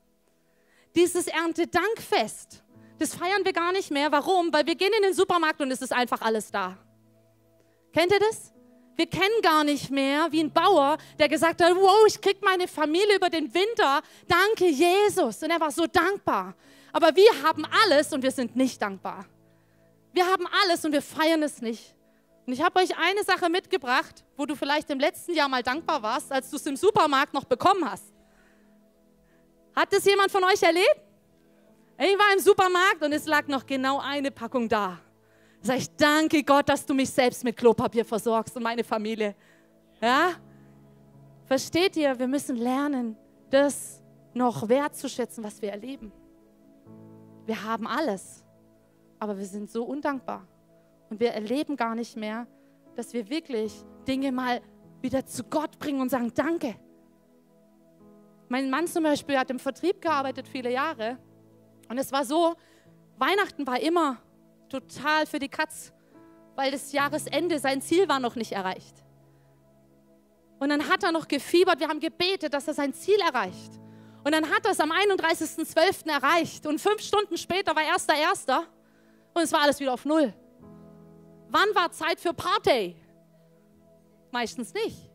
Dieses 0.97 1.27
Erntedankfest, 1.27 2.63
das 3.01 3.15
feiern 3.15 3.45
wir 3.45 3.55
gar 3.55 3.73
nicht 3.73 3.91
mehr. 3.91 4.13
Warum? 4.13 4.53
Weil 4.53 4.67
wir 4.67 4.75
gehen 4.75 4.93
in 4.95 5.03
den 5.03 5.15
Supermarkt 5.15 5.61
und 5.63 5.71
es 5.71 5.81
ist 5.81 5.93
einfach 5.93 6.21
alles 6.21 6.51
da. 6.51 6.77
Kennt 7.95 8.13
ihr 8.13 8.21
das? 8.21 8.53
Wir 8.95 9.07
kennen 9.07 9.41
gar 9.43 9.65
nicht 9.65 9.91
mehr 9.91 10.31
wie 10.31 10.41
ein 10.41 10.53
Bauer, 10.53 10.99
der 11.19 11.31
gesagt 11.31 11.63
hat, 11.63 11.75
wow, 11.75 12.05
ich 12.07 12.21
kriege 12.21 12.41
meine 12.43 12.69
Familie 12.69 13.17
über 13.17 13.31
den 13.31 13.53
Winter. 13.55 14.03
Danke, 14.29 14.69
Jesus. 14.69 15.43
Und 15.43 15.51
er 15.51 15.59
war 15.59 15.71
so 15.71 15.87
dankbar. 15.87 16.55
Aber 16.93 17.17
wir 17.17 17.31
haben 17.43 17.65
alles 17.85 18.13
und 18.13 18.23
wir 18.23 18.31
sind 18.31 18.55
nicht 18.55 18.83
dankbar. 18.83 19.25
Wir 20.13 20.27
haben 20.27 20.47
alles 20.63 20.85
und 20.85 20.93
wir 20.93 21.01
feiern 21.01 21.43
es 21.43 21.63
nicht. 21.63 21.95
Und 22.47 22.53
ich 22.53 22.61
habe 22.63 22.81
euch 22.81 22.95
eine 22.99 23.25
Sache 23.25 23.49
mitgebracht, 23.49 24.25
wo 24.37 24.45
du 24.45 24.55
vielleicht 24.55 24.91
im 24.91 25.01
letzten 25.01 25.33
Jahr 25.33 25.49
mal 25.49 25.63
dankbar 25.63 26.03
warst, 26.03 26.31
als 26.31 26.51
du 26.51 26.57
es 26.57 26.67
im 26.67 26.77
Supermarkt 26.77 27.33
noch 27.33 27.45
bekommen 27.45 27.91
hast. 27.91 28.13
Hat 29.75 29.91
das 29.91 30.05
jemand 30.05 30.31
von 30.31 30.45
euch 30.45 30.63
erlebt? 30.63 31.10
Ich 32.03 32.19
war 32.19 32.33
im 32.33 32.41
Supermarkt 32.41 33.03
und 33.03 33.13
es 33.13 33.27
lag 33.27 33.47
noch 33.47 33.67
genau 33.67 33.99
eine 33.99 34.31
Packung 34.31 34.67
da. 34.67 34.99
Sage 35.61 35.81
ich, 35.81 35.97
danke 35.97 36.43
Gott, 36.43 36.67
dass 36.71 36.87
du 36.87 36.95
mich 36.95 37.11
selbst 37.11 37.45
mit 37.45 37.55
Klopapier 37.55 38.07
versorgst 38.07 38.57
und 38.57 38.63
meine 38.63 38.83
Familie. 38.83 39.35
Ja? 40.01 40.31
Versteht 41.45 41.99
ihr, 41.99 42.19
wir 42.19 42.27
müssen 42.27 42.57
lernen, 42.57 43.19
das 43.51 44.03
noch 44.33 44.67
wertzuschätzen, 44.67 45.45
was 45.45 45.61
wir 45.61 45.73
erleben. 45.73 46.11
Wir 47.45 47.63
haben 47.63 47.87
alles, 47.87 48.47
aber 49.19 49.37
wir 49.37 49.45
sind 49.45 49.71
so 49.71 49.85
undankbar. 49.85 50.49
Und 51.11 51.21
wir 51.21 51.33
erleben 51.33 51.77
gar 51.77 51.95
nicht 51.95 52.17
mehr, 52.17 52.47
dass 52.97 53.13
wir 53.13 53.29
wirklich 53.29 53.75
Dinge 54.09 54.33
mal 54.33 54.63
wieder 55.03 55.27
zu 55.27 55.45
Gott 55.45 55.79
bringen 55.79 56.01
und 56.01 56.09
sagen, 56.09 56.33
danke. 56.35 56.77
Mein 58.49 58.71
Mann 58.71 58.87
zum 58.87 59.03
Beispiel 59.03 59.39
hat 59.39 59.51
im 59.51 59.59
Vertrieb 59.59 60.01
gearbeitet 60.01 60.49
viele 60.49 60.73
Jahre. 60.73 61.19
Und 61.91 61.99
es 61.99 62.13
war 62.13 62.25
so, 62.25 62.55
Weihnachten 63.19 63.67
war 63.67 63.81
immer 63.81 64.17
total 64.69 65.27
für 65.27 65.41
die 65.41 65.49
Katz, 65.49 65.93
weil 66.55 66.71
das 66.71 66.93
Jahresende, 66.93 67.59
sein 67.59 67.83
Ziel 67.83 68.09
war 68.09 68.21
noch 68.21 68.37
nicht 68.37 68.53
erreicht. 68.53 68.95
Und 70.61 70.69
dann 70.69 70.89
hat 70.89 71.03
er 71.03 71.11
noch 71.11 71.27
gefiebert, 71.27 71.81
wir 71.81 71.89
haben 71.89 71.99
gebetet, 71.99 72.55
dass 72.55 72.69
er 72.69 72.75
sein 72.75 72.95
Ziel 72.95 73.19
erreicht. 73.19 73.73
Und 74.23 74.33
dann 74.33 74.49
hat 74.49 74.65
er 74.67 74.71
es 74.71 74.79
am 74.79 74.93
31.12. 74.93 76.09
erreicht. 76.09 76.65
Und 76.65 76.81
fünf 76.81 77.01
Stunden 77.01 77.37
später 77.37 77.75
war 77.75 77.83
erster 77.83 78.15
Erster 78.15 78.67
und 79.35 79.43
es 79.43 79.51
war 79.51 79.63
alles 79.63 79.81
wieder 79.81 79.93
auf 79.93 80.05
Null. 80.05 80.33
Wann 81.49 81.75
war 81.75 81.91
Zeit 81.91 82.21
für 82.21 82.33
Party? 82.33 82.95
Meistens 84.31 84.73
nicht. 84.75 85.11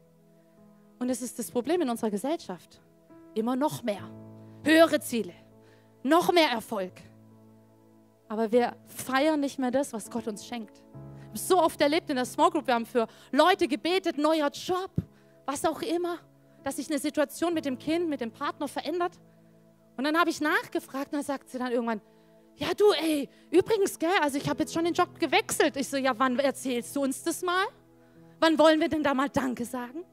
Und 1.00 1.10
es 1.10 1.22
ist 1.22 1.40
das 1.40 1.50
Problem 1.50 1.82
in 1.82 1.90
unserer 1.90 2.12
Gesellschaft. 2.12 2.82
Immer 3.34 3.56
noch 3.56 3.82
mehr. 3.82 4.10
Höhere 4.66 5.00
Ziele. 5.00 5.45
Noch 6.06 6.32
mehr 6.32 6.52
Erfolg. 6.52 6.91
Aber 8.28 8.52
wir 8.52 8.76
feiern 8.86 9.39
nicht 9.39 9.58
mehr 9.58 9.72
das, 9.72 9.91
was 9.91 10.12
Gott 10.12 10.28
uns 10.28 10.46
schenkt. 10.46 10.84
Ich 11.18 11.28
habe 11.30 11.38
so 11.39 11.60
oft 11.60 11.82
erlebt 11.82 12.12
in 12.12 12.15
der 12.15 12.26
Small 12.26 12.52
Group, 12.52 12.68
wir 12.68 12.76
haben 12.76 12.86
für 12.86 13.08
Leute 13.32 13.68
gebetet, 13.68 14.20
neuer 14.20 14.52
Job, 14.52 14.91
was 15.48 15.65
auch 15.65 15.82
immer, 15.82 16.20
dass 16.63 16.76
sich 16.76 16.91
eine 16.91 17.00
Situation 17.00 17.56
mit 17.56 17.65
dem 17.65 17.80
Kind, 17.80 18.08
mit 18.08 18.22
dem 18.22 18.30
Partner 18.30 18.68
verändert. 18.68 19.13
Und 19.98 20.04
dann 20.04 20.15
habe 20.15 20.30
ich 20.30 20.39
nachgefragt 20.41 21.08
und 21.08 21.13
dann 21.13 21.24
sagt 21.24 21.50
sie 21.50 21.58
dann 21.58 21.72
irgendwann, 21.72 22.02
ja, 22.58 22.68
du, 22.78 22.91
ey, 22.91 23.28
übrigens, 23.50 23.98
gell, 23.98 24.10
also 24.22 24.38
ich 24.38 24.48
habe 24.48 24.60
jetzt 24.60 24.76
schon 24.76 24.86
den 24.86 24.94
Job 24.94 25.20
gewechselt. 25.20 25.76
Ich 25.76 25.89
so, 25.89 25.98
ja, 25.98 26.13
wann 26.20 26.38
erzählst 26.38 26.96
du 26.96 27.02
uns 27.02 27.24
das 27.24 27.41
mal? 27.41 27.65
Wann 28.39 28.60
wollen 28.60 28.80
wir 28.80 28.89
denn 28.89 29.02
da 29.02 29.15
mal 29.15 29.30
Danke 29.30 29.65
sagen? 29.65 30.06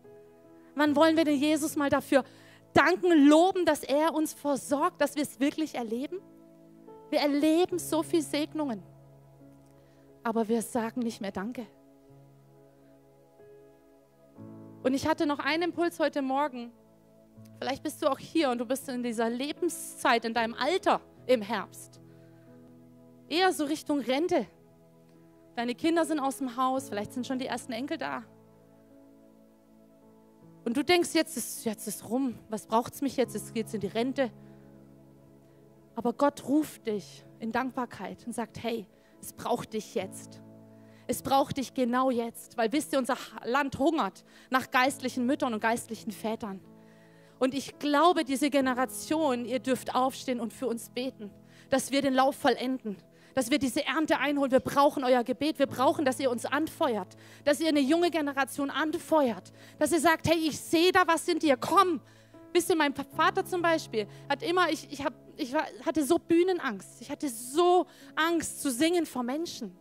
Wann 0.74 0.96
wollen 0.96 1.18
wir 1.18 1.24
denn 1.26 1.38
Jesus 1.38 1.76
mal 1.76 1.90
dafür 1.90 2.24
danken, 2.72 3.26
loben, 3.26 3.64
dass 3.64 3.82
er 3.82 4.14
uns 4.14 4.32
versorgt, 4.32 5.00
dass 5.00 5.14
wir 5.16 5.22
es 5.22 5.40
wirklich 5.40 5.74
erleben? 5.74 6.20
Wir 7.10 7.20
erleben 7.20 7.78
so 7.78 8.02
viel 8.02 8.22
Segnungen, 8.22 8.82
aber 10.22 10.48
wir 10.48 10.62
sagen 10.62 11.00
nicht 11.00 11.20
mehr 11.20 11.32
Danke. 11.32 11.66
Und 14.82 14.94
ich 14.94 15.06
hatte 15.06 15.26
noch 15.26 15.38
einen 15.38 15.64
Impuls 15.64 15.98
heute 16.00 16.22
Morgen. 16.22 16.72
Vielleicht 17.58 17.82
bist 17.82 18.02
du 18.02 18.08
auch 18.08 18.18
hier 18.18 18.50
und 18.50 18.58
du 18.58 18.64
bist 18.64 18.88
in 18.88 19.02
dieser 19.02 19.30
Lebenszeit, 19.30 20.24
in 20.24 20.34
deinem 20.34 20.54
Alter 20.54 21.00
im 21.26 21.42
Herbst 21.42 22.02
eher 23.32 23.52
so 23.52 23.64
Richtung 23.64 24.00
Rente. 24.00 24.46
Deine 25.56 25.74
Kinder 25.74 26.04
sind 26.04 26.20
aus 26.20 26.38
dem 26.38 26.56
Haus, 26.56 26.88
vielleicht 26.88 27.12
sind 27.12 27.26
schon 27.26 27.38
die 27.38 27.46
ersten 27.46 27.72
Enkel 27.72 27.96
da. 27.98 28.22
Und 30.64 30.76
du 30.76 30.84
denkst, 30.84 31.10
jetzt 31.14 31.36
ist, 31.36 31.64
jetzt 31.64 31.88
ist 31.88 32.08
rum, 32.08 32.38
was 32.48 32.66
braucht 32.66 32.94
es 32.94 33.02
mich 33.02 33.16
jetzt? 33.16 33.34
Jetzt 33.34 33.52
geht 33.52 33.66
es 33.66 33.74
in 33.74 33.80
die 33.80 33.88
Rente. 33.88 34.30
Aber 35.94 36.12
Gott 36.12 36.44
ruft 36.48 36.86
dich 36.86 37.24
in 37.40 37.52
Dankbarkeit 37.52 38.26
und 38.26 38.32
sagt, 38.32 38.62
hey, 38.62 38.86
es 39.20 39.32
braucht 39.32 39.72
dich 39.72 39.94
jetzt. 39.94 40.40
Es 41.06 41.22
braucht 41.22 41.56
dich 41.56 41.74
genau 41.74 42.10
jetzt, 42.10 42.56
weil 42.56 42.72
wisst 42.72 42.92
ihr, 42.92 42.98
unser 42.98 43.16
Land 43.44 43.78
hungert 43.78 44.24
nach 44.50 44.70
geistlichen 44.70 45.26
Müttern 45.26 45.52
und 45.52 45.60
geistlichen 45.60 46.12
Vätern. 46.12 46.60
Und 47.38 47.54
ich 47.54 47.78
glaube, 47.80 48.24
diese 48.24 48.50
Generation, 48.50 49.44
ihr 49.44 49.58
dürft 49.58 49.94
aufstehen 49.94 50.40
und 50.40 50.52
für 50.52 50.68
uns 50.68 50.90
beten, 50.90 51.30
dass 51.70 51.90
wir 51.90 52.00
den 52.00 52.14
Lauf 52.14 52.36
vollenden, 52.36 52.96
dass 53.34 53.50
wir 53.50 53.58
diese 53.58 53.84
Ernte 53.84 54.18
einholen. 54.18 54.50
Wir 54.50 54.60
brauchen 54.60 55.04
euer 55.04 55.24
Gebet. 55.24 55.58
Wir 55.58 55.66
brauchen, 55.66 56.04
dass 56.04 56.20
ihr 56.20 56.30
uns 56.30 56.44
anfeuert, 56.44 57.16
dass 57.44 57.60
ihr 57.60 57.68
eine 57.68 57.80
junge 57.80 58.10
Generation 58.10 58.70
anfeuert, 58.70 59.52
dass 59.78 59.92
ihr 59.92 60.00
sagt, 60.00 60.28
hey, 60.28 60.38
ich 60.38 60.58
sehe 60.58 60.92
da 60.92 61.02
was 61.06 61.26
in 61.28 61.38
dir, 61.38 61.56
komm. 61.56 62.00
Wisst 62.52 62.68
ihr, 62.68 62.76
mein 62.76 62.94
Vater 62.94 63.44
zum 63.44 63.62
Beispiel 63.62 64.06
hat 64.28 64.42
immer, 64.42 64.68
ich, 64.70 64.86
ich, 64.90 65.02
hab, 65.02 65.14
ich 65.36 65.54
hatte 65.54 66.04
so 66.04 66.18
Bühnenangst. 66.18 67.00
Ich 67.00 67.10
hatte 67.10 67.28
so 67.28 67.86
Angst 68.14 68.60
zu 68.60 68.70
singen 68.70 69.06
vor 69.06 69.22
Menschen. 69.22 69.74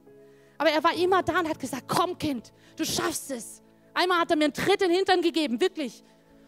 Aber 0.58 0.70
er 0.70 0.84
war 0.84 0.94
immer 0.94 1.22
da 1.24 1.40
und 1.40 1.50
hat 1.50 1.60
gesagt, 1.60 1.84
komm 1.88 2.18
Kind, 2.18 2.54
du 2.78 2.86
schaffst 2.86 3.32
es. 3.32 3.62
Einmal 3.94 4.20
hat 4.20 4.32
er 4.32 4.38
mir 4.38 4.46
einen 4.46 4.54
Tritt 4.54 4.82
in 4.82 4.90
den 4.90 4.98
Hintern 4.98 5.22
gegeben, 5.22 5.60
wirklich. 5.60 6.04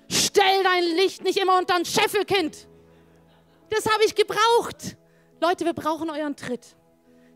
Stell 0.09 0.63
dein 0.63 0.83
Licht 0.83 1.23
nicht 1.23 1.37
immer 1.37 1.57
unter 1.57 1.75
ein 1.75 1.83
Scheffelkind. 1.83 2.67
Das 3.69 3.85
habe 3.91 4.03
ich 4.05 4.15
gebraucht. 4.15 4.95
Leute, 5.41 5.65
wir 5.65 5.73
brauchen 5.73 6.09
euren 6.09 6.35
Tritt. 6.35 6.75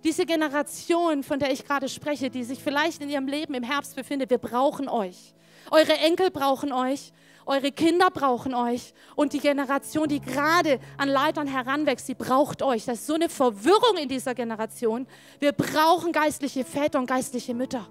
Diese 0.04 0.26
Generation, 0.26 1.24
von 1.24 1.40
der 1.40 1.52
ich 1.52 1.66
gerade 1.66 1.90
spreche, 1.90 2.30
die 2.30 2.44
sich 2.44 2.64
vielleicht 2.64 3.02
in 3.02 3.10
ihrem 3.10 3.28
Leben 3.28 3.54
im 3.54 3.64
Herbst 3.64 3.96
befindet, 3.96 4.30
wir 4.30 4.38
brauchen 4.38 4.88
euch. 4.88 5.34
Eure 5.72 5.94
Enkel 5.98 6.32
brauchen 6.32 6.72
euch. 6.72 7.12
Eure 7.48 7.72
Kinder 7.72 8.12
brauchen 8.12 8.54
euch 8.54 8.94
und 9.16 9.32
die 9.32 9.40
Generation, 9.40 10.10
die 10.10 10.20
gerade 10.20 10.82
an 10.98 11.08
Leitern 11.08 11.48
heranwächst, 11.48 12.06
die 12.10 12.14
braucht 12.14 12.62
euch. 12.62 12.84
Das 12.84 13.00
ist 13.00 13.08
so 13.08 13.14
eine 13.14 13.30
Verwirrung 13.30 13.96
in 13.98 14.10
dieser 14.10 14.36
Generation. 14.36 15.08
Wir 15.40 15.54
brauchen 15.54 16.12
geistliche 16.12 16.66
Väter 16.66 17.00
und 17.00 17.06
geistliche 17.06 17.54
Mütter. 17.54 17.88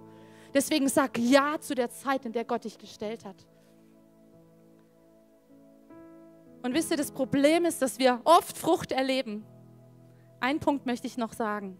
Deswegen 0.52 0.88
sag 0.90 1.16
Ja 1.16 1.58
zu 1.58 1.74
der 1.74 1.90
Zeit, 1.90 2.26
in 2.26 2.32
der 2.32 2.44
Gott 2.44 2.64
dich 2.64 2.76
gestellt 2.76 3.24
hat. 3.24 3.36
Und 6.62 6.74
wisst 6.74 6.90
ihr, 6.90 6.98
das 6.98 7.10
Problem 7.10 7.64
ist, 7.64 7.80
dass 7.80 7.98
wir 7.98 8.20
oft 8.24 8.58
Frucht 8.58 8.92
erleben. 8.92 9.46
Ein 10.38 10.60
Punkt 10.60 10.84
möchte 10.84 11.06
ich 11.06 11.16
noch 11.16 11.32
sagen. 11.32 11.78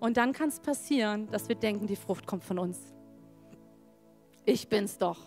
Und 0.00 0.16
dann 0.16 0.32
kann 0.32 0.48
es 0.48 0.60
passieren, 0.60 1.30
dass 1.30 1.48
wir 1.48 1.56
denken, 1.56 1.86
die 1.86 1.96
Frucht 1.96 2.26
kommt 2.26 2.44
von 2.44 2.58
uns. 2.58 2.78
Ich 4.44 4.68
bin's 4.68 4.98
doch. 4.98 5.18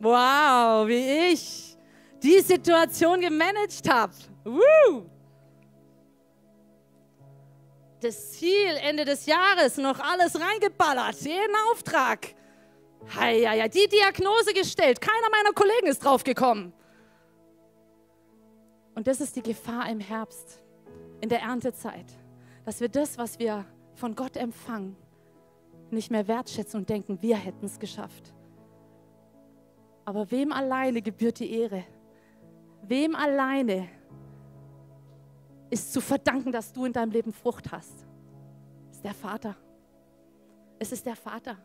Wow, 0.00 0.88
wie 0.88 1.32
ich 1.32 1.76
die 2.22 2.40
Situation 2.40 3.20
gemanagt 3.20 3.88
habe. 3.88 4.12
das 8.00 8.32
Ziel 8.32 8.76
Ende 8.82 9.04
des 9.04 9.26
Jahres 9.26 9.76
noch 9.76 9.98
alles 10.00 10.38
reingeballert, 10.40 11.20
jeden 11.20 11.54
Auftrag. 11.70 12.34
Hei, 13.14 13.40
ja, 13.40 13.54
ja, 13.54 13.68
die 13.68 13.88
Diagnose 13.88 14.52
gestellt, 14.52 15.00
keiner 15.00 15.30
meiner 15.30 15.52
Kollegen 15.52 15.86
ist 15.86 16.04
draufgekommen. 16.04 16.72
Und 18.94 19.06
das 19.06 19.20
ist 19.20 19.36
die 19.36 19.42
Gefahr 19.42 19.88
im 19.88 20.00
Herbst, 20.00 20.62
in 21.20 21.28
der 21.28 21.40
Erntezeit, 21.40 22.06
dass 22.64 22.80
wir 22.80 22.88
das, 22.88 23.18
was 23.18 23.38
wir 23.38 23.64
von 23.94 24.14
Gott 24.14 24.36
empfangen, 24.36 24.96
nicht 25.90 26.10
mehr 26.10 26.26
wertschätzen 26.26 26.80
und 26.80 26.88
denken, 26.88 27.20
wir 27.20 27.36
hätten 27.36 27.66
es 27.66 27.78
geschafft. 27.78 28.32
Aber 30.04 30.30
wem 30.30 30.52
alleine 30.52 31.02
gebührt 31.02 31.38
die 31.38 31.52
Ehre? 31.52 31.84
Wem 32.82 33.14
alleine 33.14 33.88
ist 35.70 35.92
zu 35.92 36.00
verdanken, 36.00 36.50
dass 36.50 36.72
du 36.72 36.84
in 36.84 36.92
deinem 36.92 37.12
Leben 37.12 37.32
Frucht 37.32 37.70
hast? 37.70 38.06
Es 38.90 38.96
ist 38.96 39.04
der 39.04 39.14
Vater. 39.14 39.56
Es 40.78 40.92
ist 40.92 41.06
der 41.06 41.16
Vater. 41.16 41.56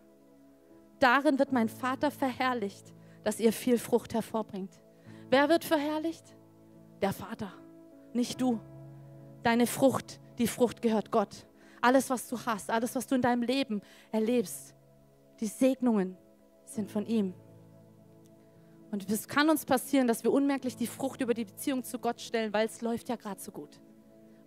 Darin 0.99 1.39
wird 1.39 1.51
mein 1.51 1.69
Vater 1.69 2.11
verherrlicht, 2.11 2.93
dass 3.23 3.39
ihr 3.39 3.53
viel 3.53 3.77
Frucht 3.77 4.13
hervorbringt. 4.13 4.71
Wer 5.29 5.49
wird 5.49 5.65
verherrlicht? 5.65 6.35
Der 7.01 7.13
Vater, 7.13 7.51
nicht 8.13 8.39
du. 8.39 8.59
Deine 9.43 9.67
Frucht, 9.67 10.19
die 10.37 10.47
Frucht 10.47 10.81
gehört 10.81 11.11
Gott. 11.11 11.47
Alles, 11.81 12.09
was 12.09 12.27
du 12.27 12.37
hast, 12.45 12.69
alles, 12.69 12.95
was 12.95 13.07
du 13.07 13.15
in 13.15 13.21
deinem 13.21 13.43
Leben 13.43 13.81
erlebst, 14.11 14.75
die 15.39 15.47
Segnungen 15.47 16.17
sind 16.65 16.91
von 16.91 17.05
ihm. 17.05 17.33
Und 18.91 19.09
es 19.11 19.27
kann 19.27 19.49
uns 19.49 19.65
passieren, 19.65 20.07
dass 20.07 20.23
wir 20.23 20.31
unmerklich 20.31 20.75
die 20.75 20.87
Frucht 20.87 21.21
über 21.21 21.33
die 21.33 21.45
Beziehung 21.45 21.83
zu 21.83 21.99
Gott 21.99 22.21
stellen, 22.21 22.53
weil 22.53 22.65
es 22.65 22.81
läuft 22.81 23.09
ja 23.09 23.15
gerade 23.15 23.39
so 23.39 23.51
gut. 23.51 23.79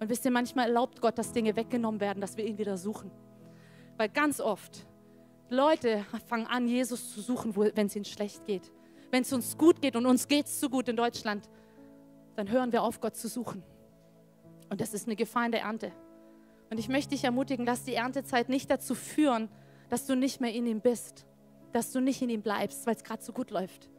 Und 0.00 0.08
wisst 0.08 0.24
ihr, 0.24 0.30
manchmal 0.30 0.68
erlaubt 0.68 1.00
Gott, 1.00 1.18
dass 1.18 1.32
Dinge 1.32 1.54
weggenommen 1.56 2.00
werden, 2.00 2.20
dass 2.20 2.36
wir 2.36 2.44
ihn 2.46 2.56
wieder 2.56 2.78
suchen. 2.78 3.10
Weil 3.98 4.08
ganz 4.08 4.40
oft 4.40 4.86
Leute 5.50 6.06
fangen 6.26 6.46
an, 6.46 6.66
Jesus 6.66 7.12
zu 7.12 7.20
suchen, 7.20 7.54
wenn 7.54 7.86
es 7.86 7.96
ihnen 7.96 8.06
schlecht 8.06 8.46
geht. 8.46 8.72
Wenn 9.10 9.22
es 9.22 9.32
uns 9.32 9.58
gut 9.58 9.82
geht 9.82 9.96
und 9.96 10.06
uns 10.06 10.26
geht 10.26 10.46
es 10.46 10.58
so 10.58 10.70
gut 10.70 10.88
in 10.88 10.96
Deutschland, 10.96 11.48
dann 12.36 12.48
hören 12.48 12.72
wir 12.72 12.82
auf, 12.82 13.00
Gott 13.00 13.16
zu 13.16 13.28
suchen. 13.28 13.62
Und 14.70 14.80
das 14.80 14.94
ist 14.94 15.06
eine 15.06 15.16
Gefahr 15.16 15.44
in 15.44 15.52
der 15.52 15.62
Ernte. 15.62 15.92
Und 16.70 16.78
ich 16.78 16.88
möchte 16.88 17.10
dich 17.10 17.24
ermutigen, 17.24 17.66
lass 17.66 17.84
die 17.84 17.94
Erntezeit 17.94 18.48
nicht 18.48 18.70
dazu 18.70 18.94
führen, 18.94 19.48
dass 19.88 20.06
du 20.06 20.14
nicht 20.14 20.40
mehr 20.40 20.52
in 20.54 20.66
ihm 20.66 20.80
bist, 20.80 21.26
dass 21.72 21.92
du 21.92 22.00
nicht 22.00 22.22
in 22.22 22.30
ihm 22.30 22.42
bleibst, 22.42 22.86
weil 22.86 22.94
es 22.94 23.04
gerade 23.04 23.22
so 23.22 23.32
gut 23.32 23.50
läuft. 23.50 23.90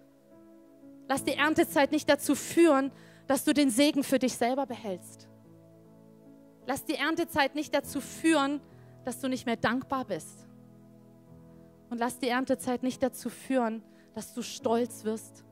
Lass 1.07 1.25
die 1.25 1.33
Erntezeit 1.33 1.91
nicht 1.91 2.09
dazu 2.09 2.33
führen, 2.35 2.91
dass 3.27 3.43
du 3.43 3.53
den 3.53 3.69
Segen 3.69 4.03
für 4.03 4.17
dich 4.17 4.33
selber 4.33 4.65
behältst. 4.65 5.27
Lass 6.65 6.85
die 6.85 6.95
Erntezeit 6.95 7.55
nicht 7.55 7.75
dazu 7.75 7.99
führen, 7.99 8.61
dass 9.03 9.19
du 9.19 9.27
nicht 9.27 9.45
mehr 9.45 9.57
dankbar 9.57 10.05
bist. 10.05 10.47
Und 11.89 11.97
lass 11.97 12.19
die 12.19 12.29
Erntezeit 12.29 12.83
nicht 12.83 13.03
dazu 13.03 13.29
führen, 13.29 13.83
dass 14.13 14.33
du 14.33 14.41
stolz 14.41 15.03
wirst 15.03 15.43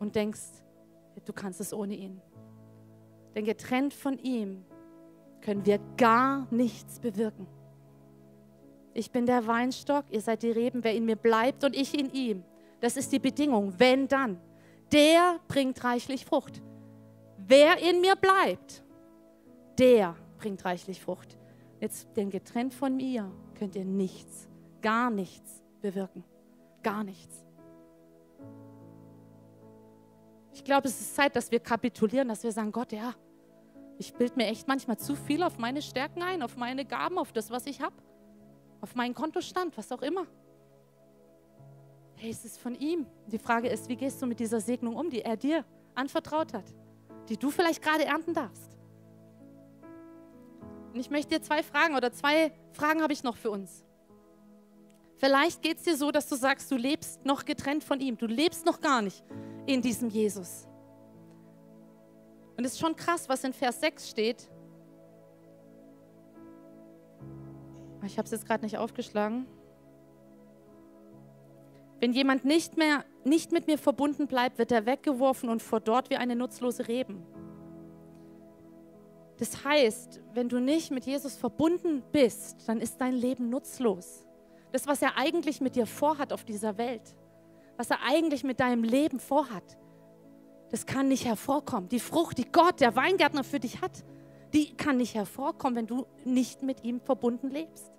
und 0.00 0.16
denkst, 0.16 0.40
du 1.24 1.32
kannst 1.32 1.60
es 1.60 1.72
ohne 1.72 1.94
ihn. 1.94 2.20
Denn 3.36 3.44
getrennt 3.44 3.92
von 3.92 4.18
ihm 4.18 4.64
können 5.42 5.64
wir 5.66 5.78
gar 5.98 6.48
nichts 6.50 6.98
bewirken. 6.98 7.46
Ich 8.94 9.10
bin 9.10 9.26
der 9.26 9.46
Weinstock, 9.46 10.06
ihr 10.10 10.22
seid 10.22 10.42
die 10.42 10.50
Reben, 10.50 10.82
wer 10.82 10.94
in 10.94 11.04
mir 11.04 11.16
bleibt 11.16 11.62
und 11.62 11.76
ich 11.76 11.96
in 11.96 12.10
ihm. 12.12 12.42
Das 12.80 12.96
ist 12.96 13.12
die 13.12 13.18
Bedingung, 13.18 13.74
wenn 13.78 14.08
dann. 14.08 14.40
Der 14.90 15.38
bringt 15.48 15.84
reichlich 15.84 16.24
Frucht. 16.24 16.62
Wer 17.36 17.76
in 17.78 18.00
mir 18.00 18.16
bleibt, 18.16 18.82
der 19.78 20.16
bringt 20.38 20.64
reichlich 20.64 21.02
Frucht. 21.02 21.36
Jetzt, 21.78 22.08
denn 22.16 22.30
getrennt 22.30 22.72
von 22.72 22.96
mir 22.96 23.30
könnt 23.58 23.76
ihr 23.76 23.84
nichts, 23.84 24.48
gar 24.80 25.10
nichts 25.10 25.62
bewirken. 25.82 26.24
Gar 26.82 27.04
nichts. 27.04 27.44
Ich 30.54 30.64
glaube, 30.64 30.88
es 30.88 30.98
ist 30.98 31.14
Zeit, 31.14 31.36
dass 31.36 31.50
wir 31.50 31.60
kapitulieren, 31.60 32.28
dass 32.28 32.42
wir 32.42 32.50
sagen, 32.50 32.72
Gott, 32.72 32.92
ja, 32.92 33.14
ich 33.98 34.14
bilde 34.14 34.36
mir 34.36 34.46
echt 34.46 34.68
manchmal 34.68 34.98
zu 34.98 35.14
viel 35.14 35.42
auf 35.42 35.58
meine 35.58 35.82
Stärken 35.82 36.22
ein, 36.22 36.42
auf 36.42 36.56
meine 36.56 36.84
Gaben, 36.84 37.18
auf 37.18 37.32
das, 37.32 37.50
was 37.50 37.66
ich 37.66 37.80
habe, 37.80 37.94
auf 38.80 38.94
meinen 38.94 39.14
Kontostand, 39.14 39.76
was 39.76 39.90
auch 39.92 40.02
immer. 40.02 40.26
Hey, 42.16 42.30
es 42.30 42.44
ist 42.44 42.58
von 42.58 42.74
ihm. 42.74 43.06
Die 43.26 43.38
Frage 43.38 43.68
ist, 43.68 43.88
wie 43.88 43.96
gehst 43.96 44.20
du 44.22 44.26
mit 44.26 44.40
dieser 44.40 44.60
Segnung 44.60 44.96
um, 44.96 45.10
die 45.10 45.22
er 45.22 45.36
dir 45.36 45.64
anvertraut 45.94 46.54
hat, 46.54 46.64
die 47.28 47.36
du 47.36 47.50
vielleicht 47.50 47.82
gerade 47.82 48.04
ernten 48.04 48.32
darfst? 48.32 48.76
Und 50.92 51.00
ich 51.00 51.10
möchte 51.10 51.34
dir 51.34 51.42
zwei 51.42 51.62
Fragen 51.62 51.94
oder 51.94 52.10
zwei 52.12 52.52
Fragen 52.72 53.02
habe 53.02 53.12
ich 53.12 53.22
noch 53.22 53.36
für 53.36 53.50
uns. 53.50 53.84
Vielleicht 55.18 55.62
geht 55.62 55.78
es 55.78 55.84
dir 55.84 55.96
so, 55.96 56.10
dass 56.10 56.28
du 56.28 56.36
sagst, 56.36 56.70
du 56.70 56.76
lebst 56.76 57.24
noch 57.24 57.44
getrennt 57.44 57.84
von 57.84 58.00
ihm. 58.00 58.16
Du 58.18 58.26
lebst 58.26 58.66
noch 58.66 58.80
gar 58.80 59.02
nicht 59.02 59.22
in 59.66 59.80
diesem 59.80 60.08
Jesus. 60.08 60.66
Und 62.56 62.64
es 62.64 62.72
ist 62.72 62.80
schon 62.80 62.96
krass, 62.96 63.28
was 63.28 63.44
in 63.44 63.52
Vers 63.52 63.80
6 63.80 64.08
steht. 64.08 64.48
Ich 68.04 68.18
habe 68.18 68.24
es 68.24 68.30
jetzt 68.30 68.46
gerade 68.46 68.64
nicht 68.64 68.78
aufgeschlagen. 68.78 69.46
Wenn 72.00 72.12
jemand 72.12 72.44
nicht 72.44 72.76
mehr 72.76 73.04
nicht 73.24 73.52
mit 73.52 73.66
mir 73.66 73.78
verbunden 73.78 74.26
bleibt, 74.26 74.58
wird 74.58 74.70
er 74.70 74.86
weggeworfen 74.86 75.48
und 75.48 75.62
vor 75.62 75.80
dort 75.80 76.10
wie 76.10 76.16
eine 76.16 76.36
nutzlose 76.36 76.86
Reben. 76.88 77.26
Das 79.38 79.64
heißt, 79.64 80.20
wenn 80.32 80.48
du 80.48 80.60
nicht 80.60 80.90
mit 80.90 81.04
Jesus 81.04 81.36
verbunden 81.36 82.02
bist, 82.12 82.68
dann 82.68 82.80
ist 82.80 83.00
dein 83.00 83.14
Leben 83.14 83.50
nutzlos. 83.50 84.26
Das, 84.72 84.86
was 84.86 85.02
er 85.02 85.18
eigentlich 85.18 85.60
mit 85.60 85.76
dir 85.76 85.86
vorhat 85.86 86.32
auf 86.32 86.44
dieser 86.44 86.78
Welt, 86.78 87.14
was 87.76 87.90
er 87.90 87.98
eigentlich 88.02 88.44
mit 88.44 88.60
deinem 88.60 88.84
Leben 88.84 89.20
vorhat, 89.20 89.76
das 90.76 90.84
kann 90.84 91.08
nicht 91.08 91.24
hervorkommen. 91.24 91.88
Die 91.88 92.00
Frucht, 92.00 92.36
die 92.36 92.52
Gott, 92.52 92.82
der 92.82 92.94
Weingärtner 92.94 93.44
für 93.44 93.58
dich 93.58 93.80
hat, 93.80 94.04
die 94.52 94.76
kann 94.76 94.98
nicht 94.98 95.14
hervorkommen, 95.14 95.74
wenn 95.74 95.86
du 95.86 96.04
nicht 96.26 96.62
mit 96.62 96.84
ihm 96.84 97.00
verbunden 97.00 97.48
lebst. 97.48 97.90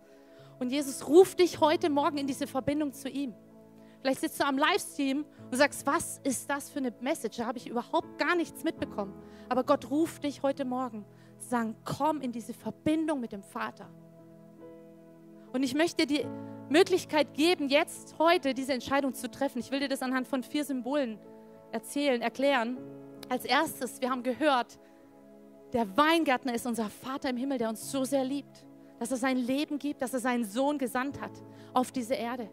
Und 0.59 0.69
Jesus 0.69 1.07
ruft 1.07 1.39
dich 1.39 1.59
heute 1.59 1.89
Morgen 1.89 2.19
in 2.19 2.27
diese 2.27 2.45
Verbindung 2.45 2.93
zu 2.93 3.09
ihm. 3.09 3.33
Vielleicht 3.99 4.21
sitzt 4.21 4.39
du 4.39 4.45
am 4.45 4.59
Livestream 4.59 5.25
und 5.49 5.57
sagst, 5.57 5.87
was 5.87 6.19
ist 6.23 6.51
das 6.51 6.69
für 6.69 6.77
eine 6.77 6.93
Message? 7.01 7.37
Da 7.37 7.47
habe 7.47 7.57
ich 7.57 7.67
überhaupt 7.67 8.19
gar 8.19 8.35
nichts 8.35 8.63
mitbekommen. 8.63 9.15
Aber 9.49 9.63
Gott 9.63 9.89
ruft 9.89 10.23
dich 10.23 10.43
heute 10.43 10.63
Morgen, 10.63 11.03
sagen, 11.39 11.75
komm 11.83 12.21
in 12.21 12.31
diese 12.31 12.53
Verbindung 12.53 13.19
mit 13.19 13.31
dem 13.31 13.41
Vater. 13.41 13.89
Und 15.51 15.63
ich 15.63 15.73
möchte 15.73 16.05
dir 16.05 16.19
die 16.19 16.27
Möglichkeit 16.71 17.33
geben, 17.33 17.69
jetzt, 17.69 18.19
heute 18.19 18.53
diese 18.53 18.73
Entscheidung 18.73 19.15
zu 19.15 19.31
treffen. 19.31 19.57
Ich 19.57 19.71
will 19.71 19.79
dir 19.79 19.89
das 19.89 20.03
anhand 20.03 20.27
von 20.27 20.43
vier 20.43 20.63
Symbolen 20.63 21.17
erzählen, 21.71 22.21
erklären. 22.21 22.77
Als 23.29 23.45
erstes, 23.45 24.01
wir 24.01 24.09
haben 24.09 24.23
gehört, 24.23 24.79
der 25.73 25.97
Weingärtner 25.97 26.53
ist 26.55 26.65
unser 26.65 26.89
Vater 26.89 27.29
im 27.29 27.37
Himmel, 27.37 27.57
der 27.57 27.69
uns 27.69 27.91
so 27.91 28.03
sehr 28.05 28.23
liebt, 28.23 28.65
dass 28.99 29.11
er 29.11 29.17
sein 29.17 29.37
Leben 29.37 29.79
gibt, 29.79 30.01
dass 30.01 30.13
er 30.13 30.19
seinen 30.19 30.45
Sohn 30.45 30.77
gesandt 30.77 31.19
hat 31.19 31.31
auf 31.73 31.91
diese 31.91 32.15
Erde. 32.15 32.49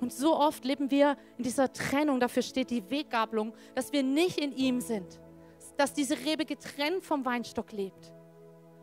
Und 0.00 0.12
so 0.12 0.36
oft 0.36 0.64
leben 0.64 0.90
wir 0.90 1.16
in 1.38 1.44
dieser 1.44 1.72
Trennung, 1.72 2.20
dafür 2.20 2.42
steht 2.42 2.70
die 2.70 2.90
Weggabelung, 2.90 3.54
dass 3.74 3.92
wir 3.92 4.02
nicht 4.02 4.38
in 4.38 4.52
ihm 4.52 4.80
sind, 4.80 5.20
dass 5.76 5.94
diese 5.94 6.18
Rebe 6.18 6.44
getrennt 6.44 7.04
vom 7.04 7.24
Weinstock 7.24 7.72
lebt. 7.72 8.12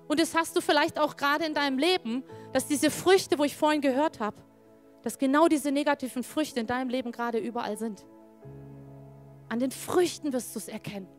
Und 0.07 0.19
das 0.19 0.35
hast 0.35 0.55
du 0.55 0.61
vielleicht 0.61 0.99
auch 0.99 1.15
gerade 1.15 1.45
in 1.45 1.53
deinem 1.53 1.77
Leben, 1.77 2.23
dass 2.53 2.67
diese 2.67 2.89
Früchte, 2.89 3.37
wo 3.37 3.43
ich 3.43 3.55
vorhin 3.55 3.81
gehört 3.81 4.19
habe, 4.19 4.37
dass 5.03 5.17
genau 5.17 5.47
diese 5.47 5.71
negativen 5.71 6.23
Früchte 6.23 6.59
in 6.59 6.67
deinem 6.67 6.89
Leben 6.89 7.11
gerade 7.11 7.37
überall 7.37 7.77
sind. 7.77 8.05
An 9.51 9.59
den 9.59 9.71
Früchten 9.71 10.31
wirst 10.31 10.55
du 10.55 10.59
es 10.59 10.69
erkennen. 10.69 11.09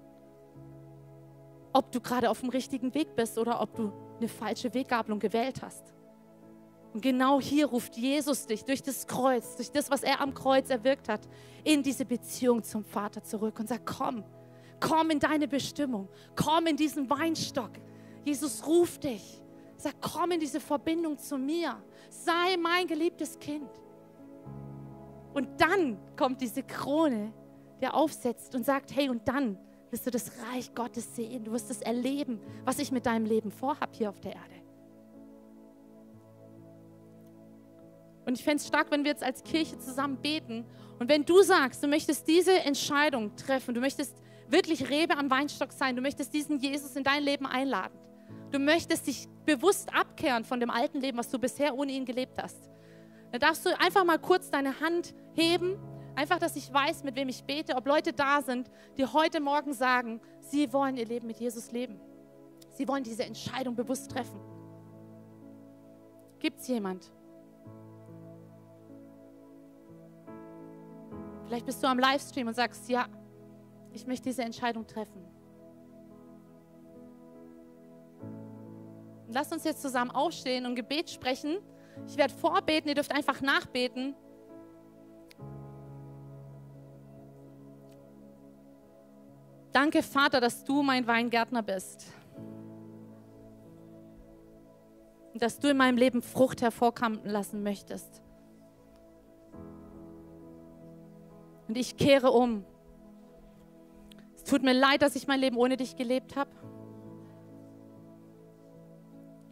Ob 1.75 1.93
du 1.93 2.01
gerade 2.01 2.31
auf 2.31 2.41
dem 2.41 2.49
richtigen 2.49 2.95
Weg 2.95 3.15
bist 3.15 3.37
oder 3.37 3.61
ob 3.61 3.75
du 3.75 3.93
eine 4.17 4.27
falsche 4.27 4.73
Weggabelung 4.73 5.19
gewählt 5.19 5.61
hast. 5.61 5.93
Und 6.95 7.03
genau 7.03 7.43
hier 7.43 7.67
ruft 7.67 7.95
Jesus 7.99 8.47
dich 8.47 8.65
durch 8.65 8.83
das 8.83 9.07
Kreuz, 9.07 9.57
durch 9.57 9.71
das, 9.71 9.91
was 9.91 10.03
er 10.03 10.23
am 10.23 10.33
Kreuz 10.33 10.71
erwirkt 10.71 11.11
hat, 11.11 11.29
in 11.63 11.83
diese 11.83 12.07
Beziehung 12.07 12.63
zum 12.63 12.85
Vater 12.85 13.23
zurück 13.23 13.61
und 13.61 13.69
sagt, 13.69 13.85
komm, 13.85 14.25
komm 14.81 15.11
in 15.11 15.19
deine 15.19 15.47
Bestimmung, 15.47 16.09
komm 16.35 16.69
in 16.69 16.77
diesen 16.79 17.11
Weinstock. 17.11 17.73
Jesus 18.25 18.67
ruft 18.67 19.05
dich, 19.05 19.43
sagt, 19.77 19.99
komm 20.01 20.31
in 20.31 20.41
diese 20.41 20.59
Verbindung 20.59 21.19
zu 21.19 21.37
mir, 21.37 21.77
sei 22.09 22.57
mein 22.57 22.87
geliebtes 22.87 23.39
Kind. 23.39 23.69
Und 25.35 25.61
dann 25.61 25.99
kommt 26.17 26.41
diese 26.41 26.63
Krone, 26.63 27.35
der 27.83 27.95
aufsetzt 27.95 28.55
und 28.55 28.65
sagt, 28.65 28.95
hey, 28.95 29.11
und 29.11 29.29
dann 29.29 29.59
wirst 29.91 30.07
du 30.07 30.11
das 30.11 30.33
Reich 30.45 30.75
Gottes 30.75 31.15
sehen, 31.15 31.45
du 31.45 31.53
wirst 31.53 31.71
es 31.71 31.83
erleben, 31.83 32.41
was 32.65 32.79
ich 32.79 32.91
mit 32.91 33.05
deinem 33.05 33.27
Leben 33.27 33.51
vorhabe 33.51 33.93
hier 33.93 34.09
auf 34.09 34.21
der 34.21 34.33
Erde. 34.33 34.55
Und 38.25 38.39
ich 38.39 38.45
fände 38.45 38.63
es 38.63 38.69
stark, 38.69 38.91
wenn 38.91 39.05
wir 39.05 39.11
jetzt 39.11 39.25
als 39.25 39.43
Kirche 39.43 39.79
zusammen 39.79 40.17
beten. 40.17 40.65
Und 40.99 41.09
wenn 41.09 41.25
du 41.25 41.43
sagst, 41.43 41.83
du 41.83 41.89
möchtest 41.89 42.29
diese 42.29 42.53
Entscheidung 42.61 43.35
treffen, 43.37 43.75
du 43.75 43.81
möchtest 43.81 44.17
wirklich 44.49 44.89
Rebe 44.89 45.17
am 45.17 45.31
Weinstock 45.31 45.73
sein, 45.73 45.97
du 45.97 46.03
möchtest 46.03 46.33
diesen 46.33 46.59
Jesus 46.59 46.95
in 46.95 47.03
dein 47.03 47.23
Leben 47.23 47.47
einladen. 47.47 47.99
Du 48.53 48.59
möchtest 48.59 49.07
dich 49.07 49.27
bewusst 49.45 49.93
abkehren 49.93 50.45
von 50.45 50.61
dem 50.61 50.71
alten 50.71 51.01
Leben, 51.01 51.19
was 51.19 51.31
du 51.31 51.39
bisher 51.39 51.75
ohne 51.75 51.93
ihn 51.93 52.05
gelebt 52.05 52.41
hast. 52.41 52.71
Dann 53.33 53.41
darfst 53.41 53.65
du 53.65 53.71
einfach 53.81 54.05
mal 54.05 54.19
kurz 54.19 54.51
deine 54.51 54.79
Hand 54.81 55.15
heben. 55.33 55.79
Einfach, 56.15 56.39
dass 56.39 56.57
ich 56.57 56.73
weiß, 56.73 57.05
mit 57.05 57.17
wem 57.17 57.29
ich 57.29 57.45
bete, 57.45 57.75
ob 57.75 57.87
Leute 57.87 58.13
da 58.13 58.43
sind, 58.43 58.71
die 58.97 59.07
heute 59.07 59.41
Morgen 59.41 59.73
sagen, 59.73 60.21
sie 60.41 60.73
wollen 60.73 60.97
ihr 60.97 61.07
Leben 61.07 61.27
mit 61.27 61.39
Jesus 61.39 61.73
leben. 61.73 61.99
Sie 62.73 62.87
wollen 62.87 63.05
diese 63.05 63.25
Entscheidung 63.25 63.75
bewusst 63.75 64.11
treffen. 64.11 64.41
Gibt 66.39 66.61
es 66.61 66.69
jemand? 66.69 67.11
Vielleicht 71.47 71.67
bist 71.67 71.83
du 71.83 71.87
am 71.87 71.99
Livestream 71.99 72.49
und 72.49 72.55
sagst, 72.55 72.89
ja, 72.89 73.07
ich 73.93 74.07
möchte 74.07 74.25
diese 74.25 74.43
Entscheidung 74.43 74.87
treffen. 74.87 75.23
Lass 79.29 79.53
uns 79.53 79.65
jetzt 79.65 79.81
zusammen 79.81 80.11
aufstehen 80.11 80.67
und 80.67 80.75
Gebet 80.75 81.11
sprechen. 81.11 81.59
Ich 82.07 82.17
werde 82.17 82.35
vorbeten, 82.35 82.89
ihr 82.89 82.95
dürft 82.95 83.13
einfach 83.13 83.41
nachbeten. 83.41 84.15
Danke, 89.73 90.03
Vater, 90.03 90.41
dass 90.41 90.65
du 90.65 90.83
mein 90.83 91.07
Weingärtner 91.07 91.63
bist. 91.63 92.07
Und 95.33 95.41
dass 95.41 95.59
du 95.59 95.71
in 95.71 95.77
meinem 95.79 95.97
Leben 95.97 96.21
Frucht 96.21 96.61
hervorkommen 96.61 97.21
lassen 97.25 97.63
möchtest. 97.63 98.23
Und 101.69 101.79
ich 101.79 101.97
kehre 101.97 102.31
um. 102.31 102.65
Es 104.37 104.45
tut 104.45 104.63
mir 104.63 104.75
leid, 104.75 105.01
dass 105.01 105.17
ich 105.17 105.27
mein 105.27 105.41
Leben 105.41 105.57
ohne 105.57 105.79
dich 105.79 105.97
gelebt 105.97 106.37
habe. 106.37 106.51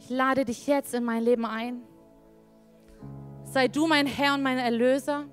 Ich 0.00 0.10
lade 0.10 0.44
dich 0.44 0.66
jetzt 0.66 0.92
in 0.92 1.04
mein 1.04 1.22
Leben 1.22 1.46
ein. 1.46 1.82
Sei 3.44 3.68
du 3.68 3.86
mein 3.86 4.06
Herr 4.06 4.34
und 4.34 4.42
mein 4.42 4.58
Erlöser 4.58 5.26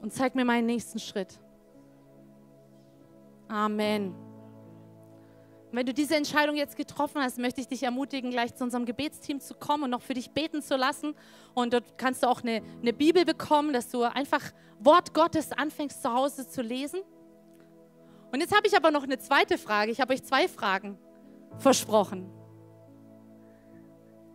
und 0.00 0.12
zeig 0.12 0.34
mir 0.34 0.44
meinen 0.44 0.66
nächsten 0.66 0.98
Schritt. 0.98 1.40
Amen. 3.54 4.08
Und 5.70 5.78
wenn 5.78 5.86
du 5.86 5.94
diese 5.94 6.16
Entscheidung 6.16 6.56
jetzt 6.56 6.76
getroffen 6.76 7.22
hast, 7.22 7.38
möchte 7.38 7.60
ich 7.60 7.68
dich 7.68 7.84
ermutigen, 7.84 8.32
gleich 8.32 8.52
zu 8.56 8.64
unserem 8.64 8.84
Gebetsteam 8.84 9.38
zu 9.38 9.54
kommen 9.54 9.84
und 9.84 9.90
noch 9.90 10.02
für 10.02 10.14
dich 10.14 10.32
beten 10.32 10.60
zu 10.60 10.76
lassen. 10.76 11.14
Und 11.54 11.72
dort 11.72 11.96
kannst 11.96 12.24
du 12.24 12.28
auch 12.28 12.42
eine, 12.42 12.62
eine 12.82 12.92
Bibel 12.92 13.24
bekommen, 13.24 13.72
dass 13.72 13.90
du 13.90 14.02
einfach 14.02 14.40
Wort 14.80 15.14
Gottes 15.14 15.52
anfängst 15.52 16.02
zu 16.02 16.12
Hause 16.12 16.48
zu 16.48 16.62
lesen. 16.62 17.00
Und 18.32 18.40
jetzt 18.40 18.52
habe 18.52 18.66
ich 18.66 18.76
aber 18.76 18.90
noch 18.90 19.04
eine 19.04 19.20
zweite 19.20 19.56
Frage. 19.56 19.92
Ich 19.92 20.00
habe 20.00 20.14
euch 20.14 20.24
zwei 20.24 20.48
Fragen 20.48 20.98
versprochen. 21.58 22.28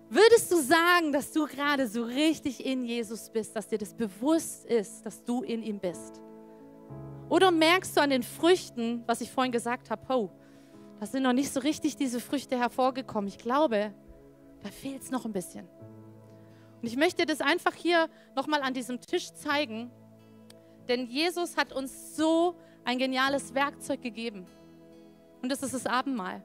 Würdest 0.10 0.50
du 0.50 0.62
sagen, 0.62 1.12
dass 1.12 1.34
du 1.34 1.46
gerade 1.46 1.90
so 1.90 2.04
richtig 2.04 2.66
in 2.66 2.86
Jesus 2.86 3.30
bist, 3.30 3.54
dass 3.54 3.68
dir 3.68 3.80
das 3.80 3.94
bewusst 3.94 4.66
ist, 4.66 5.06
dass 5.06 5.26
du 5.26 5.44
in 5.44 5.62
ihm 5.62 5.78
bist? 5.78 6.22
Oder 7.30 7.52
merkst 7.52 7.96
du 7.96 8.02
an 8.02 8.10
den 8.10 8.24
Früchten, 8.24 9.04
was 9.06 9.22
ich 9.22 9.32
vorhin 9.32 9.52
gesagt 9.52 9.92
habe, 9.92 10.02
oh, 10.14 10.30
da 11.00 11.06
sind 11.06 11.24
noch 11.24 11.34
nicht 11.34 11.54
so 11.54 11.60
richtig 11.60 11.96
diese 11.96 12.20
Früchte 12.20 12.58
hervorgekommen. 12.58 13.28
Ich 13.28 13.38
glaube, 13.38 13.94
da 14.64 14.70
fehlt 14.70 15.04
es 15.04 15.12
noch 15.12 15.26
ein 15.26 15.32
bisschen. 15.32 15.68
Und 16.82 16.88
ich 16.88 16.98
möchte 16.98 17.26
das 17.26 17.40
einfach 17.40 17.74
hier 17.76 18.10
nochmal 18.36 18.62
an 18.62 18.74
diesem 18.74 19.00
Tisch 19.00 19.32
zeigen, 19.34 19.92
denn 20.88 21.06
Jesus 21.06 21.56
hat 21.56 21.72
uns 21.72 22.16
so 22.16 22.56
ein 22.84 22.98
geniales 22.98 23.54
Werkzeug 23.54 24.02
gegeben. 24.02 24.46
Und 25.42 25.52
das 25.52 25.62
ist 25.62 25.74
das 25.74 25.86
Abendmahl. 25.86 26.42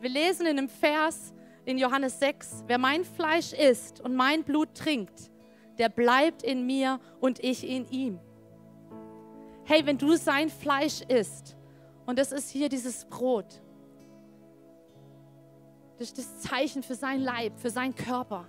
Wir 0.00 0.10
lesen 0.10 0.46
in 0.46 0.58
einem 0.58 0.68
Vers, 0.68 1.32
in 1.64 1.78
Johannes 1.78 2.20
6, 2.20 2.64
wer 2.66 2.78
mein 2.78 3.04
Fleisch 3.04 3.52
isst 3.52 4.00
und 4.00 4.14
mein 4.14 4.44
Blut 4.44 4.74
trinkt, 4.74 5.30
der 5.78 5.88
bleibt 5.88 6.42
in 6.42 6.66
mir 6.66 7.00
und 7.20 7.42
ich 7.42 7.66
in 7.66 7.88
ihm. 7.90 8.20
Hey, 9.68 9.84
wenn 9.84 9.98
du 9.98 10.14
sein 10.16 10.48
Fleisch 10.48 11.02
isst, 11.02 11.56
und 12.06 12.20
das 12.20 12.30
ist 12.30 12.50
hier 12.50 12.68
dieses 12.68 13.04
Brot, 13.04 13.60
das 15.98 16.08
ist 16.08 16.18
das 16.18 16.40
Zeichen 16.40 16.84
für 16.84 16.94
sein 16.94 17.20
Leib, 17.20 17.58
für 17.58 17.70
seinen 17.70 17.92
Körper. 17.92 18.46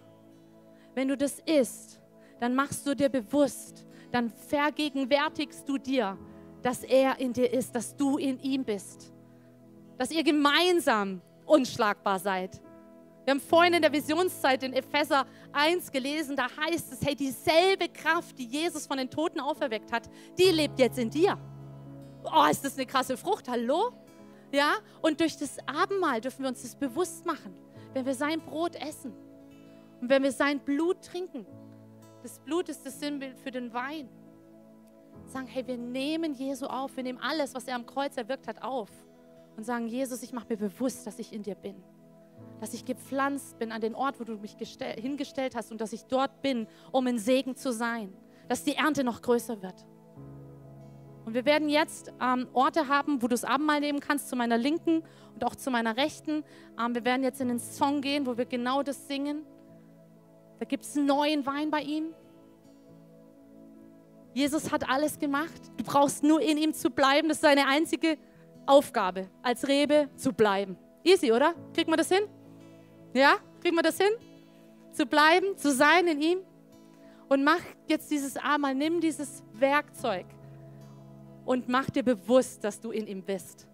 Wenn 0.94 1.08
du 1.08 1.18
das 1.18 1.40
isst, 1.40 2.00
dann 2.40 2.54
machst 2.54 2.86
du 2.86 2.96
dir 2.96 3.10
bewusst, 3.10 3.88
dann 4.12 4.30
vergegenwärtigst 4.30 5.68
du 5.68 5.80
dir, 5.80 6.20
dass 6.62 6.84
er 6.84 7.20
in 7.20 7.34
dir 7.34 7.52
ist, 7.52 7.74
dass 7.74 7.96
du 7.96 8.18
in 8.18 8.40
ihm 8.40 8.64
bist, 8.64 9.12
dass 9.98 10.12
ihr 10.12 10.24
gemeinsam 10.24 11.22
unschlagbar 11.48 12.20
seid. 12.20 12.62
Wir 13.28 13.32
haben 13.32 13.42
vorhin 13.42 13.74
in 13.74 13.82
der 13.82 13.92
Visionszeit 13.92 14.64
in 14.64 14.72
Epheser 14.72 15.26
1 15.52 15.92
gelesen, 15.92 16.38
da 16.38 16.48
heißt 16.50 16.94
es, 16.94 17.06
hey, 17.06 17.14
dieselbe 17.14 17.90
Kraft, 17.90 18.40
die 18.40 18.46
Jesus 18.46 18.88
von 18.88 18.96
den 18.96 19.10
Toten 19.10 19.42
auferweckt 19.42 19.92
hat, 19.92 20.10
die 20.38 20.46
lebt 20.46 20.80
jetzt 20.80 20.98
in 20.98 21.10
dir. 21.10 21.38
Oh, 22.24 22.46
ist 22.50 22.64
das 22.64 22.78
eine 22.78 22.86
krasse 22.86 23.18
Frucht, 23.18 23.50
hallo? 23.50 23.92
Ja, 24.54 24.76
und 25.02 25.20
durch 25.20 25.36
das 25.36 25.58
Abendmahl 25.68 26.22
dürfen 26.22 26.44
wir 26.44 26.48
uns 26.48 26.62
das 26.62 26.74
bewusst 26.74 27.26
machen, 27.26 27.54
wenn 27.92 28.06
wir 28.06 28.16
sein 28.16 28.40
Brot 28.40 28.78
essen 28.78 29.12
und 30.00 30.10
wenn 30.10 30.24
wir 30.24 30.32
sein 30.32 30.62
Blut 30.62 31.02
trinken. 31.02 31.46
Das 32.24 32.40
Blut 32.40 32.70
ist 32.70 32.86
das 32.86 32.98
Sinnbild 32.98 33.38
für 33.40 33.52
den 33.52 33.74
Wein. 33.74 34.08
Sagen, 35.26 35.48
hey, 35.48 35.68
wir 35.68 35.78
nehmen 35.78 36.34
Jesu 36.34 36.66
auf, 36.66 36.96
wir 36.96 37.04
nehmen 37.04 37.20
alles, 37.20 37.54
was 37.54 37.68
er 37.68 37.76
am 37.76 37.86
Kreuz 37.86 38.16
erwirkt 38.16 38.48
hat, 38.48 38.64
auf 38.64 38.90
und 39.58 39.66
sagen, 39.66 39.90
Jesus, 39.90 40.24
ich 40.24 40.32
mache 40.32 40.48
mir 40.48 40.58
bewusst, 40.58 41.06
dass 41.06 41.20
ich 41.20 41.34
in 41.34 41.44
dir 41.44 41.56
bin 41.56 41.84
dass 42.60 42.74
ich 42.74 42.86
gepflanzt 42.86 43.60
bin 43.60 43.72
an 43.72 43.82
den 43.82 43.96
Ort, 43.96 44.20
wo 44.20 44.24
du 44.24 44.38
mich 44.38 44.58
hingestellt 44.80 45.56
hast 45.56 45.72
und 45.72 45.82
dass 45.82 45.94
ich 45.94 46.06
dort 46.06 46.42
bin, 46.42 46.68
um 46.92 47.06
ein 47.08 47.20
Segen 47.20 47.56
zu 47.56 47.72
sein, 47.72 48.14
dass 48.48 48.64
die 48.64 48.76
Ernte 48.76 49.04
noch 49.04 49.22
größer 49.22 49.62
wird. 49.62 49.86
Und 51.26 51.34
wir 51.34 51.44
werden 51.44 51.68
jetzt 51.68 52.14
ähm, 52.22 52.48
Orte 52.54 52.88
haben, 52.88 53.22
wo 53.22 53.28
du 53.28 53.34
das 53.34 53.44
Abendmahl 53.44 53.82
nehmen 53.82 54.00
kannst, 54.00 54.30
zu 54.30 54.38
meiner 54.38 54.58
Linken 54.58 55.04
und 55.34 55.44
auch 55.44 55.56
zu 55.56 55.70
meiner 55.70 55.98
Rechten. 55.98 56.46
Ähm, 56.80 56.96
wir 56.96 57.04
werden 57.04 57.22
jetzt 57.24 57.42
in 57.42 57.50
den 57.50 57.60
Song 57.60 58.00
gehen, 58.00 58.26
wo 58.26 58.38
wir 58.38 58.46
genau 58.46 58.82
das 58.82 59.10
singen. 59.10 59.46
Da 60.58 60.66
gibt 60.66 60.86
es 60.86 60.96
neuen 60.96 61.46
Wein 61.46 61.70
bei 61.70 61.82
ihm. 61.82 62.14
Jesus 64.34 64.72
hat 64.72 64.90
alles 64.90 65.20
gemacht. 65.20 65.62
Du 65.76 65.84
brauchst 65.84 66.24
nur 66.24 66.40
in 66.40 66.58
ihm 66.58 66.74
zu 66.74 66.90
bleiben. 66.90 67.28
Das 67.28 67.38
ist 67.38 67.42
seine 67.42 67.68
einzige 67.68 68.18
Aufgabe, 68.66 69.28
als 69.42 69.68
Rebe 69.68 70.10
zu 70.16 70.32
bleiben. 70.32 70.78
Easy, 71.04 71.34
oder? 71.34 71.56
Kriegt 71.74 71.90
man 71.90 71.98
das 71.98 72.10
hin? 72.10 72.24
Ja, 73.14 73.36
kriegen 73.62 73.76
wir 73.76 73.84
das 73.84 73.98
hin? 73.98 74.12
Zu 74.94 75.06
bleiben, 75.06 75.58
zu 75.58 75.72
sein 75.72 76.08
in 76.08 76.22
ihm. 76.22 76.40
Und 77.30 77.44
mach 77.44 77.60
jetzt 77.88 78.10
dieses 78.10 78.38
Abendmahl, 78.38 78.76
nimm 78.76 79.02
dieses 79.02 79.44
Werkzeug 79.54 80.26
und 81.46 81.68
mach 81.68 81.90
dir 81.90 82.04
bewusst, 82.04 82.64
dass 82.64 82.80
du 82.80 82.92
in 82.92 83.08
ihm 83.08 83.24
bist. 83.24 83.68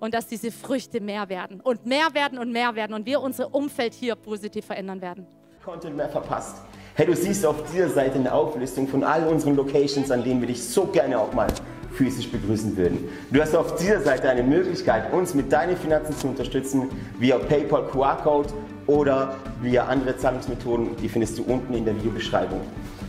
Und 0.00 0.14
dass 0.14 0.26
diese 0.28 0.52
Früchte 0.52 1.00
mehr 1.00 1.28
werden 1.28 1.60
und 1.60 1.84
mehr 1.84 2.14
werden 2.14 2.38
und 2.38 2.52
mehr 2.52 2.74
werden 2.76 2.94
und 2.94 3.04
wir 3.04 3.20
unser 3.20 3.52
Umfeld 3.52 3.94
hier 3.94 4.14
positiv 4.14 4.66
verändern 4.66 5.00
werden. 5.00 5.26
Content 5.64 5.96
mehr 5.96 6.08
verpasst. 6.08 6.58
Hey, 6.94 7.06
du 7.06 7.16
siehst 7.16 7.44
auf 7.44 7.70
dieser 7.70 7.88
Seite 7.88 8.14
eine 8.14 8.32
Auflistung 8.32 8.86
von 8.86 9.02
all 9.02 9.26
unseren 9.26 9.56
Locations, 9.56 10.10
an 10.10 10.22
denen 10.22 10.40
wir 10.40 10.48
dich 10.48 10.62
so 10.62 10.86
gerne 10.86 11.18
auch 11.18 11.32
mal 11.32 11.48
physisch 11.92 12.30
begrüßen 12.30 12.76
würden. 12.76 13.08
Du 13.30 13.40
hast 13.40 13.56
auf 13.56 13.74
dieser 13.76 14.00
Seite 14.00 14.28
eine 14.30 14.42
Möglichkeit, 14.44 15.12
uns 15.12 15.34
mit 15.34 15.52
deinen 15.52 15.76
Finanzen 15.76 16.16
zu 16.16 16.28
unterstützen, 16.28 16.88
via 17.18 17.38
PayPal 17.38 17.88
QR-Code 17.88 18.50
oder 18.88 19.36
via 19.62 19.84
andere 19.84 20.16
Zahlungsmethoden, 20.16 20.96
die 20.96 21.08
findest 21.08 21.38
du 21.38 21.44
unten 21.44 21.74
in 21.74 21.84
der 21.84 21.94
Videobeschreibung. 21.94 22.60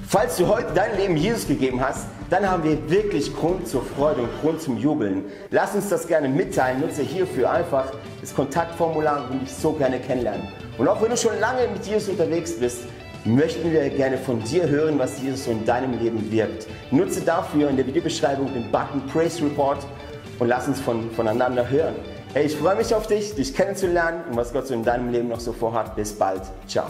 Falls 0.07 0.37
du 0.37 0.47
heute 0.47 0.73
dein 0.73 0.97
Leben 0.97 1.17
Jesus 1.17 1.47
gegeben 1.47 1.79
hast, 1.81 2.07
dann 2.29 2.49
haben 2.49 2.63
wir 2.63 2.89
wirklich 2.89 3.35
Grund 3.35 3.67
zur 3.67 3.83
Freude 3.83 4.21
und 4.23 4.29
Grund 4.41 4.61
zum 4.61 4.77
Jubeln. 4.77 5.25
Lass 5.51 5.75
uns 5.75 5.89
das 5.89 6.07
gerne 6.07 6.27
mitteilen. 6.27 6.81
Nutze 6.81 7.03
hierfür 7.03 7.51
einfach 7.51 7.93
das 8.19 8.33
Kontaktformular 8.33 9.29
und 9.29 9.41
dich 9.41 9.53
so 9.53 9.71
gerne 9.73 9.99
kennenlernen. 9.99 10.47
Und 10.77 10.87
auch 10.87 11.01
wenn 11.01 11.11
du 11.11 11.17
schon 11.17 11.39
lange 11.39 11.67
mit 11.67 11.85
Jesus 11.85 12.09
unterwegs 12.09 12.53
bist, 12.59 12.85
möchten 13.23 13.71
wir 13.71 13.87
gerne 13.89 14.17
von 14.17 14.43
dir 14.43 14.67
hören, 14.67 14.97
was 14.97 15.21
Jesus 15.21 15.45
so 15.45 15.51
in 15.51 15.63
deinem 15.65 15.99
Leben 15.99 16.31
wirkt. 16.31 16.67
Nutze 16.89 17.21
dafür 17.21 17.69
in 17.69 17.77
der 17.77 17.85
Videobeschreibung 17.85 18.51
den 18.53 18.71
Button 18.71 19.05
Praise 19.13 19.43
Report 19.43 19.85
und 20.39 20.47
lass 20.47 20.67
uns 20.67 20.79
von, 20.79 21.11
voneinander 21.11 21.69
hören. 21.69 21.95
Hey, 22.31 22.45
ich 22.45 22.55
freue 22.55 22.75
mich 22.75 22.93
auf 22.93 23.07
dich, 23.07 23.33
dich 23.33 23.55
kennenzulernen 23.55 24.21
und 24.29 24.37
was 24.37 24.53
Gott 24.53 24.67
so 24.67 24.75
in 24.75 24.83
deinem 24.83 25.11
Leben 25.11 25.29
noch 25.29 25.39
so 25.39 25.51
vorhat. 25.51 25.95
Bis 25.95 26.13
bald. 26.13 26.43
Ciao. 26.67 26.85